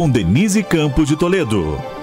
Com 0.00 0.08
Denise 0.08 0.62
Campos 0.62 1.06
de 1.06 1.14
Toledo. 1.14 1.99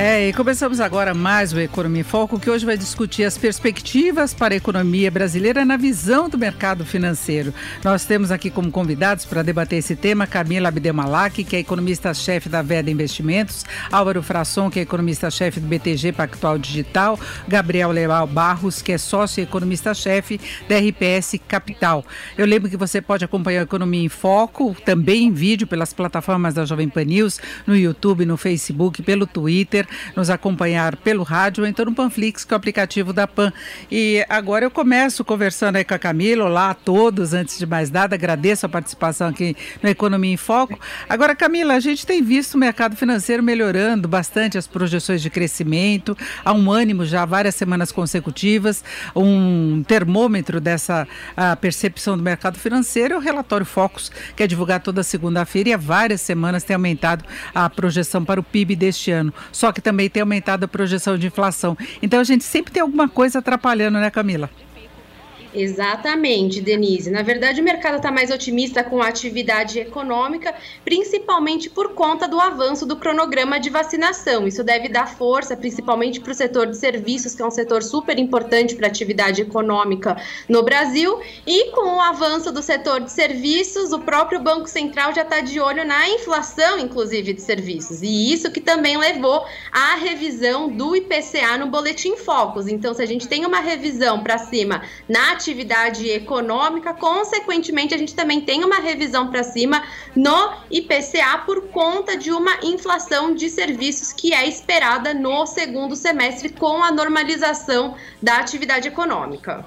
É, 0.00 0.28
e 0.28 0.32
começamos 0.32 0.78
agora 0.78 1.12
mais 1.12 1.52
o 1.52 1.58
Economia 1.58 2.02
em 2.02 2.04
Foco, 2.04 2.38
que 2.38 2.48
hoje 2.48 2.64
vai 2.64 2.78
discutir 2.78 3.24
as 3.24 3.36
perspectivas 3.36 4.32
para 4.32 4.54
a 4.54 4.56
economia 4.56 5.10
brasileira 5.10 5.64
na 5.64 5.76
visão 5.76 6.28
do 6.28 6.38
mercado 6.38 6.86
financeiro. 6.86 7.52
Nós 7.82 8.04
temos 8.04 8.30
aqui 8.30 8.48
como 8.48 8.70
convidados 8.70 9.24
para 9.24 9.42
debater 9.42 9.80
esse 9.80 9.96
tema 9.96 10.24
Camila 10.24 10.68
Abdemalak, 10.68 11.42
que 11.42 11.56
é 11.56 11.58
economista-chefe 11.58 12.48
da 12.48 12.62
Veda 12.62 12.88
Investimentos, 12.88 13.66
Álvaro 13.90 14.22
Frasson, 14.22 14.70
que 14.70 14.78
é 14.78 14.82
economista-chefe 14.82 15.58
do 15.58 15.66
BTG 15.66 16.12
Pactual 16.12 16.58
Digital, 16.58 17.18
Gabriel 17.48 17.90
Leal 17.90 18.28
Barros, 18.28 18.80
que 18.80 18.92
é 18.92 18.98
sócio 18.98 19.40
e 19.40 19.42
economista-chefe 19.42 20.40
da 20.68 20.78
RPS 20.78 21.40
Capital. 21.48 22.04
Eu 22.36 22.46
lembro 22.46 22.70
que 22.70 22.76
você 22.76 23.02
pode 23.02 23.24
acompanhar 23.24 23.62
a 23.62 23.64
Economia 23.64 24.04
em 24.04 24.08
Foco, 24.08 24.76
também 24.84 25.24
em 25.24 25.32
vídeo, 25.32 25.66
pelas 25.66 25.92
plataformas 25.92 26.54
da 26.54 26.64
Jovem 26.64 26.88
Pan 26.88 27.02
News, 27.02 27.40
no 27.66 27.76
YouTube, 27.76 28.24
no 28.24 28.36
Facebook, 28.36 29.02
pelo 29.02 29.26
Twitter 29.26 29.87
nos 30.16 30.30
acompanhar 30.30 30.96
pelo 30.96 31.22
rádio 31.22 31.66
então 31.66 31.84
no 31.84 31.94
Panflix, 31.94 32.44
que 32.44 32.52
é 32.52 32.56
o 32.56 32.58
aplicativo 32.58 33.12
da 33.12 33.26
PAN. 33.26 33.52
E 33.90 34.24
agora 34.28 34.64
eu 34.64 34.70
começo 34.70 35.24
conversando 35.24 35.76
aí 35.76 35.84
com 35.84 35.94
a 35.94 35.98
Camila. 35.98 36.44
Olá 36.44 36.70
a 36.70 36.74
todos, 36.74 37.34
antes 37.34 37.58
de 37.58 37.66
mais 37.66 37.90
nada, 37.90 38.14
agradeço 38.14 38.66
a 38.66 38.68
participação 38.68 39.28
aqui 39.28 39.56
no 39.82 39.88
Economia 39.88 40.32
em 40.32 40.36
Foco. 40.36 40.78
Agora, 41.08 41.34
Camila, 41.34 41.74
a 41.74 41.80
gente 41.80 42.06
tem 42.06 42.22
visto 42.22 42.54
o 42.54 42.58
mercado 42.58 42.96
financeiro 42.96 43.42
melhorando 43.42 44.08
bastante 44.08 44.58
as 44.58 44.66
projeções 44.66 45.22
de 45.22 45.30
crescimento, 45.30 46.16
há 46.44 46.52
um 46.52 46.70
ânimo 46.70 47.04
já 47.04 47.24
várias 47.24 47.54
semanas 47.54 47.92
consecutivas, 47.92 48.84
um 49.14 49.82
termômetro 49.86 50.60
dessa 50.60 51.06
percepção 51.60 52.16
do 52.16 52.22
mercado 52.22 52.58
financeiro 52.58 53.14
é 53.14 53.16
o 53.16 53.20
relatório 53.20 53.66
Focus, 53.66 54.10
que 54.36 54.42
é 54.42 54.46
divulgado 54.46 54.84
toda 54.84 55.02
segunda-feira 55.02 55.68
e 55.70 55.72
há 55.72 55.76
várias 55.76 56.20
semanas 56.20 56.64
tem 56.64 56.74
aumentado 56.74 57.24
a 57.54 57.68
projeção 57.68 58.24
para 58.24 58.40
o 58.40 58.42
PIB 58.42 58.76
deste 58.76 59.10
ano. 59.10 59.32
Só 59.52 59.72
que 59.72 59.77
que 59.78 59.82
também 59.82 60.10
tem 60.10 60.20
aumentado 60.20 60.64
a 60.64 60.68
projeção 60.68 61.16
de 61.16 61.28
inflação. 61.28 61.78
Então 62.02 62.18
a 62.18 62.24
gente 62.24 62.42
sempre 62.42 62.72
tem 62.72 62.82
alguma 62.82 63.08
coisa 63.08 63.38
atrapalhando, 63.38 63.98
né, 63.98 64.10
Camila? 64.10 64.50
Exatamente, 65.54 66.60
Denise. 66.60 67.10
Na 67.10 67.22
verdade, 67.22 67.60
o 67.60 67.64
mercado 67.64 67.96
está 67.96 68.10
mais 68.10 68.30
otimista 68.30 68.84
com 68.84 69.00
a 69.00 69.08
atividade 69.08 69.78
econômica, 69.78 70.54
principalmente 70.84 71.70
por 71.70 71.94
conta 71.94 72.28
do 72.28 72.38
avanço 72.38 72.84
do 72.84 72.96
cronograma 72.96 73.58
de 73.58 73.70
vacinação. 73.70 74.46
Isso 74.46 74.62
deve 74.62 74.88
dar 74.88 75.06
força, 75.06 75.56
principalmente 75.56 76.20
para 76.20 76.32
o 76.32 76.34
setor 76.34 76.66
de 76.66 76.76
serviços, 76.76 77.34
que 77.34 77.40
é 77.40 77.46
um 77.46 77.50
setor 77.50 77.82
super 77.82 78.18
importante 78.18 78.74
para 78.74 78.86
a 78.86 78.90
atividade 78.90 79.40
econômica 79.40 80.20
no 80.48 80.62
Brasil. 80.62 81.18
E 81.46 81.70
com 81.70 81.96
o 81.96 82.00
avanço 82.00 82.52
do 82.52 82.60
setor 82.60 83.00
de 83.00 83.10
serviços, 83.10 83.90
o 83.92 84.00
próprio 84.00 84.40
Banco 84.40 84.68
Central 84.68 85.14
já 85.14 85.22
está 85.22 85.40
de 85.40 85.58
olho 85.58 85.84
na 85.86 86.10
inflação, 86.10 86.78
inclusive, 86.78 87.32
de 87.32 87.40
serviços. 87.40 88.02
E 88.02 88.32
isso 88.32 88.50
que 88.50 88.60
também 88.60 88.98
levou 88.98 89.46
à 89.72 89.94
revisão 89.94 90.68
do 90.68 90.94
IPCA 90.94 91.56
no 91.56 91.68
Boletim 91.68 92.16
Focus. 92.16 92.68
Então, 92.68 92.92
se 92.92 93.02
a 93.02 93.06
gente 93.06 93.26
tem 93.26 93.46
uma 93.46 93.60
revisão 93.60 94.22
para 94.22 94.36
cima 94.36 94.82
na 95.08 95.37
atividade 95.38 96.10
econômica, 96.10 96.92
consequentemente, 96.92 97.94
a 97.94 97.98
gente 97.98 98.14
também 98.14 98.40
tem 98.40 98.64
uma 98.64 98.80
revisão 98.80 99.30
para 99.30 99.44
cima 99.44 99.82
no 100.14 100.52
IPCA 100.70 101.38
por 101.46 101.68
conta 101.68 102.16
de 102.16 102.32
uma 102.32 102.58
inflação 102.62 103.32
de 103.32 103.48
serviços 103.48 104.12
que 104.12 104.34
é 104.34 104.46
esperada 104.46 105.14
no 105.14 105.46
segundo 105.46 105.94
semestre 105.94 106.48
com 106.48 106.82
a 106.82 106.90
normalização 106.90 107.94
da 108.20 108.38
atividade 108.38 108.88
econômica. 108.88 109.64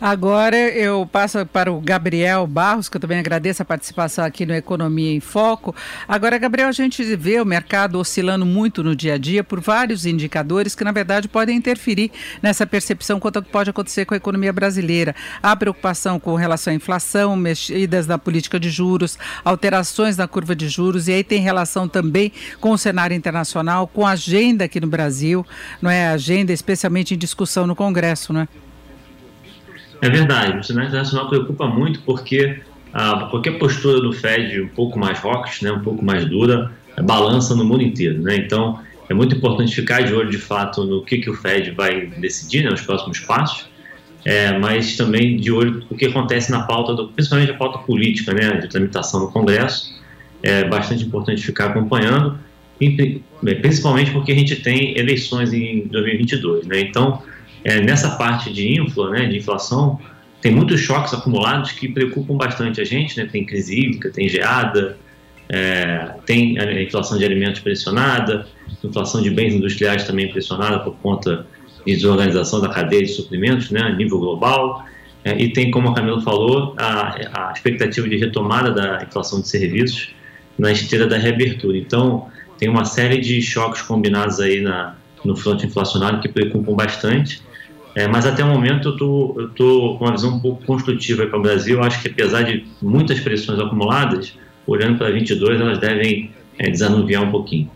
Agora 0.00 0.56
eu 0.56 1.08
passo 1.10 1.44
para 1.46 1.72
o 1.72 1.80
Gabriel 1.80 2.46
Barros, 2.46 2.88
que 2.88 2.96
eu 2.96 3.00
também 3.00 3.18
agradeço 3.18 3.62
a 3.62 3.64
participação 3.64 4.24
aqui 4.24 4.44
no 4.44 4.54
Economia 4.54 5.12
em 5.12 5.20
Foco. 5.20 5.74
Agora, 6.06 6.36
Gabriel, 6.38 6.68
a 6.68 6.72
gente 6.72 7.02
vê 7.16 7.40
o 7.40 7.44
mercado 7.46 7.98
oscilando 7.98 8.44
muito 8.44 8.82
no 8.82 8.94
dia 8.94 9.14
a 9.14 9.18
dia 9.18 9.42
por 9.42 9.60
vários 9.60 10.04
indicadores 10.06 10.74
que, 10.74 10.84
na 10.84 10.92
verdade, 10.92 11.28
podem 11.28 11.56
interferir 11.56 12.10
nessa 12.42 12.66
percepção 12.66 13.18
quanto 13.18 13.36
ao 13.36 13.42
que 13.42 13.50
pode 13.50 13.70
acontecer 13.70 14.04
com 14.04 14.14
a 14.14 14.16
economia 14.16 14.52
brasileira. 14.52 15.14
Há 15.42 15.56
preocupação 15.56 16.18
com 16.20 16.34
relação 16.34 16.72
à 16.72 16.76
inflação, 16.76 17.36
mexidas 17.36 18.06
na 18.06 18.18
política 18.18 18.60
de 18.60 18.70
juros, 18.70 19.18
alterações 19.44 20.16
na 20.16 20.28
curva 20.28 20.54
de 20.54 20.68
juros, 20.68 21.08
e 21.08 21.12
aí 21.12 21.24
tem 21.24 21.40
relação 21.40 21.88
também 21.88 22.32
com 22.60 22.70
o 22.70 22.78
cenário 22.78 23.14
internacional, 23.16 23.86
com 23.86 24.06
a 24.06 24.10
agenda 24.10 24.64
aqui 24.64 24.80
no 24.80 24.86
Brasil, 24.86 25.46
não 25.80 25.90
é? 25.90 26.08
Agenda 26.08 26.52
especialmente 26.52 27.14
em 27.14 27.18
discussão 27.18 27.66
no 27.66 27.76
Congresso, 27.76 28.32
não 28.32 28.42
é? 28.42 28.48
É 30.00 30.08
verdade, 30.08 30.58
o 30.58 30.62
cenário 30.62 30.88
internacional 30.88 31.28
preocupa 31.28 31.66
muito 31.66 32.00
porque 32.02 32.60
ah, 32.92 33.26
qualquer 33.30 33.58
postura 33.58 34.00
do 34.00 34.12
Fed 34.12 34.60
um 34.60 34.68
pouco 34.68 34.98
mais 34.98 35.18
rocks, 35.18 35.60
né, 35.60 35.72
um 35.72 35.80
pouco 35.80 36.04
mais 36.04 36.24
dura, 36.24 36.70
balança 37.02 37.54
no 37.54 37.64
mundo 37.64 37.82
inteiro. 37.82 38.22
Né? 38.22 38.36
Então, 38.36 38.78
é 39.08 39.14
muito 39.14 39.34
importante 39.34 39.74
ficar 39.74 40.02
de 40.02 40.14
olho 40.14 40.30
de 40.30 40.38
fato 40.38 40.84
no 40.84 41.04
que, 41.04 41.18
que 41.18 41.28
o 41.28 41.34
Fed 41.34 41.72
vai 41.72 42.06
decidir, 42.06 42.62
né, 42.62 42.70
nos 42.70 42.82
próximos 42.82 43.18
passos, 43.20 43.66
é, 44.24 44.56
mas 44.58 44.96
também 44.96 45.36
de 45.36 45.50
olho 45.50 45.84
no 45.90 45.96
que 45.96 46.06
acontece 46.06 46.50
na 46.50 46.62
pauta, 46.62 46.94
do, 46.94 47.08
principalmente 47.08 47.50
a 47.50 47.54
pauta 47.54 47.78
política, 47.78 48.32
né, 48.32 48.58
de 48.58 48.68
tramitação 48.68 49.20
no 49.20 49.32
Congresso. 49.32 49.92
É 50.42 50.64
bastante 50.64 51.04
importante 51.04 51.42
ficar 51.42 51.66
acompanhando, 51.66 52.38
principalmente 53.60 54.10
porque 54.10 54.30
a 54.30 54.34
gente 54.34 54.56
tem 54.56 54.96
eleições 54.96 55.52
em 55.52 55.86
2022. 55.88 56.66
Né? 56.66 56.80
Então, 56.80 57.22
é, 57.64 57.80
nessa 57.80 58.10
parte 58.16 58.52
de 58.52 58.78
infla, 58.80 59.10
né, 59.10 59.26
de 59.26 59.38
inflação, 59.38 59.98
tem 60.40 60.52
muitos 60.52 60.80
choques 60.80 61.14
acumulados 61.14 61.72
que 61.72 61.88
preocupam 61.88 62.36
bastante 62.36 62.78
a 62.80 62.84
gente, 62.84 63.16
né? 63.16 63.26
Tem 63.32 63.46
crise 63.46 63.80
hídrica, 63.80 64.10
tem 64.10 64.28
geada, 64.28 64.98
é, 65.48 66.10
tem 66.26 66.58
a 66.58 66.82
inflação 66.82 67.16
de 67.16 67.24
alimentos 67.24 67.60
pressionada, 67.60 68.46
inflação 68.82 69.22
de 69.22 69.30
bens 69.30 69.54
industriais 69.54 70.04
também 70.04 70.30
pressionada 70.30 70.80
por 70.80 70.94
conta 70.96 71.46
de 71.86 71.94
desorganização 71.94 72.60
da 72.60 72.68
cadeia 72.68 73.02
de 73.02 73.08
suprimentos, 73.08 73.70
né, 73.70 73.80
a 73.80 73.90
nível 73.90 74.18
global, 74.18 74.84
é, 75.24 75.36
e 75.40 75.52
tem, 75.52 75.70
como 75.70 75.88
a 75.88 75.94
Camila 75.94 76.20
falou, 76.20 76.74
a, 76.76 77.48
a 77.48 77.52
expectativa 77.52 78.06
de 78.08 78.16
retomada 78.16 78.70
da 78.70 79.02
inflação 79.02 79.40
de 79.40 79.48
serviços 79.48 80.14
na 80.58 80.70
esteira 80.70 81.06
da 81.06 81.16
reabertura. 81.16 81.76
Então, 81.76 82.28
tem 82.58 82.68
uma 82.68 82.84
série 82.84 83.20
de 83.20 83.40
choques 83.40 83.82
combinados 83.82 84.40
aí 84.40 84.60
na, 84.60 84.94
no 85.24 85.34
fronte 85.36 85.66
inflacionário 85.66 86.20
que 86.20 86.28
preocupam 86.28 86.74
bastante. 86.74 87.42
É, 87.94 88.08
mas 88.08 88.26
até 88.26 88.44
o 88.44 88.48
momento 88.48 88.88
eu 88.88 88.96
tô, 88.96 89.34
eu 89.38 89.48
tô 89.50 89.96
com 89.96 90.04
uma 90.04 90.12
visão 90.12 90.34
um 90.34 90.40
pouco 90.40 90.64
construtiva 90.64 91.26
para 91.26 91.38
o 91.38 91.42
Brasil. 91.42 91.82
Acho 91.82 92.02
que 92.02 92.08
apesar 92.08 92.42
de 92.42 92.66
muitas 92.82 93.20
pressões 93.20 93.58
acumuladas, 93.60 94.36
olhando 94.66 94.98
para 94.98 95.10
22, 95.10 95.60
elas 95.60 95.78
devem 95.78 96.30
é, 96.58 96.70
desanuviar 96.70 97.22
um 97.22 97.30
pouquinho. 97.30 97.70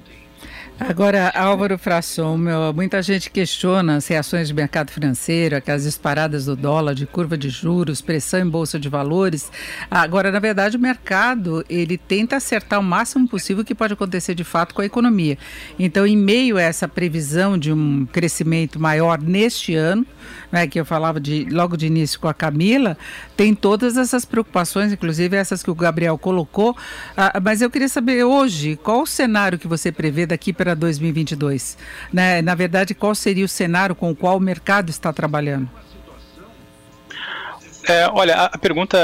Agora, 0.81 1.33
Álvaro 1.35 1.77
Frasson, 1.77 2.37
meu, 2.37 2.73
muita 2.73 3.03
gente 3.03 3.31
questiona 3.31 3.97
as 3.97 4.07
reações 4.07 4.47
de 4.47 4.55
mercado 4.55 4.93
financeiro, 4.93 5.57
aquelas 5.57 5.83
disparadas 5.83 6.45
do 6.45 6.55
dólar, 6.55 6.95
de 6.95 7.05
curva 7.05 7.37
de 7.37 7.49
juros, 7.51 8.01
pressão 8.01 8.41
em 8.41 8.49
bolsa 8.49 8.79
de 8.79 8.89
valores. 8.89 9.51
Agora, 9.91 10.31
na 10.31 10.39
verdade, 10.39 10.77
o 10.77 10.81
mercado 10.81 11.65
ele 11.69 11.99
tenta 11.99 12.37
acertar 12.37 12.79
o 12.79 12.83
máximo 12.83 13.27
possível 13.27 13.63
o 13.63 13.65
que 13.65 13.75
pode 13.75 13.93
acontecer 13.95 14.37
de 14.37 14.45
fato 14.45 14.73
com 14.73 14.81
a 14.81 14.87
economia. 14.87 15.37
Então, 15.81 16.07
em 16.07 16.17
meio 16.17 16.57
a 16.57 16.63
essa 16.63 16.87
previsão 16.87 17.59
de 17.59 17.73
um 17.73 18.07
crescimento 18.07 18.79
maior 18.79 19.21
neste 19.21 19.75
ano, 19.75 20.07
né, 20.51 20.67
que 20.67 20.79
eu 20.81 20.85
falava 20.85 21.21
de 21.21 21.47
logo 21.51 21.77
de 21.77 21.87
início 21.87 22.19
com 22.19 22.29
a 22.29 22.35
Camila, 22.35 22.97
tem 23.37 23.55
todas 23.55 23.97
essas 23.97 24.25
preocupações, 24.25 24.93
inclusive 24.93 25.37
essas 25.37 25.63
que 25.63 25.71
o 25.71 25.75
Gabriel 25.75 26.19
colocou. 26.19 26.77
Ah, 27.17 27.41
mas 27.43 27.61
eu 27.61 27.71
queria 27.71 27.89
saber 27.89 28.25
hoje 28.25 28.77
qual 28.77 29.03
o 29.03 29.07
cenário 29.07 29.59
que 29.59 29.67
você 29.67 29.93
prevê 29.93 30.27
daqui 30.27 30.53
para 30.53 30.75
2022? 30.75 31.77
Né? 32.13 32.43
Na 32.43 32.55
verdade, 32.55 32.95
qual 32.95 33.15
seria 33.15 33.45
o 33.45 33.49
cenário 33.49 33.95
com 33.95 34.11
o 34.11 34.17
qual 34.17 34.37
o 34.37 34.41
mercado 34.41 34.91
está 34.91 35.13
trabalhando? 35.13 35.69
É, 37.89 38.07
olha, 38.13 38.35
a 38.35 38.59
pergunta 38.59 38.99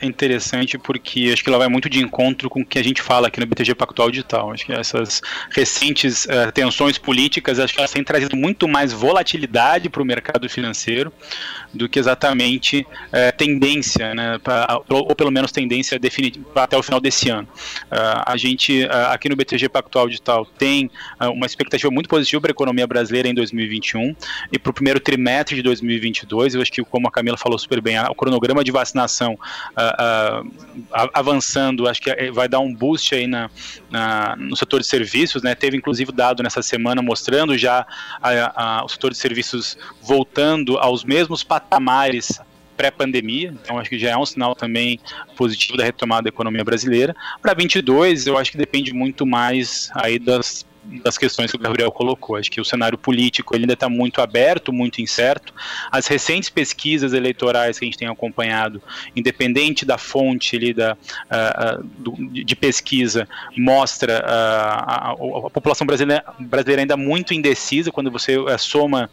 é 0.00 0.06
interessante 0.06 0.78
porque 0.78 1.28
acho 1.34 1.44
que 1.44 1.50
ela 1.50 1.58
vai 1.58 1.68
muito 1.68 1.90
de 1.90 2.02
encontro 2.02 2.48
com 2.48 2.62
o 2.62 2.64
que 2.64 2.78
a 2.78 2.82
gente 2.82 3.02
fala 3.02 3.28
aqui 3.28 3.38
no 3.38 3.44
BTG 3.44 3.74
Pactual 3.74 4.10
Digital. 4.10 4.50
Acho 4.50 4.64
que 4.64 4.72
essas 4.72 5.20
recentes 5.50 6.24
uh, 6.24 6.50
tensões 6.50 6.96
políticas, 6.96 7.58
acho 7.58 7.74
que 7.74 7.80
elas 7.80 7.90
têm 7.90 8.02
trazido 8.02 8.34
muito 8.34 8.66
mais 8.66 8.90
volatilidade 8.90 9.90
para 9.90 10.00
o 10.00 10.06
mercado 10.06 10.48
financeiro 10.48 11.12
do 11.74 11.90
que 11.90 11.98
exatamente 11.98 12.86
uh, 12.88 13.36
tendência, 13.36 14.14
né, 14.14 14.38
pra, 14.42 14.80
ou 14.88 15.14
pelo 15.14 15.30
menos 15.30 15.52
tendência 15.52 15.98
definitiva 15.98 16.62
até 16.62 16.74
o 16.74 16.82
final 16.82 17.02
desse 17.02 17.28
ano. 17.28 17.46
Uh, 17.92 18.22
a 18.24 18.36
gente, 18.38 18.88
aqui 19.10 19.28
no 19.28 19.36
BTG 19.36 19.68
Pactual 19.68 20.08
Digital, 20.08 20.46
tem 20.46 20.90
uma 21.20 21.44
expectativa 21.44 21.90
muito 21.90 22.08
positiva 22.08 22.40
para 22.40 22.50
a 22.50 22.52
economia 22.52 22.86
brasileira 22.86 23.28
em 23.28 23.34
2021 23.34 24.16
e 24.50 24.58
para 24.58 24.70
o 24.70 24.72
primeiro 24.72 24.98
trimestre 24.98 25.54
de 25.54 25.62
2022. 25.62 26.54
Eu 26.54 26.62
acho 26.62 26.72
que, 26.72 26.82
como 26.82 27.06
a 27.06 27.10
Camila 27.10 27.36
falou 27.36 27.58
super 27.58 27.80
bem, 27.82 27.98
o 27.98 28.21
cronograma 28.22 28.62
de 28.62 28.70
vacinação 28.70 29.32
uh, 29.34 30.44
uh, 30.44 30.50
avançando, 31.12 31.88
acho 31.88 32.00
que 32.00 32.08
é, 32.08 32.30
vai 32.30 32.48
dar 32.48 32.60
um 32.60 32.72
boost 32.72 33.12
aí 33.14 33.26
na, 33.26 33.50
na, 33.90 34.36
no 34.36 34.56
setor 34.56 34.80
de 34.80 34.86
serviços, 34.86 35.42
né? 35.42 35.56
Teve 35.56 35.76
inclusive 35.76 36.12
dado 36.12 36.40
nessa 36.40 36.62
semana 36.62 37.02
mostrando 37.02 37.58
já 37.58 37.84
a, 38.22 38.78
a, 38.80 38.84
o 38.84 38.88
setor 38.88 39.10
de 39.10 39.18
serviços 39.18 39.76
voltando 40.00 40.78
aos 40.78 41.02
mesmos 41.04 41.42
patamares 41.42 42.40
pré-pandemia, 42.76 43.54
então 43.62 43.78
acho 43.78 43.90
que 43.90 43.98
já 43.98 44.10
é 44.10 44.16
um 44.16 44.24
sinal 44.24 44.54
também 44.54 44.98
positivo 45.36 45.76
da 45.76 45.84
retomada 45.84 46.22
da 46.22 46.28
economia 46.28 46.64
brasileira. 46.64 47.14
Para 47.40 47.54
22, 47.54 48.26
eu 48.26 48.38
acho 48.38 48.52
que 48.52 48.56
depende 48.56 48.92
muito 48.92 49.26
mais 49.26 49.90
aí 49.94 50.18
das 50.18 50.64
das 50.84 51.16
questões 51.16 51.50
que 51.50 51.56
o 51.56 51.60
Gabriel 51.60 51.90
colocou. 51.90 52.36
Acho 52.36 52.50
que 52.50 52.60
o 52.60 52.64
cenário 52.64 52.98
político 52.98 53.54
ainda 53.54 53.74
está 53.74 53.88
muito 53.88 54.20
aberto, 54.20 54.72
muito 54.72 55.00
incerto. 55.00 55.54
As 55.90 56.06
recentes 56.06 56.50
pesquisas 56.50 57.12
eleitorais 57.12 57.78
que 57.78 57.84
a 57.84 57.86
gente 57.86 57.98
tem 57.98 58.08
acompanhado, 58.08 58.82
independente 59.14 59.84
da 59.84 59.96
fonte 59.96 60.56
ali 60.56 60.74
da, 60.74 60.94
uh, 60.94 61.80
uh, 61.80 61.84
do, 61.98 62.44
de 62.44 62.56
pesquisa, 62.56 63.28
mostra 63.56 64.20
uh, 64.20 64.30
a, 64.30 65.10
a, 65.46 65.50
população 65.50 65.86
brasileira, 65.86 66.24
brasileira, 66.38 66.82
ainda 66.82 66.96
muito 66.96 67.32
indecisa 67.32 67.90
quando 67.90 68.10
você 68.10 68.36
soma 68.58 69.10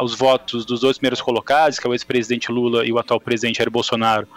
os 0.00 0.14
votos 0.14 0.64
dos 0.64 0.80
dois 0.80 0.98
primeiros 0.98 1.20
colocados, 1.20 1.78
que 1.78 1.86
é 1.86 1.90
o 1.90 1.94
ex-presidente 1.94 2.50
Lula 2.50 2.84
e 2.86 2.92
o 2.92 2.98
atual 2.98 3.20
presidente 3.20 3.58
Jair 3.58 3.70
Bolsonaro. 3.70 4.28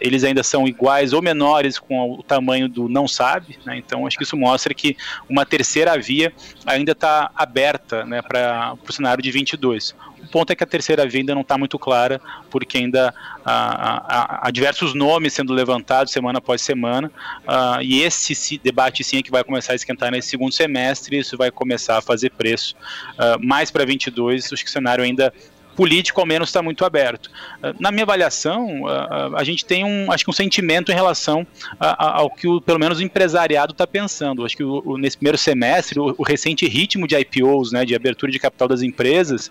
eles 0.00 0.24
ainda 0.24 0.42
são 0.42 0.66
iguais 0.66 1.12
ou 1.12 1.22
menores 1.22 1.78
com 1.78 2.12
o 2.12 2.22
tamanho 2.22 2.68
do 2.68 2.88
não 2.88 3.06
sabe. 3.06 3.58
Né? 3.64 3.76
Então, 3.76 4.06
acho 4.06 4.16
que 4.16 4.24
isso 4.24 4.36
mostra 4.36 4.74
que 4.74 4.96
uma 5.28 5.44
terceira 5.44 5.91
terceira 5.92 5.98
via 5.98 6.32
ainda 6.64 6.92
está 6.92 7.30
aberta 7.34 8.04
né, 8.04 8.22
para 8.22 8.74
o 8.88 8.92
cenário 8.92 9.22
de 9.22 9.30
22. 9.30 9.94
O 10.22 10.28
ponto 10.28 10.52
é 10.52 10.56
que 10.56 10.62
a 10.62 10.66
terceira 10.66 11.06
via 11.06 11.20
ainda 11.20 11.34
não 11.34 11.42
está 11.42 11.58
muito 11.58 11.78
clara, 11.78 12.20
porque 12.50 12.78
ainda 12.78 13.12
há, 13.44 14.48
diversos 14.52 14.94
nomes 14.94 15.32
sendo 15.32 15.52
levantados 15.52 16.12
semana 16.12 16.38
após 16.38 16.62
semana, 16.62 17.10
uh, 17.40 17.82
e 17.82 18.02
esse 18.02 18.58
debate 18.58 19.02
sim 19.02 19.18
é 19.18 19.22
que 19.22 19.30
vai 19.30 19.42
começar 19.42 19.72
a 19.72 19.76
esquentar 19.76 20.12
nesse 20.12 20.28
segundo 20.28 20.52
semestre, 20.52 21.18
isso 21.18 21.36
vai 21.36 21.50
começar 21.50 21.98
a 21.98 22.02
fazer 22.02 22.30
preço. 22.30 22.76
Uh, 23.14 23.44
mais 23.44 23.70
para 23.70 23.84
22, 23.84 24.52
acho 24.52 24.62
que 24.62 24.70
o 24.70 24.72
cenário 24.72 25.02
ainda 25.02 25.32
político 25.76 26.20
ao 26.20 26.26
menos 26.26 26.48
está 26.48 26.62
muito 26.62 26.84
aberto. 26.84 27.30
Ah, 27.62 27.74
na 27.78 27.90
minha 27.90 28.04
avaliação, 28.04 28.86
a, 28.86 28.92
ah, 28.92 29.08
ah, 29.10 29.30
a, 29.36 29.44
gente 29.44 29.64
tem 29.64 29.84
um, 29.84 30.10
acho 30.10 30.24
que 30.24 30.30
um 30.30 30.34
sentimento 30.34 30.92
em 30.92 30.94
relação 30.94 31.46
ao 31.78 32.30
que 32.30 32.46
o, 32.46 32.60
pelo 32.60 32.78
menos 32.78 32.98
o 32.98 33.02
empresariado 33.02 33.72
está 33.72 33.86
pensando. 33.86 34.44
Acho 34.44 34.56
que 34.56 34.64
o, 34.64 34.96
nesse 34.96 35.16
primeiro 35.16 35.38
semestre, 35.38 35.98
o, 35.98 36.14
o, 36.16 36.22
recente 36.22 36.66
ritmo 36.66 37.06
de 37.06 37.16
IPOs, 37.16 37.72
né, 37.72 37.84
de 37.84 37.94
abertura 37.94 38.30
de 38.30 38.38
capital 38.38 38.68
das 38.68 38.82
empresas, 38.82 39.50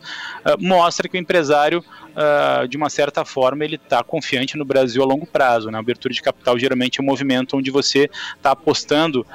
mostra 0.60 1.08
que 1.08 1.18
o 1.18 1.20
empresário, 1.20 1.84
de 2.70 2.78
uma 2.78 2.90
certa 2.90 3.24
forma, 3.24 3.64
ele 3.64 3.76
está 3.76 4.04
confiante 4.04 4.58
no 4.58 4.66
Brasil 4.66 5.02
a 5.02 5.06
longo 5.06 5.26
prazo. 5.26 5.70
Né? 5.70 5.78
A 5.78 5.80
abertura 5.80 6.14
de 6.14 6.22
capital 6.22 6.58
geralmente 6.58 7.00
é 7.00 7.04
um 7.04 7.06
movimento 7.06 7.58
onde 7.58 7.72
você 7.72 8.10
está 8.36 8.52
apostando 8.52 9.26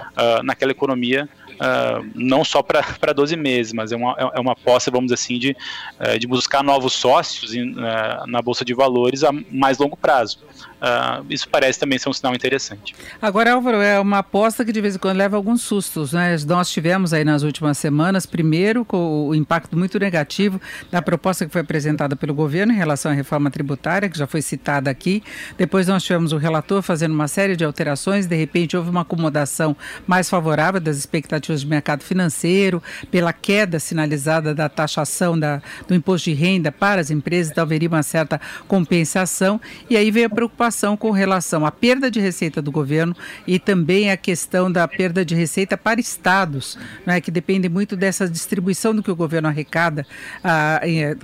naquela 0.42 0.72
economia 0.72 1.28
uh, 1.56 2.08
não 2.14 2.44
só 2.44 2.62
para 2.62 3.12
12 3.12 3.36
meses, 3.36 3.72
mas 3.72 3.92
é 3.92 3.96
uma, 3.96 4.14
é 4.34 4.40
uma 4.40 4.52
aposta, 4.52 4.90
vamos 4.90 5.06
dizer 5.06 5.14
assim, 5.14 5.38
de, 5.38 5.56
uh, 6.00 6.18
de 6.18 6.26
buscar 6.26 6.62
novos 6.62 6.92
sócios 6.92 7.52
uh, 7.52 8.26
na 8.26 8.40
Bolsa 8.40 8.64
de 8.64 8.74
Valores 8.74 9.24
a 9.24 9.30
mais 9.50 9.78
longo 9.78 9.96
prazo. 9.96 10.38
Uh, 10.76 11.24
isso 11.30 11.48
parece 11.48 11.80
também 11.80 11.98
ser 11.98 12.10
um 12.10 12.12
sinal 12.12 12.34
interessante. 12.34 12.94
Agora, 13.20 13.54
Álvaro, 13.54 13.78
é 13.78 13.98
uma 13.98 14.18
aposta 14.18 14.62
que 14.62 14.70
de 14.70 14.80
vez 14.80 14.96
em 14.96 14.98
quando 14.98 15.16
leva 15.16 15.34
alguns 15.34 15.62
sustos, 15.62 16.12
né? 16.12 16.36
Nós 16.46 16.70
tivemos 16.70 17.14
aí 17.14 17.24
nas 17.24 17.42
últimas 17.42 17.78
semanas, 17.78 18.26
primeiro, 18.26 18.84
com 18.84 19.28
o 19.28 19.34
impacto 19.34 19.76
muito 19.76 19.98
negativo 19.98 20.60
da 20.90 21.00
proposta 21.00 21.46
que 21.46 21.52
foi 21.52 21.62
apresentada 21.62 22.14
pelo 22.14 22.34
governo 22.34 22.74
em 22.74 22.76
relação 22.76 23.10
à 23.10 23.14
reforma 23.14 23.50
tributária, 23.50 24.08
que 24.08 24.18
já 24.18 24.26
foi 24.26 24.42
citada 24.42 24.90
aqui. 24.90 25.22
Depois 25.56 25.88
nós 25.88 26.04
tivemos 26.04 26.32
o 26.32 26.36
relator 26.36 26.82
fazendo 26.82 27.12
uma 27.12 27.26
série 27.26 27.56
de 27.56 27.64
alterações, 27.64 28.26
de 28.26 28.36
repente 28.36 28.76
houve 28.76 28.90
uma 28.90 29.00
acomodação 29.00 29.74
mais 30.06 30.28
favorável 30.28 30.80
das 30.80 30.98
expectativas 30.98 31.62
de 31.62 31.66
mercado 31.66 32.02
financeiro, 32.02 32.82
pela 33.10 33.32
queda 33.32 33.78
sinalizada 33.78 34.54
da 34.54 34.68
taxação 34.68 35.38
da, 35.38 35.62
do 35.88 35.94
imposto 35.94 36.28
de 36.28 36.36
renda 36.36 36.70
para 36.70 37.00
as 37.00 37.10
empresas, 37.10 37.50
então 37.50 37.62
haveria 37.62 37.88
uma 37.88 38.02
certa 38.02 38.38
compensação. 38.68 39.58
E 39.88 39.96
aí 39.96 40.10
veio 40.10 40.26
a 40.26 40.30
preocupação 40.30 40.65
preocupação 40.66 40.96
com 40.96 41.10
relação 41.10 41.64
à 41.64 41.70
perda 41.70 42.10
de 42.10 42.20
receita 42.20 42.60
do 42.60 42.72
governo 42.72 43.14
e 43.46 43.58
também 43.58 44.10
a 44.10 44.16
questão 44.16 44.70
da 44.70 44.86
perda 44.88 45.24
de 45.24 45.34
receita 45.34 45.76
para 45.76 46.00
estados, 46.00 46.78
né, 47.04 47.20
que 47.20 47.30
depende 47.30 47.68
muito 47.68 47.96
dessa 47.96 48.28
distribuição 48.28 48.94
do 48.94 49.02
que 49.02 49.10
o 49.10 49.16
governo 49.16 49.48
arrecada 49.48 50.06
ah, 50.42 50.80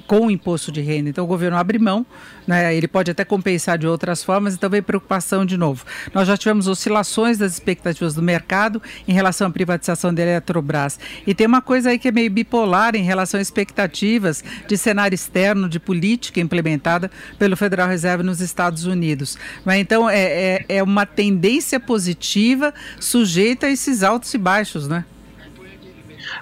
com 0.07 0.27
o 0.27 0.31
imposto 0.31 0.71
de 0.71 0.81
renda. 0.81 1.11
Então, 1.11 1.25
o 1.25 1.27
governo 1.27 1.57
abre 1.57 1.79
mão, 1.79 2.07
né, 2.47 2.75
ele 2.75 2.89
pode 2.89 3.11
até 3.11 3.25
compensar 3.25 3.79
de 3.79 3.87
outras 3.87 4.23
formas, 4.23 4.55
então 4.55 4.69
vem 4.69 4.83
preocupação 4.83 5.45
de 5.45 5.57
novo. 5.57 5.85
Nós 6.13 6.27
já 6.27 6.37
tivemos 6.37 6.69
oscilações 6.69 7.39
das 7.39 7.53
expectativas 7.53 8.15
do 8.15 8.23
mercado 8.23 8.83
em 9.07 9.13
relação 9.13 9.47
à 9.47 9.51
privatização 9.51 10.13
da 10.13 10.23
Eletrobras. 10.23 10.99
E 11.27 11.35
tem 11.35 11.47
uma 11.47 11.63
coisa 11.63 11.91
aí 11.91 11.99
que 11.99 12.09
é 12.09 12.13
meio 12.13 12.31
bipolar 12.31 12.97
em 12.97 13.03
relação 13.03 13.41
às 13.41 13.47
expectativas 13.47 14.43
de 14.67 14.77
cenário 14.77 15.15
externo, 15.15 15.69
de 15.69 15.79
política 15.79 16.41
implementada 16.41 17.11
pelo 17.39 17.57
Federal 17.57 17.89
Reserve 17.89 18.23
nos 18.23 18.41
Estados 18.41 18.85
Unidos. 18.85 19.37
Mas 19.65 19.81
então 19.81 20.09
é, 20.09 20.23
é, 20.23 20.65
é 20.69 20.83
uma 20.83 21.07
tendência 21.07 21.79
positiva 21.79 22.73
sujeita 22.99 23.67
a 23.67 23.71
esses 23.71 24.03
altos 24.03 24.33
e 24.35 24.39
baixos, 24.39 24.89
né? 24.89 25.05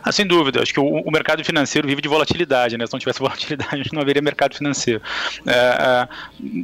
Ah, 0.02 0.12
sem 0.12 0.26
dúvida, 0.26 0.62
acho 0.62 0.72
que 0.72 0.80
o, 0.80 1.00
o, 1.00 1.10
mercado 1.10 1.44
financeiro 1.44 1.86
vive 1.86 2.02
de 2.02 2.08
volatilidade, 2.08 2.76
né? 2.76 2.86
Se 2.86 2.92
não 2.92 2.98
tivesse 2.98 3.18
volatilidade, 3.20 3.90
não 3.92 4.02
haveria 4.02 4.22
mercado 4.22 4.54
financeiro. 4.54 5.00
É, 5.46 5.52
é, 5.52 6.08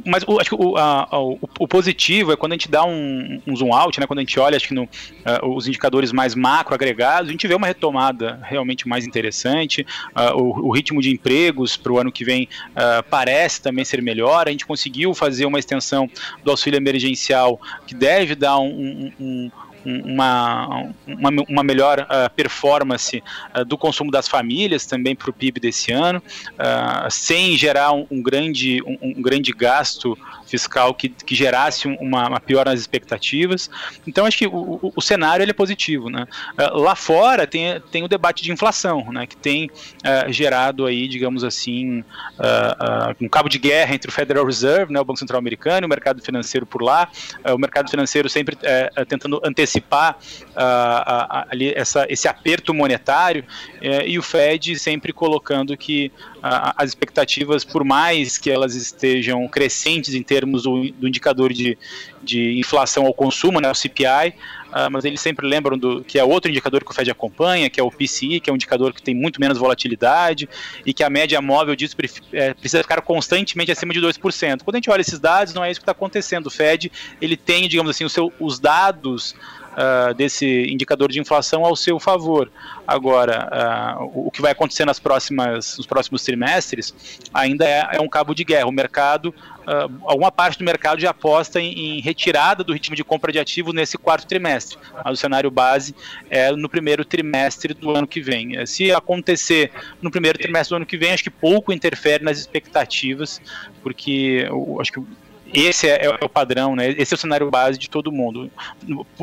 mas 0.05 0.23
o, 0.27 0.39
acho 0.39 0.49
que 0.49 0.55
o, 0.55 0.77
a, 0.77 1.07
o, 1.11 1.39
o, 1.59 1.67
positivo 1.67 2.31
é 2.31 2.35
quando 2.35 2.53
a 2.53 2.55
gente 2.55 2.69
dá 2.69 2.83
um, 2.85 3.41
um, 3.45 3.55
zoom 3.55 3.73
out, 3.73 3.99
né? 3.99 4.07
Quando 4.07 4.19
a 4.19 4.21
gente 4.21 4.39
olha, 4.39 4.55
acho 4.55 4.67
que 4.67 4.73
no, 4.73 4.83
uh, 4.83 5.55
os 5.55 5.67
indicadores 5.67 6.11
mais 6.11 6.35
macro 6.35 6.73
agregados, 6.73 7.29
a 7.29 7.31
gente 7.31 7.47
vê 7.47 7.55
uma 7.55 7.67
retomada 7.67 8.39
realmente 8.43 8.87
mais 8.87 9.05
interessante. 9.05 9.85
Uh, 10.15 10.67
o, 10.67 10.71
ritmo 10.71 11.01
de 11.01 11.09
empregos 11.09 11.75
para 11.75 11.91
o 11.91 11.99
ano 11.99 12.11
que 12.11 12.23
vem 12.23 12.47
parece 13.09 13.61
também 13.61 13.83
ser 13.83 14.01
melhor. 14.01 14.47
A 14.47 14.51
gente 14.51 14.65
conseguiu 14.65 15.13
fazer 15.13 15.45
uma 15.45 15.57
extensão 15.57 16.09
do 16.43 16.51
auxílio 16.51 16.77
emergencial 16.77 17.59
que 17.87 17.95
deve 17.95 18.35
dar 18.35 18.59
um, 18.59 19.11
um 19.19 19.51
uma, 19.85 20.91
uma, 21.07 21.29
uma 21.47 21.63
melhor 21.63 22.01
uh, 22.01 22.29
performance 22.35 23.23
uh, 23.55 23.63
do 23.63 23.77
consumo 23.77 24.11
das 24.11 24.27
famílias 24.27 24.85
também 24.85 25.15
para 25.15 25.29
o 25.29 25.33
PIB 25.33 25.59
desse 25.59 25.91
ano, 25.91 26.21
uh, 26.53 27.09
sem 27.09 27.57
gerar 27.57 27.93
um, 27.93 28.05
um 28.09 28.21
grande, 28.21 28.81
um, 28.83 28.97
um, 29.01 29.21
grande 29.21 29.51
gasto 29.51 30.17
fiscal 30.47 30.93
que, 30.93 31.09
que 31.09 31.35
gerasse 31.35 31.87
uma, 31.87 32.27
uma 32.27 32.39
pior 32.39 32.65
nas 32.65 32.79
expectativas. 32.79 33.69
Então, 34.05 34.25
acho 34.25 34.37
que 34.37 34.47
o, 34.47 34.91
o, 34.95 35.01
cenário 35.01 35.43
ele 35.43 35.51
é 35.51 35.53
positivo. 35.53 36.09
Né? 36.09 36.25
lá 36.57 36.95
fora 36.95 37.45
tem, 37.45 37.81
tem 37.91 38.03
o 38.03 38.07
debate 38.07 38.43
de 38.43 38.51
inflação, 38.51 39.11
né, 39.11 39.25
que 39.25 39.35
tem 39.35 39.69
gerado 40.29 40.85
aí, 40.85 41.07
digamos 41.07 41.43
assim, 41.43 42.03
um 43.19 43.27
cabo 43.27 43.49
de 43.49 43.57
guerra 43.57 43.93
entre 43.93 44.09
o 44.09 44.13
Federal 44.13 44.45
Reserve, 44.45 44.91
né, 44.91 44.99
o 44.99 45.05
Banco 45.05 45.19
Central 45.19 45.39
Americano, 45.39 45.85
e 45.85 45.87
o 45.87 45.89
mercado 45.89 46.21
financeiro 46.21 46.65
por 46.65 46.81
lá, 46.81 47.09
o 47.45 47.57
mercado 47.57 47.89
financeiro 47.89 48.29
sempre 48.29 48.57
tentando 49.07 49.41
antecipar 49.43 50.17
uh, 50.51 51.45
ali 51.49 51.73
essa, 51.75 52.05
esse 52.09 52.27
aperto 52.27 52.73
monetário 52.73 53.43
uh, 53.81 54.05
e 54.05 54.17
o 54.17 54.23
Fed 54.23 54.77
sempre 54.77 55.11
colocando 55.13 55.75
que 55.77 56.11
as 56.75 56.89
expectativas, 56.89 57.63
por 57.63 57.83
mais 57.83 58.37
que 58.37 58.49
elas 58.49 58.75
estejam 58.75 59.47
crescentes 59.47 60.13
em 60.13 60.23
termos 60.23 60.63
do, 60.63 60.91
do 60.91 61.07
indicador 61.07 61.51
de, 61.53 61.77
de 62.23 62.59
inflação 62.59 63.05
ao 63.05 63.13
consumo, 63.13 63.59
né, 63.59 63.69
o 63.69 63.75
CPI, 63.75 64.33
Uh, 64.67 64.91
mas 64.91 65.05
eles 65.05 65.21
sempre 65.21 65.47
lembram 65.47 65.77
do 65.77 66.03
que 66.03 66.19
é 66.19 66.23
outro 66.23 66.51
indicador 66.51 66.83
que 66.83 66.91
o 66.91 66.93
Fed 66.93 67.09
acompanha, 67.09 67.69
que 67.69 67.79
é 67.79 67.83
o 67.83 67.89
PCI, 67.89 68.41
que 68.41 68.49
é 68.49 68.53
um 68.53 68.55
indicador 68.55 68.93
que 68.93 69.01
tem 69.01 69.15
muito 69.15 69.39
menos 69.39 69.57
volatilidade 69.57 70.47
e 70.85 70.93
que 70.93 71.03
a 71.03 71.09
média 71.09 71.41
móvel 71.41 71.75
disso 71.75 71.95
é, 72.33 72.53
precisa 72.53 72.83
ficar 72.83 73.01
constantemente 73.01 73.71
acima 73.71 73.93
de 73.93 74.01
2%. 74.01 74.63
Quando 74.63 74.75
a 74.75 74.77
gente 74.77 74.89
olha 74.89 75.01
esses 75.01 75.19
dados, 75.19 75.53
não 75.53 75.63
é 75.63 75.71
isso 75.71 75.79
que 75.79 75.83
está 75.83 75.93
acontecendo. 75.93 76.47
O 76.47 76.51
Fed 76.51 76.91
ele 77.21 77.37
tem, 77.37 77.67
digamos 77.69 77.89
assim, 77.89 78.07
seu, 78.09 78.31
os 78.39 78.59
dados 78.59 79.33
uh, 79.77 80.13
desse 80.13 80.65
indicador 80.69 81.11
de 81.11 81.19
inflação 81.19 81.63
ao 81.63 81.75
seu 81.75 81.99
favor. 81.99 82.51
Agora, 82.87 83.99
uh, 84.01 84.27
o 84.27 84.31
que 84.31 84.41
vai 84.41 84.51
acontecer 84.51 84.85
nas 84.85 84.99
próximas, 84.99 85.77
nos 85.77 85.85
próximos 85.85 86.23
trimestres 86.23 86.93
ainda 87.33 87.65
é, 87.65 87.87
é 87.93 88.01
um 88.01 88.09
cabo 88.09 88.33
de 88.33 88.43
guerra. 88.43 88.67
O 88.67 88.71
mercado 88.71 89.33
uh, 89.67 90.01
alguma 90.03 90.31
parte 90.31 90.57
do 90.57 90.65
mercado 90.65 90.99
já 90.99 91.11
aposta 91.11 91.61
em, 91.61 91.97
em, 91.97 92.01
retirada 92.01 92.63
do 92.63 92.73
ritmo 92.73 92.95
de 92.95 93.03
compra 93.03 93.31
de 93.31 93.39
ativos 93.39 93.73
nesse 93.73 93.97
quarto 93.97 94.25
trimestre. 94.25 94.77
Mas 95.03 95.13
o 95.13 95.21
cenário 95.21 95.51
base 95.51 95.93
é 96.29 96.51
no 96.51 96.67
primeiro 96.67 97.05
trimestre 97.05 97.73
do 97.73 97.91
ano 97.91 98.07
que 98.07 98.21
vem. 98.21 98.65
Se 98.65 98.91
acontecer 98.91 99.71
no 100.01 100.09
primeiro 100.09 100.39
trimestre 100.39 100.73
do 100.73 100.77
ano 100.77 100.85
que 100.85 100.97
vem, 100.97 101.11
acho 101.11 101.23
que 101.23 101.29
pouco 101.29 101.71
interfere 101.71 102.23
nas 102.23 102.39
expectativas, 102.39 103.41
porque 103.83 104.47
acho 104.79 104.91
que 104.91 105.01
esse 105.53 105.87
é, 105.87 106.05
é, 106.05 106.09
o 106.25 106.29
padrão, 106.29 106.75
né? 106.75 106.93
Esse 106.97 107.13
é 107.13 107.15
o 107.15 107.17
cenário 107.17 107.49
base 107.49 107.77
de 107.77 107.89
todo 107.89 108.11
mundo. 108.11 108.51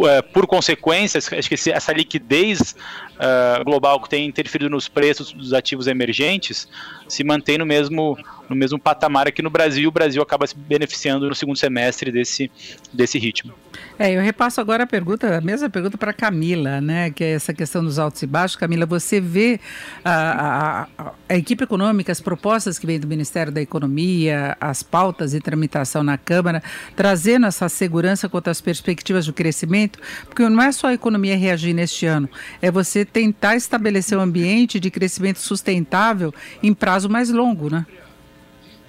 É, 0.08 0.22
por 0.22 0.46
consequência, 0.46 1.18
acho 1.18 1.48
que 1.48 1.70
essa 1.70 1.92
liquidez 1.92 2.74
uh, 3.14 3.64
global 3.64 4.00
que 4.00 4.08
tem 4.08 4.26
interferido 4.26 4.70
nos 4.70 4.88
preços 4.88 5.32
dos 5.32 5.52
ativos 5.52 5.86
emergentes 5.86 6.68
se 7.08 7.22
mantém 7.22 7.58
no 7.58 7.66
mesmo, 7.66 8.16
no 8.48 8.56
mesmo 8.56 8.78
patamar 8.78 9.26
aqui 9.26 9.42
no 9.42 9.50
Brasil. 9.50 9.88
O 9.88 9.92
Brasil 9.92 10.22
acaba 10.22 10.46
se 10.46 10.56
beneficiando 10.56 11.28
no 11.28 11.34
segundo 11.34 11.56
semestre 11.56 12.10
desse, 12.10 12.50
desse 12.92 13.18
ritmo. 13.18 13.52
É, 13.98 14.12
eu 14.12 14.22
repasso 14.22 14.60
agora 14.60 14.84
a 14.84 14.86
pergunta, 14.86 15.38
a 15.38 15.40
mesma 15.40 15.68
pergunta 15.70 15.96
para 15.96 16.12
Camila, 16.12 16.80
né? 16.80 17.10
Que 17.10 17.24
é 17.24 17.32
essa 17.32 17.52
questão 17.52 17.82
dos 17.84 17.98
altos 17.98 18.22
e 18.22 18.26
baixos. 18.26 18.56
Camila, 18.56 18.86
você 18.86 19.20
vê 19.20 19.60
a, 20.04 20.86
a, 20.98 21.12
a 21.28 21.36
equipe 21.36 21.64
econômica, 21.64 22.10
as 22.10 22.20
propostas 22.20 22.78
que 22.78 22.86
vêm 22.86 22.98
do 22.98 23.06
Ministério 23.06 23.52
da 23.52 23.60
Economia, 23.60 24.56
as 24.60 24.82
pautas 24.82 25.34
e 25.34 25.40
tramitação 25.40 26.02
na 26.02 26.18
Câmara, 26.18 26.62
trazendo 26.96 27.46
essa 27.46 27.68
segurança 27.68 28.28
quanto 28.28 28.48
às 28.48 28.60
perspectivas 28.60 29.26
do 29.26 29.32
crescimento, 29.32 29.98
porque 30.26 30.48
não 30.48 30.62
é 30.62 30.72
só 30.72 30.88
a 30.88 30.94
economia 30.94 31.36
reagir 31.36 31.72
neste 31.72 32.06
ano, 32.06 32.28
é 32.60 32.70
você 32.70 33.04
tentar 33.04 33.56
estabelecer 33.56 34.18
um 34.18 34.20
ambiente 34.20 34.80
de 34.80 34.90
crescimento 34.90 35.38
sustentável 35.38 36.32
em 36.62 36.74
prazo 36.74 37.08
mais 37.08 37.30
longo, 37.30 37.70
né? 37.70 37.86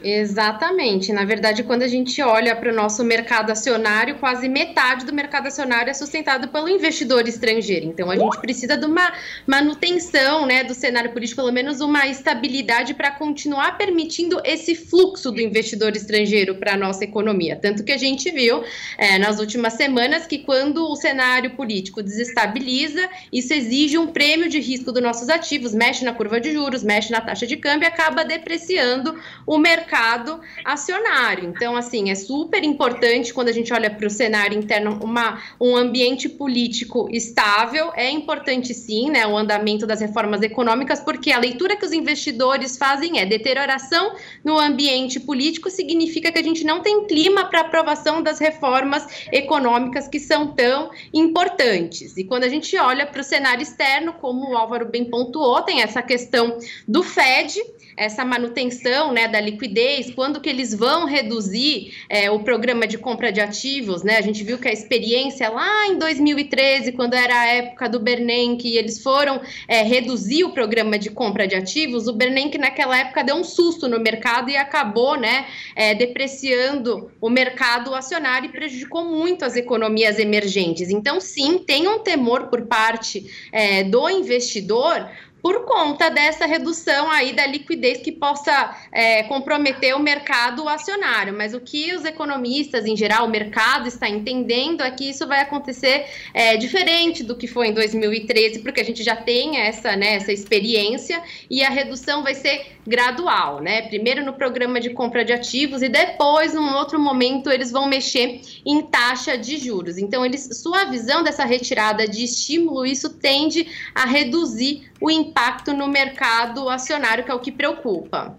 Exatamente. 0.07 1.11
Na 1.11 1.25
verdade, 1.25 1.63
quando 1.63 1.81
a 1.81 1.87
gente 1.87 2.21
olha 2.21 2.55
para 2.55 2.71
o 2.71 2.75
nosso 2.75 3.03
mercado 3.03 3.49
acionário, 3.49 4.17
quase 4.19 4.47
metade 4.47 5.03
do 5.03 5.11
mercado 5.11 5.47
acionário 5.47 5.89
é 5.89 5.95
sustentado 5.95 6.47
pelo 6.49 6.69
investidor 6.69 7.27
estrangeiro. 7.27 7.87
Então, 7.87 8.11
a 8.11 8.15
gente 8.15 8.39
precisa 8.39 8.77
de 8.77 8.85
uma 8.85 9.11
manutenção 9.47 10.45
né, 10.45 10.63
do 10.63 10.75
cenário 10.75 11.11
político, 11.11 11.41
pelo 11.41 11.51
menos 11.51 11.81
uma 11.81 12.05
estabilidade 12.05 12.93
para 12.93 13.09
continuar 13.09 13.79
permitindo 13.79 14.39
esse 14.43 14.75
fluxo 14.75 15.31
do 15.31 15.41
investidor 15.41 15.95
estrangeiro 15.95 16.53
para 16.53 16.73
a 16.73 16.77
nossa 16.77 17.03
economia. 17.03 17.55
Tanto 17.59 17.83
que 17.83 17.91
a 17.91 17.97
gente 17.97 18.29
viu 18.29 18.63
é, 18.99 19.17
nas 19.17 19.39
últimas 19.39 19.73
semanas 19.73 20.27
que 20.27 20.37
quando 20.37 20.87
o 20.87 20.95
cenário 20.95 21.55
político 21.55 22.03
desestabiliza, 22.03 23.09
isso 23.33 23.51
exige 23.51 23.97
um 23.97 24.05
prêmio 24.05 24.47
de 24.49 24.59
risco 24.59 24.91
dos 24.91 25.01
nossos 25.01 25.29
ativos, 25.29 25.73
mexe 25.73 26.05
na 26.05 26.13
curva 26.13 26.39
de 26.39 26.53
juros, 26.53 26.83
mexe 26.83 27.11
na 27.11 27.21
taxa 27.21 27.47
de 27.47 27.57
câmbio 27.57 27.87
acaba 27.87 28.23
depreciando 28.23 29.19
o 29.47 29.57
mercado 29.57 29.94
mercado 29.95 30.41
acionário. 30.63 31.47
Então, 31.47 31.77
assim, 31.77 32.11
é 32.11 32.15
super 32.15 32.63
importante 32.63 33.33
quando 33.33 33.47
a 33.47 33.51
gente 33.53 33.71
olha 33.73 33.89
para 33.89 34.05
o 34.05 34.09
cenário 34.09 34.57
interno 34.57 34.99
uma, 35.01 35.41
um 35.59 35.75
ambiente 35.75 36.27
político 36.27 37.07
estável. 37.09 37.91
É 37.95 38.09
importante 38.09 38.73
sim, 38.73 39.09
né, 39.09 39.25
o 39.25 39.37
andamento 39.37 39.87
das 39.87 40.01
reformas 40.01 40.41
econômicas, 40.41 40.99
porque 40.99 41.31
a 41.31 41.39
leitura 41.39 41.77
que 41.77 41.85
os 41.85 41.93
investidores 41.93 42.77
fazem 42.77 43.19
é 43.19 43.25
deterioração 43.25 44.15
no 44.43 44.59
ambiente 44.59 45.19
político 45.19 45.69
significa 45.69 46.29
que 46.31 46.39
a 46.39 46.43
gente 46.43 46.65
não 46.65 46.81
tem 46.81 47.07
clima 47.07 47.45
para 47.45 47.61
aprovação 47.61 48.21
das 48.21 48.39
reformas 48.39 49.07
econômicas 49.31 50.09
que 50.09 50.19
são 50.19 50.47
tão 50.47 50.91
importantes. 51.13 52.17
E 52.17 52.25
quando 52.25 52.43
a 52.43 52.49
gente 52.49 52.77
olha 52.77 53.05
para 53.05 53.21
o 53.21 53.23
cenário 53.23 53.63
externo, 53.63 54.13
como 54.13 54.51
o 54.51 54.57
Álvaro 54.57 54.89
bem 54.89 55.05
pontuou, 55.05 55.61
tem 55.61 55.81
essa 55.81 56.01
questão 56.01 56.57
do 56.85 57.01
Fed, 57.01 57.61
essa 57.97 58.25
manutenção 58.25 59.11
né, 59.11 59.27
da 59.27 59.39
liquidez, 59.39 60.11
quando 60.11 60.41
que 60.41 60.49
eles 60.49 60.73
vão 60.73 61.05
reduzir 61.05 61.93
é, 62.09 62.29
o 62.29 62.39
programa 62.39 62.85
de 62.85 62.97
compra 62.97 63.31
de 63.31 63.41
ativos, 63.41 64.03
né? 64.03 64.17
A 64.17 64.21
gente 64.21 64.43
viu 64.43 64.57
que 64.57 64.67
a 64.67 64.73
experiência 64.73 65.49
lá 65.49 65.87
em 65.87 65.97
2013, 65.97 66.91
quando 66.91 67.13
era 67.13 67.39
a 67.39 67.45
época 67.47 67.87
do 67.89 67.99
Bernanke, 67.99 68.75
eles 68.75 69.01
foram 69.01 69.41
é, 69.67 69.81
reduzir 69.83 70.43
o 70.43 70.51
programa 70.51 70.97
de 70.99 71.09
compra 71.09 71.47
de 71.47 71.55
ativos, 71.55 72.07
o 72.07 72.13
Bernanke 72.13 72.57
naquela 72.57 72.97
época 72.97 73.23
deu 73.23 73.35
um 73.35 73.43
susto 73.43 73.87
no 73.87 73.99
mercado 73.99 74.49
e 74.49 74.57
acabou 74.57 75.17
né, 75.17 75.45
é, 75.75 75.93
depreciando 75.95 77.11
o 77.21 77.29
mercado 77.29 77.93
acionário 77.93 78.49
e 78.49 78.51
prejudicou 78.51 79.05
muito 79.05 79.45
as 79.45 79.55
economias 79.55 80.19
emergentes. 80.19 80.89
Então, 80.89 81.21
sim, 81.21 81.59
tem 81.59 81.87
um 81.87 81.99
temor 81.99 82.47
por 82.47 82.65
parte 82.65 83.25
é, 83.51 83.83
do 83.83 84.09
investidor 84.09 85.09
por 85.45 85.63
conta 85.63 86.09
dessa 86.09 86.47
redução 86.47 87.07
aí 87.11 87.31
da 87.31 87.45
liquidez 87.45 87.99
que 87.99 88.11
possa 88.11 88.75
é, 88.91 89.21
comprometer 89.25 89.95
o 89.95 89.99
mercado 89.99 90.67
acionário. 90.67 91.37
Mas 91.37 91.53
o 91.53 91.59
que 91.59 91.93
os 91.93 92.03
economistas, 92.03 92.87
em 92.87 92.97
geral, 92.97 93.27
o 93.27 93.29
mercado 93.29 93.87
está 93.87 94.09
entendendo 94.09 94.81
é 94.81 94.89
que 94.89 95.07
isso 95.07 95.27
vai 95.27 95.41
acontecer 95.41 96.07
é, 96.33 96.57
diferente 96.57 97.23
do 97.23 97.35
que 97.35 97.45
foi 97.45 97.67
em 97.67 97.73
2013, 97.75 98.61
porque 98.63 98.81
a 98.81 98.83
gente 98.83 99.03
já 99.03 99.15
tem 99.15 99.59
essa, 99.59 99.95
né, 99.95 100.15
essa 100.15 100.33
experiência 100.33 101.21
e 101.47 101.63
a 101.63 101.69
redução 101.69 102.23
vai 102.23 102.33
ser 102.33 102.65
gradual, 102.87 103.61
né? 103.61 103.83
Primeiro 103.83 104.23
no 104.23 104.33
programa 104.33 104.79
de 104.79 104.91
compra 104.91 105.25
de 105.25 105.33
ativos 105.33 105.81
e 105.81 105.89
depois, 105.89 106.53
num 106.53 106.75
outro 106.75 106.99
momento, 106.99 107.51
eles 107.51 107.71
vão 107.71 107.87
mexer 107.87 108.41
em 108.65 108.81
taxa 108.81 109.37
de 109.37 109.57
juros. 109.57 109.97
Então, 109.97 110.25
eles, 110.25 110.61
sua 110.61 110.85
visão 110.85 111.23
dessa 111.23 111.45
retirada 111.45 112.07
de 112.07 112.23
estímulo, 112.23 112.85
isso 112.85 113.09
tende 113.09 113.67
a 113.93 114.05
reduzir 114.05 114.89
o 114.99 115.11
impacto 115.11 115.73
no 115.73 115.87
mercado 115.87 116.69
acionário, 116.69 117.23
que 117.23 117.31
é 117.31 117.33
o 117.33 117.39
que 117.39 117.51
preocupa. 117.51 118.37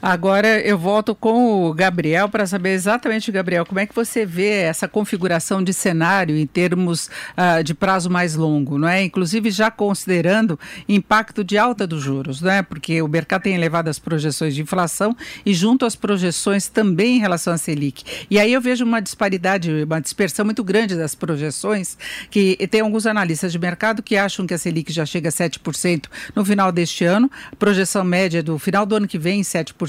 Agora 0.00 0.60
eu 0.60 0.78
volto 0.78 1.12
com 1.12 1.68
o 1.68 1.74
Gabriel 1.74 2.28
para 2.28 2.46
saber 2.46 2.70
exatamente, 2.70 3.32
Gabriel, 3.32 3.66
como 3.66 3.80
é 3.80 3.86
que 3.86 3.94
você 3.94 4.24
vê 4.24 4.60
essa 4.60 4.86
configuração 4.86 5.62
de 5.62 5.72
cenário 5.72 6.36
em 6.36 6.46
termos 6.46 7.10
uh, 7.36 7.64
de 7.64 7.74
prazo 7.74 8.08
mais 8.08 8.36
longo, 8.36 8.78
não 8.78 8.86
é? 8.86 9.02
Inclusive 9.02 9.50
já 9.50 9.72
considerando 9.72 10.58
impacto 10.88 11.42
de 11.42 11.58
alta 11.58 11.84
dos 11.84 12.00
juros, 12.00 12.40
não 12.40 12.50
é? 12.50 12.62
Porque 12.62 13.02
o 13.02 13.08
mercado 13.08 13.42
tem 13.42 13.56
elevado 13.56 13.90
as 13.90 13.98
projeções 13.98 14.54
de 14.54 14.62
inflação 14.62 15.16
e 15.44 15.52
junto 15.52 15.84
às 15.84 15.96
projeções 15.96 16.68
também 16.68 17.16
em 17.16 17.20
relação 17.20 17.52
à 17.52 17.58
Selic. 17.58 18.04
E 18.30 18.38
aí 18.38 18.52
eu 18.52 18.60
vejo 18.60 18.84
uma 18.84 19.00
disparidade, 19.00 19.82
uma 19.82 20.00
dispersão 20.00 20.44
muito 20.44 20.62
grande 20.62 20.94
das 20.94 21.16
projeções, 21.16 21.98
que 22.30 22.56
tem 22.68 22.82
alguns 22.82 23.04
analistas 23.04 23.50
de 23.50 23.58
mercado 23.58 24.00
que 24.00 24.16
acham 24.16 24.46
que 24.46 24.54
a 24.54 24.58
Selic 24.58 24.92
já 24.92 25.04
chega 25.04 25.28
a 25.28 25.32
7% 25.32 26.04
no 26.36 26.44
final 26.44 26.70
deste 26.70 27.04
ano, 27.04 27.28
projeção 27.58 28.04
média 28.04 28.44
do 28.44 28.60
final 28.60 28.86
do 28.86 28.94
ano 28.94 29.08
que 29.08 29.18
vem 29.18 29.40
7% 29.40 29.87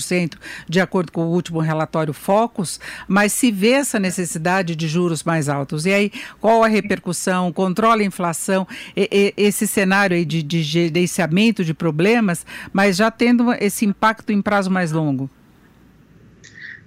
de 0.68 0.80
acordo 0.80 1.12
com 1.12 1.26
o 1.26 1.32
último 1.32 1.60
relatório 1.60 2.14
Focus, 2.14 2.80
mas 3.08 3.34
se 3.34 3.52
vê 3.52 3.72
essa 3.72 4.00
necessidade 4.00 4.76
de 4.76 4.88
juros 4.88 5.24
mais 5.24 5.50
altos. 5.50 5.86
E 5.86 5.92
aí, 5.92 6.12
qual 6.40 6.64
a 6.64 6.68
repercussão? 6.68 7.52
Controla 7.52 8.02
a 8.02 8.06
inflação, 8.06 8.68
e, 8.96 9.10
e, 9.12 9.34
esse 9.38 9.68
cenário 9.68 10.16
aí 10.16 10.26
de, 10.26 10.44
de 10.44 10.62
gerenciamento 10.62 11.64
de 11.64 11.74
problemas, 11.74 12.46
mas 12.72 12.98
já 12.98 13.10
tendo 13.10 13.52
esse 13.54 13.86
impacto 13.86 14.32
em 14.32 14.42
prazo 14.42 14.70
mais 14.70 14.92
longo? 14.92 15.30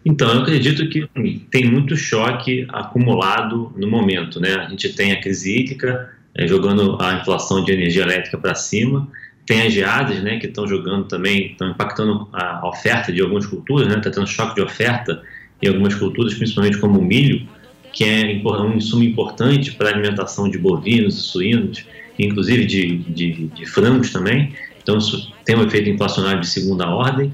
Então, 0.04 0.32
eu 0.32 0.42
acredito 0.42 0.88
que 0.88 1.08
tem 1.50 1.64
muito 1.64 1.96
choque 1.96 2.66
acumulado 2.70 3.72
no 3.76 3.88
momento, 3.88 4.40
né? 4.40 4.54
A 4.54 4.68
gente 4.68 4.92
tem 4.94 5.12
a 5.12 5.20
crise 5.20 5.60
hídrica 5.60 6.10
é, 6.34 6.46
jogando 6.46 7.00
a 7.00 7.14
inflação 7.14 7.62
de 7.62 7.72
energia 7.72 8.02
elétrica 8.02 8.36
para 8.36 8.54
cima, 8.54 9.08
tem 9.52 9.66
as 9.66 9.72
geadas, 9.74 10.22
né, 10.22 10.38
que 10.38 10.46
estão 10.46 10.66
jogando 10.66 11.04
também, 11.04 11.48
estão 11.48 11.68
impactando 11.68 12.26
a 12.32 12.66
oferta 12.66 13.12
de 13.12 13.20
algumas 13.20 13.44
culturas, 13.44 13.86
né, 13.86 13.98
está 13.98 14.10
tendo 14.10 14.26
choque 14.26 14.54
de 14.54 14.62
oferta 14.62 15.22
em 15.60 15.68
algumas 15.68 15.94
culturas, 15.94 16.32
principalmente 16.32 16.78
como 16.78 16.98
o 16.98 17.04
milho, 17.04 17.46
que 17.92 18.02
é 18.02 18.40
um 18.42 18.74
insumo 18.74 19.04
importante 19.04 19.72
para 19.72 19.90
a 19.90 19.92
alimentação 19.92 20.48
de 20.48 20.56
bovinos 20.56 21.18
e 21.18 21.20
suínos, 21.20 21.84
inclusive 22.18 22.64
de, 22.64 22.96
de, 22.96 23.32
de 23.48 23.66
frangos 23.66 24.10
também. 24.10 24.54
Então, 24.82 24.96
isso 24.96 25.30
tem 25.44 25.54
um 25.54 25.64
efeito 25.64 25.90
inflacionário 25.90 26.40
de 26.40 26.48
segunda 26.48 26.88
ordem. 26.88 27.30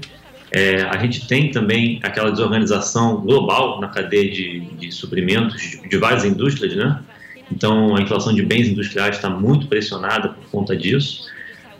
É, 0.51 0.81
a 0.81 0.97
gente 0.97 1.25
tem 1.25 1.51
também 1.51 2.01
aquela 2.03 2.31
desorganização 2.31 3.21
global 3.21 3.79
na 3.79 3.87
cadeia 3.87 4.29
de, 4.29 4.59
de 4.77 4.91
suprimentos 4.91 5.61
de, 5.61 5.87
de 5.87 5.97
várias 5.97 6.25
indústrias, 6.25 6.75
né? 6.75 6.99
Então, 7.49 7.95
a 7.95 8.01
inflação 8.01 8.33
de 8.33 8.41
bens 8.43 8.67
industriais 8.67 9.15
está 9.15 9.29
muito 9.29 9.67
pressionada 9.67 10.29
por 10.29 10.49
conta 10.49 10.75
disso. 10.75 11.29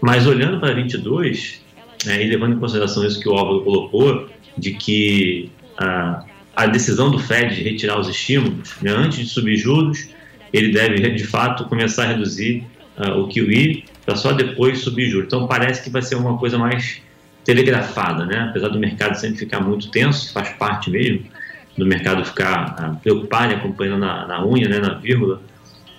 Mas 0.01 0.25
olhando 0.25 0.59
para 0.59 0.73
22, 0.73 1.61
né, 2.05 2.23
e 2.23 2.29
levando 2.29 2.55
em 2.55 2.59
consideração 2.59 3.05
isso 3.05 3.19
que 3.19 3.27
o 3.27 3.33
Álvaro 3.33 3.61
colocou, 3.63 4.29
de 4.57 4.71
que 4.71 5.51
a, 5.77 6.23
a 6.55 6.67
decisão 6.67 7.11
do 7.11 7.19
Fed 7.19 7.55
de 7.55 7.63
retirar 7.63 7.99
os 7.99 8.07
estímulos, 8.07 8.75
né, 8.81 8.91
antes 8.91 9.19
de 9.19 9.25
subir 9.25 9.57
juros, 9.57 10.09
ele 10.51 10.71
deve 10.71 10.97
de 11.11 11.23
fato 11.23 11.65
começar 11.65 12.03
a 12.03 12.07
reduzir 12.07 12.63
uh, 12.97 13.19
o 13.19 13.27
QE 13.27 13.85
para 14.05 14.15
só 14.15 14.31
depois 14.31 14.79
subir 14.79 15.09
juros. 15.09 15.27
Então 15.27 15.47
parece 15.47 15.83
que 15.83 15.89
vai 15.89 16.01
ser 16.01 16.15
uma 16.15 16.37
coisa 16.37 16.57
mais 16.57 17.01
telegrafada, 17.45 18.25
né? 18.25 18.47
apesar 18.49 18.69
do 18.69 18.79
mercado 18.79 19.15
sempre 19.15 19.39
ficar 19.39 19.59
muito 19.59 19.89
tenso, 19.89 20.31
faz 20.33 20.49
parte 20.49 20.89
mesmo 20.89 21.25
do 21.77 21.85
mercado 21.85 22.25
ficar 22.25 22.75
uh, 22.93 22.95
preocupado, 22.97 23.53
acompanhando 23.53 23.99
na, 23.99 24.27
na 24.27 24.45
unha, 24.45 24.67
né, 24.67 24.79
na 24.79 24.95
vírgula, 24.95 25.41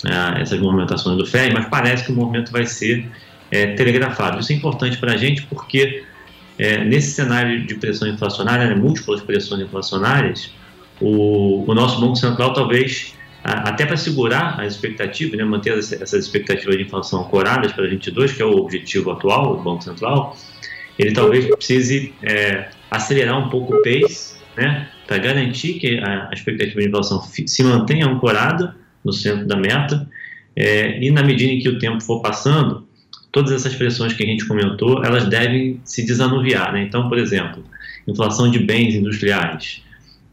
é, 0.05 0.41
essas 0.41 0.59
movimentações 0.59 1.17
do 1.17 1.27
FED, 1.27 1.53
mas 1.55 1.67
parece 1.67 2.05
que 2.05 2.13
o 2.13 2.15
movimento 2.15 2.51
vai 2.51 2.65
ser 2.65 3.07
é, 3.51 3.75
telegrafado. 3.75 4.41
Isso 4.41 4.53
é 4.53 4.57
importante 4.57 4.99
para 4.99 5.13
a 5.13 5.17
gente 5.17 5.43
porque 5.43 6.05
é, 6.59 6.85
nesse 6.85 7.13
cenário 7.13 7.65
de 7.67 7.75
pressão 7.75 8.07
inflacionária, 8.07 8.67
né, 8.67 8.75
múltiplas 8.75 9.21
pressões 9.23 9.63
inflacionárias, 9.63 10.53
o, 11.01 11.65
o 11.67 11.75
nosso 11.75 12.01
Banco 12.01 12.17
Central 12.17 12.53
talvez, 12.53 13.15
a, 13.43 13.71
até 13.71 13.87
para 13.87 13.97
segurar 13.97 14.61
as 14.61 14.75
expectativas, 14.75 15.39
né, 15.39 15.45
manter 15.45 15.79
essas 15.79 16.13
expectativas 16.13 16.77
de 16.77 16.83
inflação 16.83 17.25
coradas 17.25 17.73
para 17.73 17.89
22, 17.89 18.33
que 18.33 18.43
é 18.43 18.45
o 18.45 18.53
objetivo 18.59 19.11
atual 19.11 19.57
do 19.57 19.63
Banco 19.63 19.83
Central, 19.83 20.37
ele 20.99 21.13
talvez 21.13 21.47
precise 21.47 22.13
é, 22.23 22.69
acelerar 22.91 23.39
um 23.39 23.49
pouco 23.49 23.75
o 23.75 23.83
pace, 23.83 24.35
né, 24.55 24.89
para 25.07 25.17
garantir 25.17 25.75
que 25.79 25.99
a, 25.99 26.29
a 26.29 26.35
expectativa 26.35 26.79
de 26.79 26.89
inflação 26.89 27.23
se 27.23 27.65
mantenha 27.65 28.07
ancorada 28.07 28.77
no 29.03 29.15
centro 29.15 29.47
da 29.47 29.57
meta, 29.57 30.07
é, 30.55 31.03
e 31.03 31.11
na 31.11 31.23
medida 31.23 31.51
em 31.51 31.59
que 31.59 31.71
o 31.71 31.79
tempo 31.79 32.03
for 32.03 32.21
passando, 32.21 32.87
todas 33.33 33.53
essas 33.53 33.75
pressões 33.75 34.13
que 34.13 34.23
a 34.23 34.27
gente 34.27 34.47
comentou, 34.47 35.05
elas 35.05 35.27
devem 35.29 35.81
se 35.85 36.05
desanuviar. 36.05 36.73
Né? 36.73 36.83
Então, 36.83 37.09
por 37.09 37.19
exemplo, 37.19 37.65
inflação 38.07 38.51
de 38.51 38.59
bens 38.59 38.95
industriais, 38.95 39.83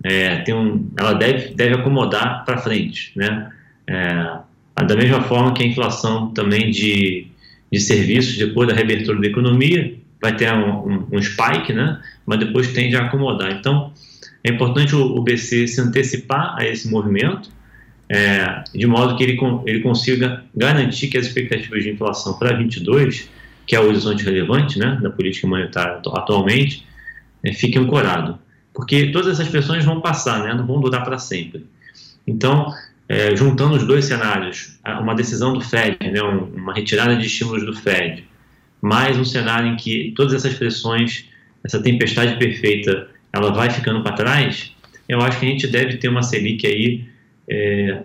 é, 0.03 0.37
tem 0.37 0.53
um, 0.53 0.89
ela 0.97 1.13
deve, 1.13 1.53
deve 1.53 1.75
acomodar 1.75 2.45
para 2.45 2.57
frente. 2.57 3.11
Né? 3.15 3.51
É, 3.87 4.37
da 4.85 4.95
mesma 4.95 5.21
forma 5.23 5.53
que 5.53 5.63
a 5.63 5.67
inflação 5.67 6.31
também 6.31 6.71
de, 6.71 7.27
de 7.71 7.79
serviços, 7.79 8.37
depois 8.37 8.67
da 8.67 8.75
reabertura 8.75 9.19
da 9.19 9.27
economia, 9.27 9.95
vai 10.21 10.35
ter 10.35 10.51
um, 10.51 10.87
um, 10.87 11.07
um, 11.13 11.21
spike, 11.21 11.73
né? 11.73 11.99
mas 12.25 12.39
depois 12.39 12.73
tende 12.73 12.95
a 12.95 13.05
acomodar. 13.05 13.51
Então, 13.51 13.91
é 14.43 14.51
importante 14.51 14.95
o, 14.95 15.17
o 15.17 15.21
BC 15.21 15.67
se 15.67 15.81
antecipar 15.81 16.55
a 16.57 16.65
esse 16.65 16.89
movimento 16.89 17.49
é, 18.09 18.63
de 18.73 18.87
modo 18.87 19.17
que 19.17 19.23
ele, 19.23 19.37
ele 19.65 19.81
consiga 19.81 20.43
garantir 20.55 21.07
que 21.07 21.17
as 21.17 21.25
expectativas 21.25 21.83
de 21.83 21.91
inflação 21.91 22.37
para 22.37 22.55
22, 22.55 23.29
que 23.65 23.75
é 23.75 23.79
o 23.79 23.87
horizonte 23.87 24.23
relevante 24.23 24.79
né, 24.79 24.97
da 25.01 25.09
política 25.09 25.47
monetária 25.47 26.01
atualmente, 26.13 26.85
é, 27.43 27.51
fique 27.53 27.77
ancorado. 27.77 28.39
Porque 28.73 29.11
todas 29.11 29.33
essas 29.33 29.49
pressões 29.49 29.83
vão 29.83 29.99
passar, 29.99 30.43
né, 30.43 30.53
não 30.53 30.65
vão 30.65 30.79
durar 30.79 31.03
para 31.03 31.17
sempre. 31.17 31.65
Então, 32.25 32.71
é, 33.09 33.35
juntando 33.35 33.75
os 33.75 33.85
dois 33.85 34.05
cenários, 34.05 34.79
uma 35.01 35.15
decisão 35.15 35.53
do 35.53 35.61
Fed, 35.61 35.97
né, 36.01 36.21
uma 36.21 36.73
retirada 36.73 37.15
de 37.15 37.25
estímulos 37.25 37.65
do 37.65 37.73
Fed, 37.73 38.23
mais 38.81 39.17
um 39.17 39.25
cenário 39.25 39.69
em 39.69 39.75
que 39.75 40.13
todas 40.15 40.33
essas 40.33 40.53
pressões, 40.53 41.25
essa 41.63 41.81
tempestade 41.81 42.37
perfeita, 42.37 43.09
ela 43.33 43.51
vai 43.51 43.69
ficando 43.69 44.01
para 44.01 44.13
trás, 44.13 44.71
eu 45.09 45.19
acho 45.21 45.39
que 45.39 45.45
a 45.45 45.49
gente 45.49 45.67
deve 45.67 45.97
ter 45.97 46.09
uma 46.09 46.21
Selic 46.21 46.65
aí 46.65 47.05
é, 47.49 48.01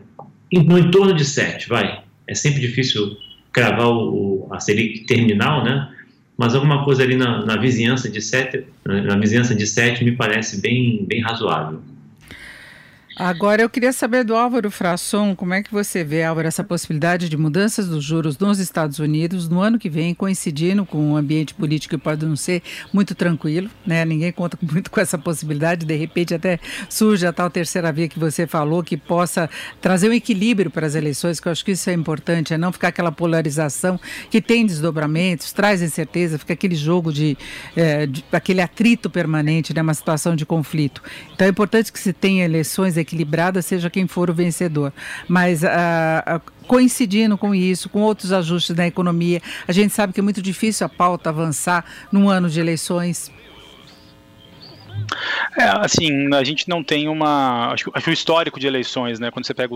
no 0.52 0.78
entorno 0.78 1.14
de 1.14 1.24
7, 1.24 1.68
vai. 1.68 2.02
É 2.26 2.34
sempre 2.34 2.60
difícil 2.60 3.16
cravar 3.52 3.88
o, 3.88 4.48
a 4.50 4.60
Selic 4.60 5.06
terminal, 5.06 5.64
né? 5.64 5.88
Mas 6.36 6.54
alguma 6.54 6.84
coisa 6.84 7.02
ali 7.02 7.16
na, 7.16 7.44
na 7.44 7.56
vizinhança 7.56 8.08
de 8.08 8.20
7, 8.20 8.64
na 8.84 9.16
vizinhança 9.16 9.54
de 9.54 9.66
7 9.66 10.04
me 10.04 10.12
parece 10.12 10.60
bem, 10.60 11.04
bem 11.04 11.20
razoável. 11.20 11.80
Agora 13.16 13.60
eu 13.60 13.68
queria 13.68 13.92
saber 13.92 14.24
do 14.24 14.34
Álvaro 14.34 14.70
Frasson, 14.70 15.36
como 15.36 15.52
é 15.52 15.62
que 15.62 15.70
você 15.70 16.02
vê, 16.02 16.24
Álvaro, 16.24 16.48
essa 16.48 16.64
possibilidade 16.64 17.28
de 17.28 17.36
mudanças 17.36 17.86
dos 17.86 18.02
juros 18.02 18.38
nos 18.38 18.58
Estados 18.58 18.98
Unidos 18.98 19.48
no 19.48 19.60
ano 19.60 19.78
que 19.78 19.90
vem, 19.90 20.14
coincidindo 20.14 20.86
com 20.86 20.98
um 20.98 21.16
ambiente 21.16 21.52
político 21.52 21.96
que 21.96 22.02
pode 22.02 22.24
não 22.24 22.36
ser 22.36 22.62
muito 22.92 23.14
tranquilo, 23.14 23.70
né? 23.86 24.04
Ninguém 24.04 24.32
conta 24.32 24.58
muito 24.64 24.90
com 24.90 24.98
essa 24.98 25.18
possibilidade, 25.18 25.84
de 25.84 25.94
repente 25.94 26.34
até 26.34 26.58
surge 26.88 27.26
a 27.26 27.32
tal 27.32 27.50
terceira 27.50 27.92
via 27.92 28.08
que 28.08 28.18
você 28.18 28.46
falou, 28.46 28.82
que 28.82 28.96
possa 28.96 29.48
trazer 29.80 30.08
um 30.08 30.14
equilíbrio 30.14 30.70
para 30.70 30.86
as 30.86 30.94
eleições, 30.94 31.38
que 31.38 31.48
eu 31.48 31.52
acho 31.52 31.64
que 31.64 31.72
isso 31.72 31.90
é 31.90 31.92
importante, 31.92 32.54
é 32.54 32.58
não 32.58 32.72
ficar 32.72 32.88
aquela 32.88 33.12
polarização 33.12 34.00
que 34.30 34.40
tem 34.40 34.64
desdobramentos, 34.64 35.52
traz 35.52 35.82
incerteza, 35.82 36.38
fica 36.38 36.54
aquele 36.54 36.74
jogo 36.74 37.12
de, 37.12 37.36
é, 37.76 38.06
de 38.06 38.24
aquele 38.32 38.62
atrito 38.62 39.10
permanente, 39.10 39.74
né? 39.74 39.82
Uma 39.82 39.94
situação 39.94 40.34
de 40.34 40.46
conflito. 40.46 41.02
Então 41.34 41.46
é 41.46 41.50
importante 41.50 41.92
que 41.92 41.98
se 41.98 42.12
tenha 42.12 42.44
eleições 42.44 42.96
equilibrada, 43.02 43.60
seja 43.60 43.90
quem 43.90 44.06
for 44.06 44.30
o 44.30 44.34
vencedor. 44.34 44.92
Mas 45.28 45.62
ah, 45.64 46.22
ah, 46.26 46.40
coincidindo 46.66 47.36
com 47.36 47.54
isso, 47.54 47.88
com 47.88 48.00
outros 48.00 48.32
ajustes 48.32 48.74
na 48.74 48.86
economia, 48.86 49.40
a 49.68 49.72
gente 49.72 49.92
sabe 49.92 50.12
que 50.12 50.20
é 50.20 50.22
muito 50.22 50.40
difícil 50.40 50.86
a 50.86 50.88
pauta 50.88 51.28
avançar 51.30 51.84
num 52.10 52.28
ano 52.28 52.48
de 52.48 52.60
eleições. 52.60 53.30
É, 55.56 55.64
assim, 55.84 56.32
a 56.34 56.42
gente 56.44 56.68
não 56.68 56.82
tem 56.82 57.08
uma. 57.08 57.72
Acho, 57.72 57.90
acho 57.92 58.04
que 58.04 58.10
o 58.10 58.12
histórico 58.12 58.58
de 58.58 58.66
eleições, 58.66 59.20
né? 59.20 59.30
Quando 59.30 59.46
você 59.46 59.52
pega 59.52 59.74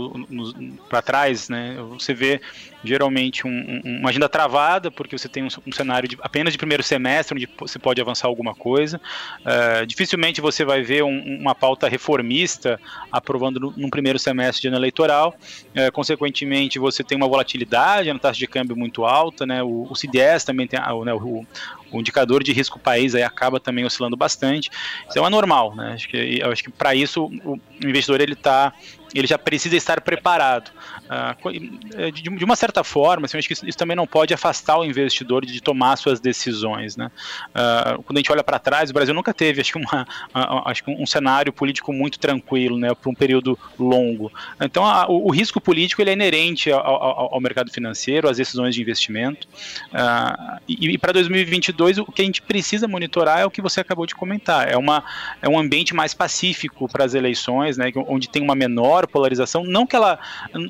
para 0.88 1.02
trás, 1.02 1.48
né? 1.48 1.76
Você 1.90 2.14
vê 2.14 2.40
geralmente 2.82 3.46
um, 3.46 3.50
um, 3.50 3.98
uma 4.00 4.08
agenda 4.08 4.28
travada, 4.28 4.90
porque 4.90 5.18
você 5.18 5.28
tem 5.28 5.42
um, 5.42 5.48
um, 5.66 5.72
cenário 5.72 6.08
de, 6.08 6.16
apenas 6.22 6.52
de 6.52 6.58
primeiro 6.58 6.82
semestre, 6.82 7.34
onde 7.34 7.48
você 7.58 7.78
pode 7.78 8.00
avançar 8.00 8.28
alguma 8.28 8.54
coisa. 8.54 9.00
Uh, 9.40 9.84
dificilmente 9.86 10.40
você 10.40 10.64
vai 10.64 10.82
ver 10.82 11.02
uma 11.02 11.54
pauta 11.54 11.88
reformista 11.88 12.80
aprovando 13.10 13.60
no, 13.60 13.74
num 13.76 13.90
primeiro 13.90 14.18
semestre 14.18 14.62
de 14.62 14.68
ano 14.68 14.76
eleitoral. 14.76 15.36
Uh, 15.74 15.92
consequentemente, 15.92 16.78
você 16.78 17.04
tem 17.04 17.16
uma 17.16 17.28
volatilidade 17.28 18.10
na 18.10 18.18
taxa 18.18 18.38
de 18.38 18.46
câmbio 18.46 18.76
muito 18.76 19.04
alta, 19.04 19.44
né? 19.44 19.62
O, 19.62 19.86
o 19.90 19.94
CDS 19.94 20.44
também 20.44 20.66
tem 20.66 20.80
né, 20.80 21.12
o, 21.12 21.44
o 21.96 22.00
indicador 22.00 22.42
de 22.42 22.52
risco 22.52 22.78
país 22.78 23.14
aí 23.14 23.22
acaba 23.22 23.58
também 23.58 23.84
oscilando 23.84 24.16
bastante. 24.16 24.70
Então 25.08 25.26
é 25.26 25.30
normal, 25.30 25.74
né? 25.74 25.92
Acho 25.94 26.08
que, 26.08 26.42
acho 26.42 26.64
que 26.64 26.70
para 26.70 26.94
isso 26.94 27.26
o 27.44 27.58
investidor 27.82 28.20
ele 28.20 28.34
está 28.34 28.72
ele 29.18 29.26
já 29.26 29.38
precisa 29.38 29.76
estar 29.76 30.00
preparado. 30.00 30.70
Uh, 31.06 32.12
de, 32.12 32.22
de, 32.22 32.44
uma 32.44 32.56
certa 32.56 32.82
forma, 32.82 33.26
assim, 33.26 33.38
acho 33.38 33.48
que 33.48 33.54
isso, 33.54 33.78
também 33.78 33.96
não 33.96 34.06
pode 34.06 34.34
afastar 34.34 34.78
o 34.78 34.84
investidor 34.84 35.44
de 35.46 35.60
tomar 35.60 35.96
suas 35.96 36.20
decisões. 36.20 36.96
Né? 36.96 37.10
Uh, 37.50 38.02
quando 38.02 38.16
a 38.16 38.20
gente 38.20 38.32
olha 38.32 38.42
para 38.42 38.58
trás, 38.58 38.90
o 38.90 38.92
Brasil 38.92 39.14
nunca 39.14 39.32
teve 39.32 39.60
acho 39.60 39.72
que, 39.72 39.78
uma, 39.78 40.06
acho 40.64 40.84
que 40.84 40.90
um 40.90 41.06
cenário 41.06 41.52
político 41.52 41.92
muito 41.92 42.18
tranquilo 42.18 42.78
né, 42.78 42.94
por 42.94 43.10
um 43.10 43.14
período 43.14 43.58
longo. 43.78 44.32
Então, 44.60 44.84
o, 45.08 45.30
risco 45.30 45.60
político 45.60 46.00
ele 46.00 46.10
é 46.10 46.12
inerente 46.14 46.70
ao, 46.72 47.40
mercado 47.40 47.70
financeiro, 47.70 48.28
às 48.28 48.38
decisões 48.38 48.74
de 48.74 48.80
investimento. 48.80 49.46
e, 50.66 50.90
e 50.90 50.98
para 50.98 51.12
2022, 51.12 51.98
o 51.98 52.06
que 52.06 52.22
a 52.22 52.24
gente 52.24 52.42
precisa 52.42 52.88
monitorar 52.88 53.40
é 53.40 53.46
o 53.46 53.50
que 53.50 53.62
você 53.62 53.80
acabou 53.80 54.06
de 54.06 54.14
comentar: 54.14 54.68
é, 54.68 54.76
uma, 54.76 55.04
é 55.40 55.48
um 55.48 55.58
ambiente 55.58 55.94
mais 55.94 56.14
pacífico 56.14 56.88
para 56.88 57.04
as 57.04 57.14
eleições, 57.14 57.76
né, 57.76 57.92
onde 58.08 58.28
tem 58.28 58.42
uma 58.42 58.54
menor 58.54 59.05
polarização, 59.06 59.64
não 59.64 59.86
que 59.86 59.96
ela 59.96 60.18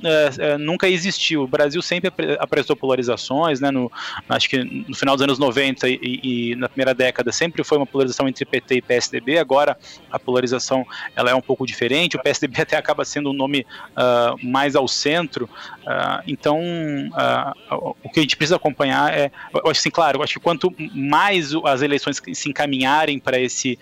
é, 0.04 0.52
é, 0.52 0.58
nunca 0.58 0.88
existiu. 0.88 1.42
O 1.42 1.46
Brasil 1.46 1.80
sempre 1.82 2.12
apresentou 2.38 2.76
polarizações, 2.76 3.60
né? 3.60 3.70
No, 3.70 3.90
acho 4.28 4.48
que 4.48 4.62
no 4.62 4.94
final 4.94 5.16
dos 5.16 5.22
anos 5.22 5.38
90 5.38 5.88
e, 5.88 6.20
e, 6.22 6.56
na 6.56 6.68
primeira 6.68 6.94
década 6.94 7.32
sempre 7.32 7.62
foi 7.64 7.78
uma 7.78 7.86
polarização 7.86 8.28
entre 8.28 8.44
PT 8.44 8.76
e 8.76 8.82
PSDB. 8.82 9.38
Agora 9.38 9.76
a 10.10 10.18
polarização 10.18 10.86
ela 11.14 11.30
é 11.30 11.34
um 11.34 11.40
pouco 11.40 11.66
diferente. 11.66 12.16
O 12.16 12.22
PSDB 12.22 12.62
até 12.62 12.76
acaba 12.76 13.04
sendo 13.04 13.30
um 13.30 13.32
nome 13.32 13.66
uh, 13.92 14.46
mais 14.46 14.76
ao 14.76 14.88
centro. 14.88 15.48
Uh, 15.82 16.22
então 16.26 16.60
uh, 16.60 17.96
o 18.02 18.08
que 18.10 18.20
a 18.20 18.22
gente 18.22 18.36
precisa 18.36 18.56
acompanhar 18.56 19.12
é, 19.12 19.30
eu 19.54 19.70
acho 19.70 19.80
assim, 19.80 19.90
claro, 19.90 20.18
eu 20.18 20.22
acho 20.22 20.34
que 20.34 20.40
quanto 20.40 20.74
mais 20.94 21.52
as 21.64 21.82
eleições 21.82 22.20
se 22.32 22.48
encaminharem 22.48 23.18
para 23.18 23.38
esse 23.38 23.78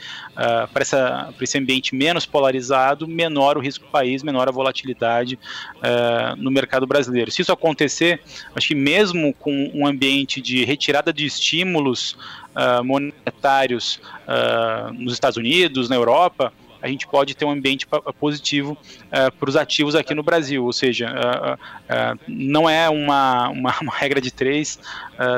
para 0.72 1.32
esse 1.40 1.58
ambiente 1.58 1.94
menos 1.94 2.26
polarizado, 2.26 3.06
menor 3.06 3.56
o 3.56 3.60
risco 3.60 3.84
do 3.84 3.90
país, 3.90 4.22
menor 4.22 4.33
menor 4.34 4.48
a 4.48 4.52
volatilidade 4.52 5.38
uh, 5.76 6.36
no 6.36 6.50
mercado 6.50 6.86
brasileiro. 6.86 7.30
Se 7.30 7.42
isso 7.42 7.52
acontecer, 7.52 8.20
acho 8.54 8.68
que 8.68 8.74
mesmo 8.74 9.32
com 9.34 9.70
um 9.72 9.86
ambiente 9.86 10.40
de 10.40 10.64
retirada 10.64 11.12
de 11.12 11.24
estímulos 11.24 12.16
uh, 12.56 12.82
monetários 12.82 14.00
uh, 14.26 14.92
nos 14.92 15.12
Estados 15.12 15.36
Unidos, 15.36 15.88
na 15.88 15.94
Europa, 15.94 16.52
a 16.84 16.88
gente 16.88 17.06
pode 17.06 17.34
ter 17.34 17.46
um 17.46 17.50
ambiente 17.50 17.86
positivo 18.20 18.76
uh, 19.06 19.32
para 19.32 19.48
os 19.48 19.56
ativos 19.56 19.94
aqui 19.94 20.14
no 20.14 20.22
Brasil, 20.22 20.62
ou 20.62 20.72
seja, 20.72 21.08
uh, 21.08 21.54
uh, 21.54 22.20
não 22.28 22.68
é 22.68 22.90
uma, 22.90 23.48
uma, 23.48 23.74
uma, 23.80 23.92
regra 23.92 24.20
de 24.20 24.30
três 24.30 24.78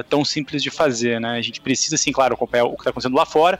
tão 0.08 0.24
simples 0.24 0.62
de 0.62 0.70
fazer, 0.70 1.20
né? 1.20 1.36
A 1.36 1.42
gente 1.42 1.60
precisa, 1.60 1.96
sim, 1.98 2.10
claro, 2.10 2.34
acompanhar 2.34 2.64
o 2.64 2.70
que 2.70 2.76
está 2.78 2.90
acontecendo 2.90 3.14
lá 3.14 3.26
fora. 3.26 3.58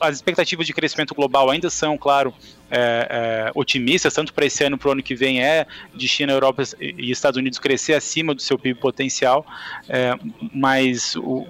as 0.00 0.16
expectativas 0.16 0.66
de 0.66 0.72
crescimento 0.72 1.14
global 1.14 1.50
ainda 1.50 1.68
são, 1.68 1.96
claro, 1.98 2.34
é, 2.74 3.06
é, 3.48 3.52
otimistas, 3.54 4.14
tanto 4.14 4.32
para 4.32 4.46
esse 4.46 4.64
ano 4.64 4.78
para 4.78 4.88
o 4.88 4.92
ano 4.92 5.02
que 5.02 5.14
vem, 5.14 5.44
é 5.44 5.66
de 5.94 6.08
China, 6.08 6.32
Europa 6.32 6.62
e 6.80 7.10
Estados 7.10 7.36
Unidos 7.36 7.58
crescer 7.58 7.92
acima 7.92 8.34
do 8.34 8.40
seu 8.40 8.58
PIB 8.58 8.80
potencial, 8.80 9.44
é, 9.86 10.14
mas 10.54 11.14
o, 11.16 11.46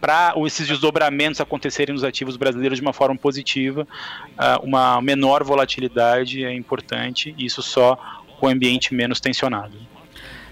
para 0.00 0.34
esses 0.44 0.66
desdobramentos 0.66 1.40
acontecerem 1.40 1.94
nos 1.94 2.04
ativos 2.04 2.36
brasileiros 2.36 2.78
de 2.78 2.82
uma 2.82 2.92
forma 2.92 3.16
positiva, 3.16 3.86
uh, 4.32 4.64
uma 4.64 5.00
menor 5.00 5.44
volatilidade 5.44 6.44
é 6.44 6.52
importante, 6.52 7.34
e 7.38 7.46
isso 7.46 7.62
só 7.62 7.96
com 8.38 8.46
o 8.46 8.48
ambiente 8.48 8.94
menos 8.94 9.20
tensionado. 9.20 9.74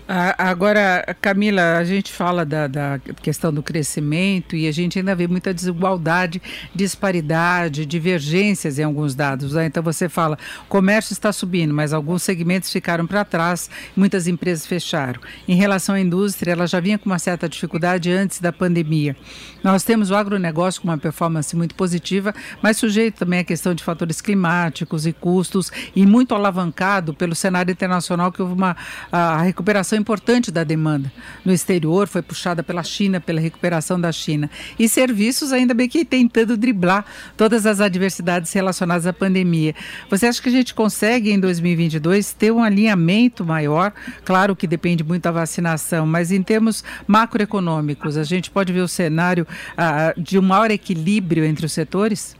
Agora, 0.08 1.16
Camila, 1.20 1.78
a 1.78 1.84
gente 1.84 2.12
fala 2.12 2.44
da, 2.44 2.68
da, 2.68 3.00
questão 3.20 3.52
do 3.52 3.60
crescimento 3.60 4.54
e 4.54 4.68
a 4.68 4.72
gente 4.72 5.00
ainda 5.00 5.16
vê 5.16 5.26
muita 5.26 5.52
desigualdade, 5.52 6.40
disparidade, 6.72 7.84
divergências 7.84 8.78
em 8.78 8.84
alguns 8.84 9.16
dados. 9.16 9.54
Né? 9.54 9.66
Então 9.66 9.82
você 9.82 10.08
fala, 10.08 10.38
comércio 10.68 11.12
está 11.12 11.32
subindo, 11.32 11.74
mas 11.74 11.92
alguns 11.92 12.22
segmentos 12.22 12.70
ficaram 12.70 13.04
para 13.04 13.24
trás, 13.24 13.68
muitas 13.96 14.28
empresas 14.28 14.64
fecharam. 14.64 15.20
Em 15.48 15.56
relação 15.56 15.96
à 15.96 16.00
indústria, 16.00 16.52
ela 16.52 16.68
já 16.68 16.78
vinha 16.78 16.98
com 16.98 17.06
uma 17.06 17.18
certa 17.18 17.48
dificuldade 17.48 18.12
antes 18.12 18.40
da 18.40 18.52
pandemia. 18.52 19.16
Nós 19.64 19.82
temos 19.82 20.12
o 20.12 20.14
agronegócio 20.14 20.80
com 20.80 20.86
uma 20.86 20.98
performance 20.98 21.56
muito 21.56 21.74
positiva, 21.74 22.32
mas 22.62 22.76
sujeito 22.76 23.16
também 23.16 23.40
à 23.40 23.44
questão 23.44 23.74
de 23.74 23.82
fatores 23.82 24.20
climáticos 24.20 25.04
e 25.04 25.12
custos 25.12 25.72
e 25.96 26.06
muito 26.06 26.32
alavancado 26.32 27.12
pelo 27.12 27.34
cenário 27.34 27.72
internacional 27.72 28.30
que 28.30 28.40
houve 28.40 28.54
uma 28.54 28.76
a 29.10 29.42
recuperação 29.42 29.95
importante 29.96 30.50
da 30.50 30.62
demanda 30.62 31.12
no 31.44 31.52
exterior, 31.52 32.06
foi 32.06 32.22
puxada 32.22 32.62
pela 32.62 32.82
China, 32.82 33.20
pela 33.20 33.40
recuperação 33.40 34.00
da 34.00 34.12
China. 34.12 34.50
E 34.78 34.88
serviços, 34.88 35.52
ainda 35.52 35.74
bem 35.74 35.88
que 35.88 36.04
tentando 36.04 36.56
driblar 36.56 37.04
todas 37.36 37.66
as 37.66 37.80
adversidades 37.80 38.52
relacionadas 38.52 39.06
à 39.06 39.12
pandemia. 39.12 39.74
Você 40.10 40.26
acha 40.26 40.40
que 40.40 40.48
a 40.48 40.52
gente 40.52 40.74
consegue, 40.74 41.30
em 41.30 41.40
2022, 41.40 42.32
ter 42.32 42.52
um 42.52 42.62
alinhamento 42.62 43.44
maior? 43.44 43.92
Claro 44.24 44.54
que 44.54 44.66
depende 44.66 45.02
muito 45.02 45.22
da 45.22 45.30
vacinação, 45.30 46.06
mas 46.06 46.30
em 46.30 46.42
termos 46.42 46.84
macroeconômicos, 47.06 48.16
a 48.16 48.24
gente 48.24 48.50
pode 48.50 48.72
ver 48.72 48.80
o 48.80 48.88
cenário 48.88 49.46
ah, 49.76 50.12
de 50.16 50.38
um 50.38 50.42
maior 50.42 50.70
equilíbrio 50.70 51.44
entre 51.44 51.66
os 51.66 51.72
setores? 51.72 52.35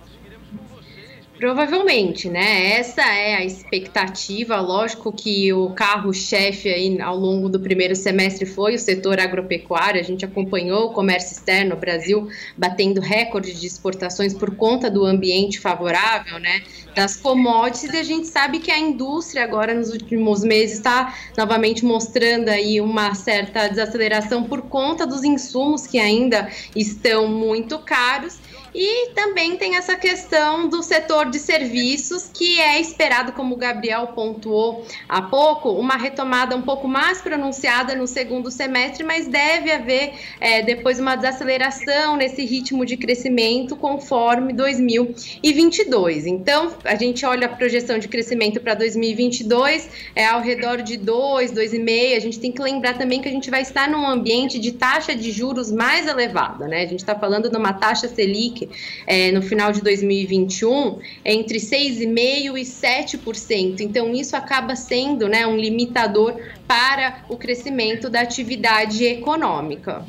Provavelmente, 1.38 2.30
né? 2.30 2.78
Essa 2.78 3.02
é 3.02 3.34
a 3.34 3.44
expectativa. 3.44 4.58
Lógico 4.58 5.12
que 5.12 5.52
o 5.52 5.68
carro-chefe 5.70 6.68
aí 6.70 6.98
ao 7.00 7.14
longo 7.14 7.50
do 7.50 7.60
primeiro 7.60 7.94
semestre 7.94 8.46
foi 8.46 8.74
o 8.74 8.78
setor 8.78 9.20
agropecuário. 9.20 10.00
A 10.00 10.04
gente 10.04 10.24
acompanhou 10.24 10.86
o 10.86 10.92
comércio 10.94 11.32
externo, 11.32 11.74
o 11.74 11.78
Brasil 11.78 12.28
batendo 12.56 13.02
recorde 13.02 13.52
de 13.52 13.66
exportações 13.66 14.32
por 14.32 14.56
conta 14.56 14.90
do 14.90 15.04
ambiente 15.04 15.60
favorável, 15.60 16.38
né? 16.38 16.62
Das 16.94 17.16
commodities, 17.16 17.92
e 17.92 17.98
a 17.98 18.02
gente 18.02 18.26
sabe 18.26 18.58
que 18.58 18.70
a 18.70 18.78
indústria 18.78 19.44
agora 19.44 19.74
nos 19.74 19.90
últimos 19.90 20.42
meses 20.42 20.76
está 20.76 21.14
novamente 21.36 21.84
mostrando 21.84 22.48
aí 22.48 22.80
uma 22.80 23.14
certa 23.14 23.68
desaceleração 23.68 24.44
por 24.44 24.62
conta 24.62 25.06
dos 25.06 25.22
insumos 25.22 25.86
que 25.86 25.98
ainda 25.98 26.48
estão 26.74 27.28
muito 27.28 27.78
caros 27.80 28.38
e 28.78 29.12
também 29.14 29.56
tem 29.56 29.76
essa 29.76 29.96
questão 29.96 30.68
do 30.68 30.82
setor 30.82 31.30
de 31.30 31.38
serviços, 31.38 32.30
que 32.32 32.60
é 32.60 32.78
esperado, 32.78 33.32
como 33.32 33.54
o 33.54 33.56
Gabriel 33.58 34.08
pontuou 34.08 34.84
há 35.08 35.22
pouco, 35.22 35.70
uma 35.70 35.96
retomada 35.96 36.54
um 36.54 36.60
pouco 36.60 36.86
mais 36.86 37.22
pronunciada 37.22 37.94
no 37.94 38.06
segundo 38.06 38.50
semestre, 38.50 39.02
mas 39.02 39.26
deve 39.26 39.72
haver 39.72 40.12
é, 40.38 40.60
depois 40.60 41.00
uma 41.00 41.16
desaceleração 41.16 42.18
nesse 42.18 42.44
ritmo 42.44 42.84
de 42.84 42.98
crescimento 42.98 43.76
conforme 43.76 44.52
2022. 44.52 46.26
Então, 46.26 46.74
a 46.84 46.96
gente 46.96 47.24
olha 47.24 47.46
a 47.46 47.50
projeção 47.50 47.98
de 47.98 48.08
crescimento 48.08 48.60
para 48.60 48.74
2022, 48.74 49.88
é 50.14 50.26
ao 50.26 50.42
redor 50.42 50.82
de 50.82 50.98
2, 50.98 51.50
2,5. 51.50 52.14
A 52.14 52.20
gente 52.20 52.38
tem 52.38 52.52
que 52.52 52.60
lembrar 52.60 52.98
também 52.98 53.22
que 53.22 53.28
a 53.28 53.32
gente 53.32 53.50
vai 53.50 53.62
estar 53.62 53.88
num 53.88 54.06
ambiente 54.06 54.58
de 54.58 54.72
taxa 54.72 55.14
de 55.14 55.32
juros 55.32 55.72
mais 55.72 56.06
elevada, 56.06 56.68
né? 56.68 56.82
A 56.82 56.86
gente 56.86 57.00
está 57.00 57.14
falando 57.14 57.48
de 57.48 57.56
uma 57.56 57.72
taxa 57.72 58.06
Selic 58.06 58.65
é, 59.06 59.32
no 59.32 59.42
final 59.42 59.72
de 59.72 59.82
2021 59.82 60.98
entre 61.24 61.58
6,5% 61.58 62.56
e 62.56 62.62
7%. 62.62 63.80
Então, 63.80 64.12
isso 64.12 64.36
acaba 64.36 64.76
sendo 64.76 65.28
né, 65.28 65.46
um 65.46 65.56
limitador 65.56 66.40
para 66.66 67.24
o 67.28 67.36
crescimento 67.36 68.08
da 68.08 68.20
atividade 68.20 69.04
econômica. 69.04 70.04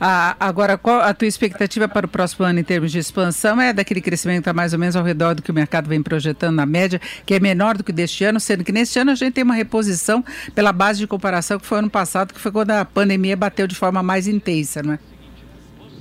Ah, 0.00 0.36
agora, 0.40 0.76
qual 0.76 1.00
a 1.00 1.14
tua 1.14 1.28
expectativa 1.28 1.88
para 1.88 2.06
o 2.06 2.08
próximo 2.08 2.44
ano 2.44 2.58
em 2.58 2.64
termos 2.64 2.90
de 2.90 2.98
expansão? 2.98 3.60
É 3.60 3.72
daquele 3.72 4.00
crescimento 4.00 4.44
tá 4.44 4.52
mais 4.52 4.72
ou 4.72 4.78
menos 4.78 4.96
ao 4.96 5.04
redor 5.04 5.34
do 5.34 5.42
que 5.42 5.50
o 5.50 5.54
mercado 5.54 5.88
vem 5.88 6.02
projetando 6.02 6.56
na 6.56 6.66
média, 6.66 7.00
que 7.24 7.34
é 7.34 7.40
menor 7.40 7.76
do 7.76 7.84
que 7.84 7.92
deste 7.92 8.24
ano, 8.24 8.40
sendo 8.40 8.64
que 8.64 8.72
neste 8.72 8.98
ano 8.98 9.12
a 9.12 9.14
gente 9.14 9.34
tem 9.34 9.44
uma 9.44 9.54
reposição 9.54 10.24
pela 10.54 10.72
base 10.72 10.98
de 10.98 11.06
comparação 11.06 11.58
que 11.58 11.66
foi 11.66 11.78
ano 11.78 11.90
passado, 11.90 12.34
que 12.34 12.40
foi 12.40 12.50
quando 12.50 12.72
a 12.72 12.84
pandemia 12.84 13.36
bateu 13.36 13.66
de 13.66 13.76
forma 13.76 14.02
mais 14.02 14.26
intensa, 14.26 14.82
não 14.82 14.94
é? 14.94 14.98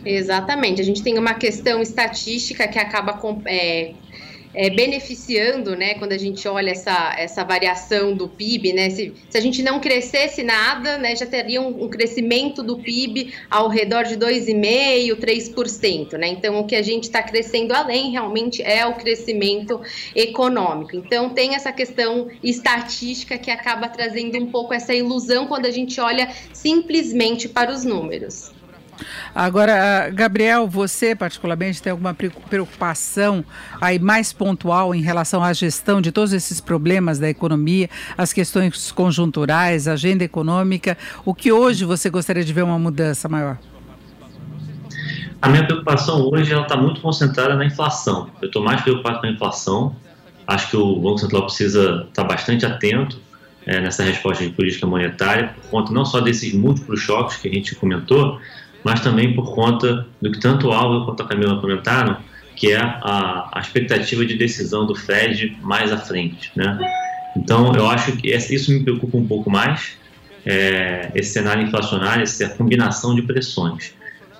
Exatamente. 0.05 0.81
A 0.81 0.83
gente 0.83 1.03
tem 1.03 1.17
uma 1.17 1.33
questão 1.33 1.81
estatística 1.81 2.67
que 2.67 2.79
acaba 2.79 3.13
com, 3.13 3.41
é, 3.45 3.93
é, 4.53 4.69
beneficiando, 4.69 5.75
né, 5.75 5.95
quando 5.95 6.11
a 6.11 6.17
gente 6.17 6.47
olha 6.47 6.71
essa, 6.71 7.15
essa 7.17 7.43
variação 7.43 8.13
do 8.13 8.27
PIB, 8.27 8.73
né, 8.73 8.89
se, 8.89 9.13
se 9.29 9.37
a 9.37 9.41
gente 9.41 9.61
não 9.63 9.79
crescesse 9.79 10.43
nada, 10.43 10.97
né, 10.97 11.15
já 11.15 11.25
teria 11.25 11.61
um, 11.61 11.85
um 11.85 11.89
crescimento 11.89 12.61
do 12.61 12.77
PIB 12.77 13.33
ao 13.49 13.69
redor 13.69 14.03
de 14.03 14.15
2,5%, 14.17 15.15
3%, 15.15 16.17
né, 16.17 16.27
então 16.27 16.59
o 16.59 16.65
que 16.65 16.75
a 16.75 16.81
gente 16.81 17.03
está 17.03 17.23
crescendo 17.23 17.73
além 17.73 18.11
realmente 18.11 18.61
é 18.61 18.85
o 18.85 18.93
crescimento 18.93 19.79
econômico, 20.15 20.95
então 20.95 21.29
tem 21.29 21.55
essa 21.55 21.71
questão 21.71 22.27
estatística 22.43 23.37
que 23.37 23.49
acaba 23.49 23.87
trazendo 23.87 24.37
um 24.37 24.47
pouco 24.47 24.73
essa 24.73 24.93
ilusão 24.93 25.47
quando 25.47 25.65
a 25.65 25.71
gente 25.71 25.99
olha 25.99 26.29
simplesmente 26.53 27.47
para 27.47 27.71
os 27.71 27.85
números. 27.85 28.51
Agora, 29.33 30.09
Gabriel, 30.13 30.67
você 30.67 31.15
particularmente 31.15 31.81
tem 31.81 31.91
alguma 31.91 32.13
preocupação 32.13 33.43
aí 33.79 33.99
mais 33.99 34.33
pontual 34.33 34.93
em 34.93 35.01
relação 35.01 35.43
à 35.43 35.53
gestão 35.53 36.01
de 36.01 36.11
todos 36.11 36.33
esses 36.33 36.59
problemas 36.59 37.19
da 37.19 37.29
economia, 37.29 37.89
as 38.17 38.33
questões 38.33 38.91
conjunturais, 38.91 39.87
agenda 39.87 40.23
econômica? 40.23 40.97
O 41.25 41.33
que 41.33 41.51
hoje 41.51 41.85
você 41.85 42.09
gostaria 42.09 42.43
de 42.43 42.53
ver 42.53 42.63
uma 42.63 42.79
mudança 42.79 43.29
maior? 43.29 43.57
A 45.41 45.49
minha 45.49 45.65
preocupação 45.65 46.29
hoje 46.31 46.53
está 46.53 46.77
muito 46.77 47.01
concentrada 47.01 47.55
na 47.55 47.65
inflação. 47.65 48.29
Eu 48.41 48.47
estou 48.47 48.63
mais 48.63 48.81
preocupado 48.81 49.19
com 49.19 49.25
a 49.25 49.29
inflação. 49.31 49.95
Acho 50.45 50.69
que 50.69 50.77
o 50.77 50.99
Banco 50.99 51.17
Central 51.17 51.43
precisa 51.45 52.05
estar 52.07 52.21
tá 52.21 52.23
bastante 52.23 52.63
atento 52.63 53.19
é, 53.65 53.79
nessa 53.81 54.03
resposta 54.03 54.43
de 54.43 54.51
política 54.51 54.85
monetária, 54.85 55.55
por 55.55 55.69
conta 55.69 55.93
não 55.93 56.05
só 56.05 56.19
desses 56.19 56.53
múltiplos 56.53 56.99
choques 56.99 57.37
que 57.37 57.47
a 57.47 57.51
gente 57.51 57.75
comentou, 57.75 58.39
mas 58.83 59.01
também 59.01 59.33
por 59.33 59.53
conta 59.53 60.07
do 60.21 60.31
que 60.31 60.39
tanto 60.39 60.67
o 60.67 60.71
Álvaro 60.71 61.05
quanto 61.05 61.23
a 61.23 61.27
Camila 61.27 61.59
comentaram, 61.59 62.17
que 62.55 62.71
é 62.71 62.79
a, 62.79 63.49
a 63.53 63.59
expectativa 63.59 64.25
de 64.25 64.35
decisão 64.35 64.85
do 64.85 64.95
Fed 64.95 65.57
mais 65.61 65.91
à 65.91 65.97
frente. 65.97 66.51
Né? 66.55 66.77
Então, 67.35 67.73
eu 67.75 67.87
acho 67.87 68.15
que 68.17 68.29
isso 68.29 68.71
me 68.71 68.83
preocupa 68.83 69.17
um 69.17 69.25
pouco 69.25 69.49
mais, 69.49 69.97
é, 70.45 71.11
esse 71.15 71.33
cenário 71.33 71.63
inflacionário, 71.63 72.23
essa 72.23 72.49
combinação 72.49 73.15
de 73.15 73.21
pressões. 73.21 73.93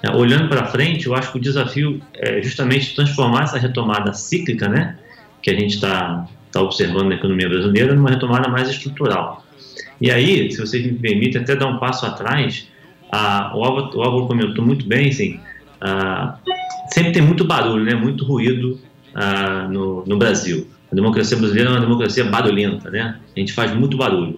É, 0.04 0.12
olhando 0.12 0.49
para 0.49 0.65
frente, 0.65 1.06
eu 1.06 1.15
acho 1.15 1.32
que 1.32 1.38
o 1.38 1.41
desafio 1.41 2.01
é 2.13 2.41
justamente 2.41 2.95
transformar 2.95 3.43
essa 3.43 3.58
retomada 3.58 4.13
cíclica, 4.13 4.67
né, 4.67 4.97
que 5.41 5.49
a 5.49 5.54
gente 5.54 5.75
está 5.75 6.27
tá 6.51 6.62
observando 6.62 7.10
na 7.10 7.15
economia 7.15 7.47
brasileira, 7.47 7.93
numa 7.93 8.10
retomada 8.10 8.49
mais 8.49 8.69
estrutural. 8.69 9.45
E 9.99 10.10
aí, 10.10 10.51
se 10.51 10.60
vocês 10.60 10.84
me 10.84 10.93
permitem, 10.93 11.41
até 11.41 11.56
dar 11.56 11.67
um 11.67 11.77
passo 11.77 12.06
atrás 12.06 12.67
ah, 13.12 13.52
o, 13.56 13.63
Álvaro, 13.63 13.97
o 13.97 14.02
Álvaro 14.02 14.28
comentou 14.28 14.65
muito 14.65 14.88
bem, 14.88 15.10
assim, 15.10 15.39
ah, 15.82 16.38
sempre 16.93 17.12
tem 17.12 17.21
muito 17.21 17.43
barulho, 17.43 17.84
né, 17.84 17.95
muito 17.95 18.26
ruído 18.26 18.80
ah, 19.13 19.67
no, 19.69 20.06
no 20.06 20.17
Brasil. 20.17 20.67
A 20.91 20.95
democracia 20.95 21.38
brasileira 21.38 21.69
é 21.69 21.74
uma 21.74 21.82
democracia 21.82 22.26
barulhenta, 22.26 22.89
né? 22.89 23.17
A 23.36 23.39
gente 23.39 23.54
faz 23.54 23.74
muito 23.74 23.95
barulho. 23.95 24.38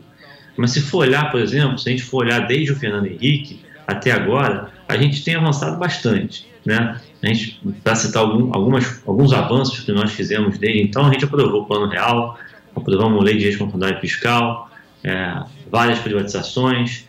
Mas 0.56 0.70
se 0.70 0.82
for 0.82 1.00
olhar, 1.00 1.32
por 1.32 1.42
exemplo, 1.42 1.80
se 1.80 1.90
a 1.90 1.92
gente 1.92 2.04
for 2.04 2.24
olhar 2.24 2.46
desde 2.46 2.72
o 2.72 2.76
Fernando 2.76 3.08
Henrique 3.08 3.62
até 3.88 4.12
agora, 4.12 4.70
a 4.88 4.96
gente 4.96 5.24
tem 5.24 5.36
avançado 5.36 5.80
bastante, 5.80 6.48
né? 6.64 7.00
A 7.24 7.28
gente, 7.28 7.60
para 7.84 7.96
citar 7.96 8.22
algum, 8.22 8.54
algumas, 8.54 9.02
alguns 9.08 9.34
avanços 9.34 9.80
que 9.80 9.92
nós 9.92 10.12
fizemos 10.12 10.60
desde 10.60 10.84
então, 10.84 11.08
a 11.08 11.12
gente 11.12 11.26
aprovou 11.26 11.62
o 11.62 11.66
Plano 11.66 11.88
Real, 11.88 12.38
aprovamos 12.76 13.20
a 13.20 13.24
Lei 13.24 13.36
de 13.36 13.46
Responsabilidade 13.46 14.00
Fiscal, 14.00 14.70
é, 15.04 15.42
várias 15.72 16.00
privatizações, 16.00 17.08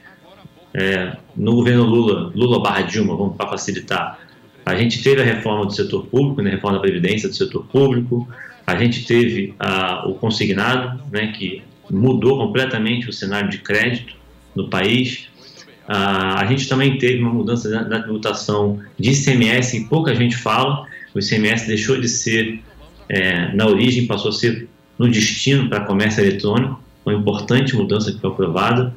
é, 0.75 1.17
no 1.37 1.55
governo 1.55 1.85
Lula, 1.85 2.33
Lula 2.35 2.61
barra 2.61 2.83
Dilma, 2.83 3.17
vamos 3.17 3.37
para 3.37 3.49
facilitar, 3.49 4.19
a 4.67 4.75
gente 4.75 5.03
teve 5.03 5.21
a 5.21 5.25
reforma 5.25 5.67
do 5.67 5.73
setor 5.73 6.07
público, 6.07 6.41
né, 6.41 6.51
a 6.51 6.55
reforma 6.55 6.79
da 6.79 6.83
Previdência 6.83 7.29
do 7.29 7.35
setor 7.35 7.65
público, 7.67 8.27
a 8.67 8.77
gente 8.77 9.05
teve 9.05 9.55
a, 9.59 10.09
o 10.09 10.15
consignado, 10.15 11.03
né, 11.13 11.33
que 11.37 11.63
mudou 11.91 12.39
completamente 12.39 13.09
o 13.09 13.13
cenário 13.13 13.51
de 13.51 13.59
crédito 13.59 14.15
no 14.55 14.69
país. 14.71 15.29
A, 15.87 16.41
a 16.41 16.47
gente 16.47 16.67
também 16.67 16.97
teve 16.97 17.21
uma 17.21 17.33
mudança 17.33 17.69
na, 17.85 18.01
tributação 18.01 18.81
de 18.99 19.11
ICMS, 19.11 19.77
e 19.77 19.85
pouca 19.85 20.15
gente 20.15 20.37
fala, 20.37 20.87
o 21.15 21.19
ICMS 21.19 21.67
deixou 21.67 22.01
de 22.01 22.09
ser 22.09 22.61
é, 23.09 23.55
na 23.55 23.67
origem, 23.67 24.07
passou 24.07 24.31
a 24.31 24.33
ser 24.33 24.67
no 24.99 25.11
destino 25.11 25.69
para 25.69 25.81
comércio 25.81 26.23
eletrônico, 26.23 26.83
uma 27.05 27.15
importante 27.15 27.77
mudança 27.77 28.11
que 28.11 28.19
foi 28.19 28.31
aprovada. 28.31 28.95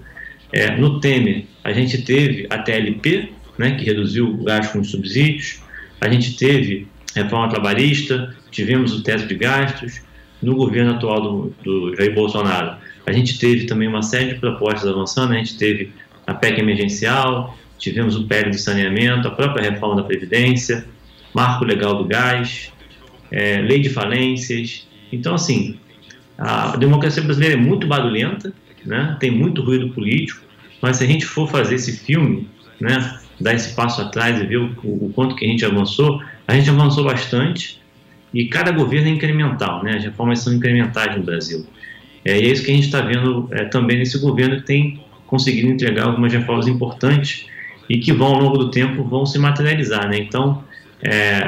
É, 0.53 0.77
no 0.77 1.01
Temer, 1.01 1.43
a 1.67 1.73
gente 1.73 2.01
teve 2.01 2.47
a 2.49 2.59
TLP, 2.59 3.29
né, 3.57 3.71
que 3.71 3.83
reduziu 3.83 4.29
o 4.29 4.45
gasto 4.45 4.71
com 4.71 4.79
os 4.79 4.89
subsídios, 4.89 5.59
a 5.99 6.07
gente 6.07 6.37
teve 6.37 6.87
reforma 7.13 7.49
trabalhista, 7.49 8.33
tivemos 8.49 8.93
o 8.93 9.03
teto 9.03 9.27
de 9.27 9.35
gastos, 9.35 10.01
no 10.41 10.55
governo 10.55 10.93
atual 10.93 11.21
do, 11.21 11.53
do 11.61 11.95
Jair 11.97 12.15
Bolsonaro, 12.15 12.77
a 13.05 13.11
gente 13.11 13.37
teve 13.37 13.65
também 13.65 13.85
uma 13.85 14.01
série 14.01 14.33
de 14.33 14.39
propostas 14.39 14.87
avançando, 14.87 15.33
a 15.33 15.37
gente 15.37 15.57
teve 15.57 15.91
a 16.25 16.33
PEC 16.33 16.61
emergencial, 16.61 17.57
tivemos 17.77 18.15
o 18.15 18.25
PEC 18.25 18.51
do 18.51 18.57
saneamento, 18.57 19.27
a 19.27 19.31
própria 19.31 19.69
reforma 19.69 19.97
da 19.97 20.03
Previdência, 20.03 20.85
marco 21.33 21.65
legal 21.65 21.97
do 21.97 22.05
gás, 22.05 22.71
é, 23.29 23.57
lei 23.57 23.81
de 23.81 23.89
falências. 23.89 24.87
Então, 25.11 25.35
assim, 25.35 25.77
a 26.37 26.77
democracia 26.77 27.21
brasileira 27.21 27.55
é 27.55 27.57
muito 27.57 27.85
barulhenta, 27.87 28.53
né? 28.85 29.17
tem 29.19 29.31
muito 29.31 29.61
ruído 29.61 29.89
político, 29.89 30.46
mas 30.81 30.97
se 30.97 31.03
a 31.03 31.07
gente 31.07 31.25
for 31.25 31.49
fazer 31.49 31.75
esse 31.75 31.97
filme, 31.97 32.47
né, 32.79 33.19
dar 33.39 33.53
esse 33.53 33.73
passo 33.75 34.01
atrás 34.01 34.39
e 34.39 34.45
ver 34.45 34.57
o, 34.57 34.75
o 34.83 35.11
quanto 35.13 35.35
que 35.35 35.45
a 35.45 35.47
gente 35.47 35.65
avançou, 35.65 36.21
a 36.47 36.55
gente 36.55 36.69
avançou 36.69 37.03
bastante 37.03 37.79
e 38.33 38.45
cada 38.45 38.71
governo 38.71 39.07
é 39.07 39.11
incremental, 39.11 39.83
né? 39.83 39.95
as 39.97 40.03
reformas 40.03 40.39
são 40.39 40.53
incrementais 40.53 41.15
no 41.15 41.23
Brasil. 41.23 41.65
É, 42.25 42.39
e 42.39 42.45
é 42.45 42.51
isso 42.51 42.63
que 42.63 42.71
a 42.71 42.73
gente 42.73 42.85
está 42.85 43.01
vendo 43.01 43.47
é, 43.51 43.65
também 43.65 43.97
nesse 43.97 44.19
governo 44.19 44.57
que 44.57 44.63
tem 44.63 45.03
conseguido 45.25 45.69
entregar 45.69 46.05
algumas 46.05 46.31
reformas 46.31 46.67
importantes 46.67 47.45
e 47.89 47.99
que 47.99 48.11
vão, 48.11 48.35
ao 48.35 48.41
longo 48.41 48.57
do 48.57 48.71
tempo, 48.71 49.03
vão 49.03 49.25
se 49.25 49.39
materializar. 49.39 50.09
Né? 50.09 50.17
Então, 50.19 50.63
é, 51.01 51.39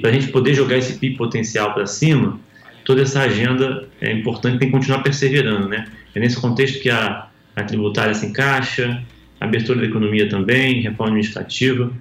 para 0.00 0.10
a 0.10 0.12
gente 0.12 0.28
poder 0.28 0.54
jogar 0.54 0.76
esse 0.76 0.98
PIB 0.98 1.16
potencial 1.16 1.74
para 1.74 1.86
cima, 1.86 2.38
toda 2.84 3.02
essa 3.02 3.20
agenda 3.20 3.88
é 4.00 4.12
importante, 4.12 4.58
tem 4.58 4.68
que 4.68 4.72
continuar 4.72 5.00
perseverando. 5.02 5.68
Né? 5.68 5.86
É 6.14 6.20
nesse 6.20 6.40
contexto 6.40 6.80
que 6.80 6.88
a, 6.88 7.26
a 7.54 7.62
tributária 7.62 8.14
se 8.14 8.26
encaixa, 8.26 9.02
a 9.40 9.44
abertura 9.44 9.80
da 9.80 9.86
economia 9.86 10.28
também, 10.28 10.80
reforma 10.80 11.12
administrativa. 11.12 11.92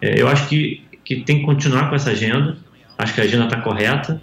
É, 0.00 0.20
eu 0.20 0.28
acho 0.28 0.48
que, 0.48 0.82
que 1.04 1.16
tem 1.22 1.40
que 1.40 1.44
continuar 1.44 1.88
com 1.88 1.94
essa 1.94 2.10
agenda, 2.10 2.56
acho 2.98 3.14
que 3.14 3.20
a 3.20 3.24
agenda 3.24 3.44
está 3.44 3.60
correta. 3.60 4.20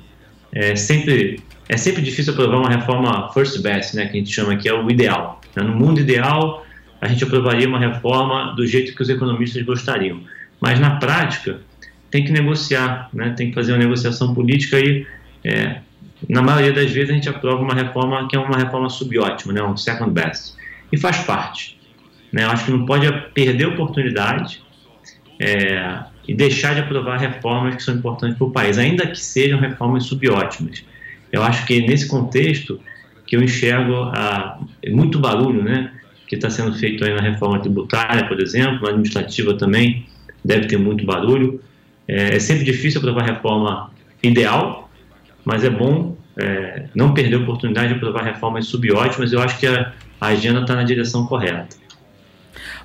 É 0.52 0.76
sempre, 0.76 1.40
é 1.68 1.78
sempre 1.78 2.02
difícil 2.02 2.34
aprovar 2.34 2.58
uma 2.58 2.70
reforma 2.70 3.32
first 3.34 3.62
best, 3.62 3.96
né, 3.96 4.06
que 4.06 4.18
a 4.18 4.20
gente 4.20 4.34
chama 4.34 4.56
que 4.56 4.68
é 4.68 4.74
o 4.74 4.90
ideal. 4.90 5.42
Né? 5.56 5.64
No 5.64 5.76
mundo 5.76 6.00
ideal, 6.00 6.66
a 7.02 7.08
gente 7.08 7.24
aprovaria 7.24 7.68
uma 7.68 7.80
reforma 7.80 8.54
do 8.56 8.66
jeito 8.66 8.96
que 8.96 9.02
os 9.02 9.10
economistas 9.10 9.64
gostariam. 9.64 10.22
Mas 10.60 10.80
na 10.80 10.98
prática, 10.98 11.60
tem 12.12 12.24
que 12.24 12.32
negociar, 12.32 13.10
né? 13.14 13.34
tem 13.36 13.50
que 13.50 13.56
fazer 13.56 13.72
uma 13.72 13.80
negociação 13.80 14.34
política 14.34 14.80
e, 14.80 15.06
é, 15.44 15.82
na 16.28 16.42
maioria 16.42 16.74
das 16.74 16.92
vezes, 16.92 17.10
a 17.10 17.14
gente 17.14 17.30
aprova 17.30 17.62
uma 17.62 17.74
reforma 17.74 18.28
que 18.28 18.36
é 18.36 18.40
uma 18.40 18.58
reforma 18.58 18.90
subótima, 18.90 19.54
né? 19.54 19.64
um 19.64 19.78
second 19.78 20.12
best. 20.12 20.54
E 20.92 20.98
faz 20.98 21.20
parte. 21.20 21.80
Né? 22.32 22.44
Eu 22.44 22.50
acho 22.50 22.66
que 22.66 22.72
não 22.72 22.86
pode 22.86 23.12
perder 23.34 23.68
oportunidade 23.68 24.62
é, 25.40 26.00
e 26.28 26.34
deixar 26.34 26.74
de 26.74 26.82
aprovar 26.82 27.18
reformas 27.18 27.76
que 27.76 27.84
são 27.84 27.96
importantes 27.96 28.38
para 28.38 28.48
o 28.48 28.52
país, 28.52 28.78
ainda 28.78 29.08
que 29.08 29.20
sejam 29.20 29.60
reformas 29.60 30.06
subótimas. 30.06 30.84
Eu 31.32 31.44
acho 31.44 31.66
que 31.66 31.82
nesse 31.82 32.08
contexto 32.08 32.80
que 33.26 33.36
eu 33.36 33.44
enxergo 33.44 33.94
a, 33.96 34.60
muito 34.88 35.20
barulho, 35.20 35.64
né? 35.64 35.92
que 36.28 36.36
está 36.36 36.50
sendo 36.50 36.74
feito 36.76 37.04
aí 37.04 37.14
na 37.14 37.22
reforma 37.22 37.60
tributária, 37.60 38.28
por 38.28 38.40
exemplo, 38.40 38.84
na 38.84 38.90
administrativa 38.90 39.56
também 39.56 40.06
deve 40.46 40.68
ter 40.68 40.78
muito 40.78 41.04
barulho. 41.04 41.60
É, 42.08 42.36
é 42.36 42.40
sempre 42.40 42.64
difícil 42.64 43.00
aprovar 43.00 43.26
reforma 43.26 43.92
ideal, 44.22 44.92
mas 45.44 45.64
é 45.64 45.70
bom 45.72 46.16
é, 46.38 46.86
não 46.94 47.16
perder 47.16 47.38
a 47.38 47.40
oportunidade 47.40 47.88
de 47.90 47.94
aprovar 47.96 48.24
reformas 48.24 48.68
subótimas. 48.68 49.34
Eu 49.34 49.42
acho 49.42 49.60
que 49.60 49.66
a, 49.66 49.92
a 50.20 50.28
agenda 50.28 50.62
está 50.62 50.76
na 50.76 50.84
direção 50.84 51.26
correta. 51.26 51.76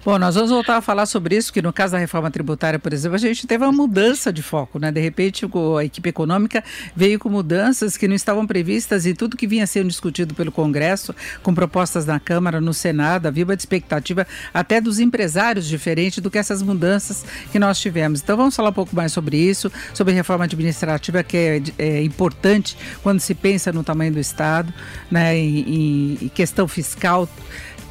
Bom, 0.04 0.18
nós 0.18 0.34
vamos 0.34 0.50
voltar 0.50 0.76
a 0.76 0.80
falar 0.82 1.06
sobre 1.06 1.34
isso, 1.34 1.50
que 1.50 1.62
no 1.62 1.72
caso 1.72 1.92
da 1.92 1.98
reforma 1.98 2.30
tributária, 2.30 2.78
por 2.78 2.92
exemplo, 2.92 3.16
a 3.16 3.18
gente 3.18 3.46
teve 3.46 3.64
uma 3.64 3.72
mudança 3.72 4.30
de 4.30 4.42
foco, 4.42 4.78
né? 4.78 4.92
De 4.92 5.00
repente, 5.00 5.46
a 5.78 5.82
equipe 5.82 6.10
econômica 6.10 6.62
veio 6.94 7.18
com 7.18 7.30
mudanças 7.30 7.96
que 7.96 8.06
não 8.06 8.14
estavam 8.14 8.46
previstas 8.46 9.06
e 9.06 9.14
tudo 9.14 9.34
que 9.34 9.46
vinha 9.46 9.66
sendo 9.66 9.88
discutido 9.88 10.34
pelo 10.34 10.52
Congresso, 10.52 11.14
com 11.42 11.54
propostas 11.54 12.04
na 12.04 12.20
Câmara, 12.20 12.60
no 12.60 12.74
Senado, 12.74 13.28
havia 13.28 13.44
uma 13.44 13.54
expectativa 13.54 14.26
até 14.52 14.78
dos 14.78 15.00
empresários 15.00 15.66
diferente 15.66 16.20
do 16.20 16.30
que 16.30 16.36
essas 16.36 16.60
mudanças 16.60 17.24
que 17.50 17.58
nós 17.58 17.80
tivemos. 17.80 18.20
Então 18.20 18.36
vamos 18.36 18.54
falar 18.54 18.68
um 18.68 18.74
pouco 18.74 18.94
mais 18.94 19.10
sobre 19.10 19.38
isso, 19.38 19.72
sobre 19.94 20.12
reforma 20.12 20.44
administrativa, 20.44 21.22
que 21.22 21.36
é, 21.38 21.62
é 21.78 22.02
importante 22.02 22.76
quando 23.02 23.20
se 23.20 23.34
pensa 23.34 23.72
no 23.72 23.82
tamanho 23.82 24.12
do 24.12 24.20
Estado, 24.20 24.70
né? 25.10 25.34
em, 25.34 26.18
em 26.20 26.28
questão 26.28 26.68
fiscal. 26.68 27.26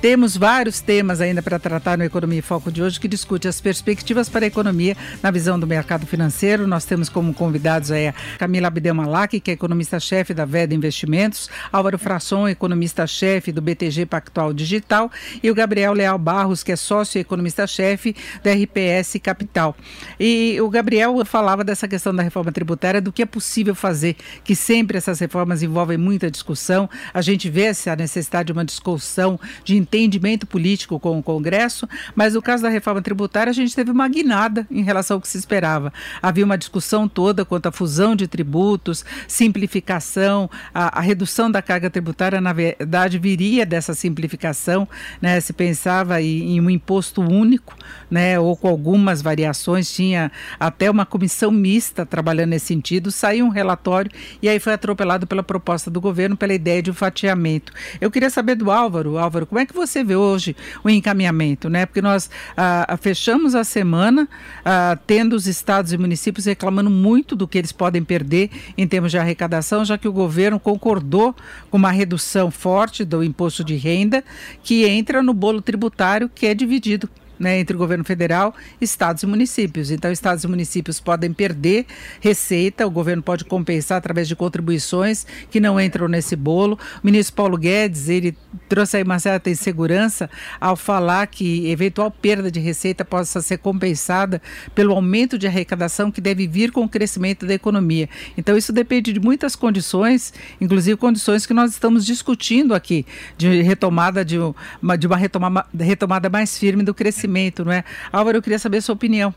Temos 0.03 0.35
vários 0.35 0.81
temas 0.81 1.21
ainda 1.21 1.41
para 1.41 1.57
tratar 1.57 1.97
no 1.97 2.03
Economia 2.03 2.39
em 2.39 2.41
Foco 2.41 2.69
de 2.69 2.83
hoje 2.83 2.99
que 2.99 3.07
discute 3.07 3.47
as 3.47 3.61
perspectivas 3.61 4.27
para 4.27 4.45
a 4.45 4.47
economia 4.47 4.97
na 5.21 5.31
visão 5.31 5.57
do 5.57 5.65
mercado 5.65 6.05
financeiro. 6.05 6.67
Nós 6.67 6.83
temos 6.83 7.07
como 7.07 7.33
convidados 7.33 7.89
aí 7.89 8.09
a 8.09 8.13
Camila 8.37 8.67
Abdelmalak, 8.67 9.39
que 9.39 9.49
é 9.49 9.53
economista-chefe 9.53 10.33
da 10.33 10.43
VEDA 10.43 10.75
Investimentos, 10.75 11.49
Álvaro 11.71 11.97
Frasson, 11.97 12.49
economista-chefe 12.49 13.53
do 13.53 13.61
BTG 13.61 14.05
Pactual 14.05 14.51
Digital, 14.51 15.09
e 15.41 15.49
o 15.49 15.55
Gabriel 15.55 15.93
Leal 15.93 16.17
Barros, 16.17 16.63
que 16.63 16.73
é 16.73 16.75
sócio 16.75 17.17
e 17.17 17.21
economista-chefe 17.21 18.13
da 18.43 18.51
RPS 18.51 19.15
Capital. 19.23 19.73
E 20.19 20.59
o 20.59 20.69
Gabriel 20.69 21.23
falava 21.23 21.63
dessa 21.63 21.87
questão 21.87 22.13
da 22.13 22.21
reforma 22.21 22.51
tributária, 22.51 22.99
do 22.99 23.13
que 23.13 23.21
é 23.21 23.25
possível 23.25 23.73
fazer, 23.73 24.17
que 24.43 24.53
sempre 24.53 24.97
essas 24.97 25.17
reformas 25.21 25.63
envolvem 25.63 25.97
muita 25.97 26.29
discussão. 26.29 26.89
A 27.13 27.21
gente 27.21 27.49
vê 27.49 27.67
essa 27.67 27.95
necessidade 27.95 28.47
de 28.47 28.51
uma 28.51 28.65
discussão 28.65 29.39
de 29.63 29.77
entendimento 29.93 30.47
político 30.47 30.99
com 30.99 31.19
o 31.19 31.23
Congresso, 31.23 31.87
mas 32.15 32.33
no 32.33 32.41
caso 32.41 32.63
da 32.63 32.69
reforma 32.69 33.01
tributária 33.01 33.51
a 33.51 33.53
gente 33.53 33.75
teve 33.75 33.91
uma 33.91 34.07
guinada 34.07 34.67
em 34.71 34.81
relação 34.81 35.17
ao 35.17 35.21
que 35.21 35.27
se 35.27 35.37
esperava. 35.37 35.93
Havia 36.21 36.43
uma 36.43 36.57
discussão 36.57 37.07
toda 37.07 37.45
quanto 37.45 37.67
à 37.67 37.71
fusão 37.71 38.15
de 38.15 38.27
tributos, 38.27 39.05
simplificação, 39.27 40.49
a, 40.73 40.99
a 40.99 41.01
redução 41.01 41.51
da 41.51 41.61
carga 41.61 41.89
tributária, 41.89 42.41
na 42.41 42.53
verdade, 42.53 43.19
viria 43.19 43.65
dessa 43.65 43.93
simplificação, 43.93 44.87
né? 45.21 45.39
Se 45.39 45.53
pensava 45.53 46.21
em, 46.21 46.55
em 46.55 46.61
um 46.61 46.69
imposto 46.69 47.21
único, 47.21 47.75
né? 48.09 48.39
Ou 48.39 48.57
com 48.57 48.67
algumas 48.67 49.21
variações, 49.21 49.93
tinha 49.93 50.31
até 50.59 50.89
uma 50.89 51.05
comissão 51.05 51.51
mista 51.51 52.05
trabalhando 52.05 52.49
nesse 52.49 52.65
sentido, 52.65 53.11
saiu 53.11 53.45
um 53.45 53.49
relatório 53.49 54.09
e 54.41 54.49
aí 54.49 54.59
foi 54.59 54.73
atropelado 54.73 55.27
pela 55.27 55.43
proposta 55.43 55.91
do 55.91 56.01
governo, 56.01 56.35
pela 56.35 56.53
ideia 56.53 56.81
de 56.81 56.89
um 56.89 56.93
fatiamento. 56.93 57.71
Eu 58.01 58.09
queria 58.09 58.29
saber 58.29 58.55
do 58.55 58.71
Álvaro, 58.71 59.17
Álvaro, 59.17 59.45
como 59.45 59.59
é 59.59 59.65
que 59.65 59.73
você 59.73 59.82
vê 60.03 60.15
hoje 60.15 60.55
o 60.83 60.89
encaminhamento, 60.89 61.69
né? 61.69 61.85
Porque 61.85 62.01
nós 62.01 62.29
ah, 62.55 62.97
fechamos 62.99 63.55
a 63.55 63.63
semana 63.63 64.27
ah, 64.63 64.97
tendo 65.05 65.33
os 65.33 65.47
estados 65.47 65.93
e 65.93 65.97
municípios 65.97 66.45
reclamando 66.45 66.89
muito 66.89 67.35
do 67.35 67.47
que 67.47 67.57
eles 67.57 67.71
podem 67.71 68.03
perder 68.03 68.49
em 68.77 68.87
termos 68.87 69.11
de 69.11 69.17
arrecadação, 69.17 69.83
já 69.83 69.97
que 69.97 70.07
o 70.07 70.13
governo 70.13 70.59
concordou 70.59 71.35
com 71.69 71.77
uma 71.77 71.91
redução 71.91 72.51
forte 72.51 73.03
do 73.03 73.23
imposto 73.23 73.63
de 73.63 73.75
renda 73.75 74.23
que 74.63 74.85
entra 74.85 75.21
no 75.21 75.33
bolo 75.33 75.61
tributário 75.61 76.29
que 76.33 76.45
é 76.45 76.53
dividido 76.53 77.09
né, 77.43 77.59
entre 77.59 77.75
o 77.75 77.79
governo 77.79 78.05
federal, 78.05 78.55
estados 78.79 79.21
e 79.21 79.27
municípios. 79.27 79.91
Então, 79.91 80.09
estados 80.11 80.45
e 80.45 80.47
municípios 80.47 80.99
podem 80.99 81.33
perder 81.33 81.85
receita, 82.21 82.87
o 82.87 82.89
governo 82.89 83.21
pode 83.21 83.43
compensar 83.43 83.97
através 83.97 84.27
de 84.27 84.35
contribuições 84.35 85.27
que 85.51 85.59
não 85.59 85.79
entram 85.79 86.07
nesse 86.07 86.35
bolo. 86.35 86.79
O 87.03 87.05
ministro 87.05 87.35
Paulo 87.35 87.57
Guedes, 87.57 88.07
ele 88.07 88.35
trouxe 88.69 88.97
aí 88.97 89.03
uma 89.03 89.19
certa 89.19 89.49
insegurança 89.49 90.29
ao 90.59 90.77
falar 90.77 91.27
que 91.27 91.69
eventual 91.69 92.09
perda 92.09 92.49
de 92.49 92.61
receita 92.61 93.03
possa 93.03 93.41
ser 93.41 93.57
compensada 93.57 94.41
pelo 94.73 94.93
aumento 94.93 95.37
de 95.37 95.45
arrecadação 95.45 96.09
que 96.09 96.21
deve 96.21 96.47
vir 96.47 96.71
com 96.71 96.85
o 96.85 96.89
crescimento 96.89 97.45
da 97.45 97.53
economia. 97.53 98.07
Então, 98.37 98.55
isso 98.55 98.71
depende 98.71 99.11
de 99.11 99.19
muitas 99.19 99.55
condições, 99.55 100.33
inclusive 100.61 100.95
condições 100.95 101.45
que 101.45 101.53
nós 101.53 101.71
estamos 101.71 102.05
discutindo 102.05 102.73
aqui, 102.73 103.05
de 103.37 103.61
retomada 103.61 104.23
de 104.23 104.39
uma, 104.39 104.97
de 104.97 105.07
uma 105.07 105.17
retomada, 105.17 105.65
retomada 105.77 106.29
mais 106.29 106.57
firme 106.57 106.83
do 106.83 106.93
crescimento 106.93 107.32
não 107.65 107.71
é? 107.71 107.83
Álvaro, 108.11 108.37
eu 108.37 108.41
queria 108.41 108.59
saber 108.59 108.77
a 108.77 108.81
sua 108.81 108.93
opinião. 108.93 109.33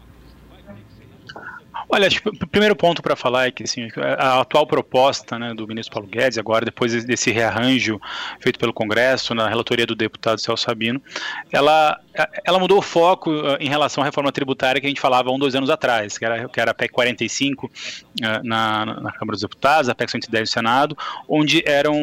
Olha, 1.88 2.08
o 2.42 2.46
primeiro 2.48 2.74
ponto 2.74 3.00
para 3.00 3.14
falar 3.14 3.46
é 3.46 3.50
que 3.52 3.62
assim, 3.62 3.88
a 4.18 4.40
atual 4.40 4.66
proposta 4.66 5.38
né, 5.38 5.54
do 5.54 5.68
ministro 5.68 5.94
Paulo 5.94 6.08
Guedes, 6.08 6.36
agora 6.36 6.64
depois 6.64 7.04
desse 7.04 7.30
rearranjo 7.30 8.00
feito 8.40 8.58
pelo 8.58 8.72
Congresso, 8.72 9.34
na 9.34 9.48
relatoria 9.48 9.86
do 9.86 9.94
deputado 9.94 10.40
Celso 10.40 10.64
Sabino, 10.64 11.00
ela, 11.52 12.00
ela 12.44 12.58
mudou 12.58 12.78
o 12.78 12.82
foco 12.82 13.30
uh, 13.30 13.56
em 13.60 13.68
relação 13.68 14.02
à 14.02 14.04
reforma 14.04 14.32
tributária 14.32 14.80
que 14.80 14.86
a 14.86 14.90
gente 14.90 15.00
falava 15.00 15.30
há 15.30 15.32
um, 15.32 15.38
dois 15.38 15.54
anos 15.54 15.70
atrás, 15.70 16.18
que 16.18 16.24
era, 16.24 16.48
que 16.48 16.60
era 16.60 16.72
a 16.72 16.74
PEC 16.74 16.92
45 16.92 17.66
uh, 17.66 17.70
na, 18.42 18.84
na 18.86 19.12
Câmara 19.12 19.32
dos 19.32 19.42
Deputados, 19.42 19.88
a 19.88 19.94
PEC 19.94 20.10
110 20.10 20.40
no 20.40 20.52
Senado, 20.52 20.98
onde 21.28 21.62
eram 21.64 21.94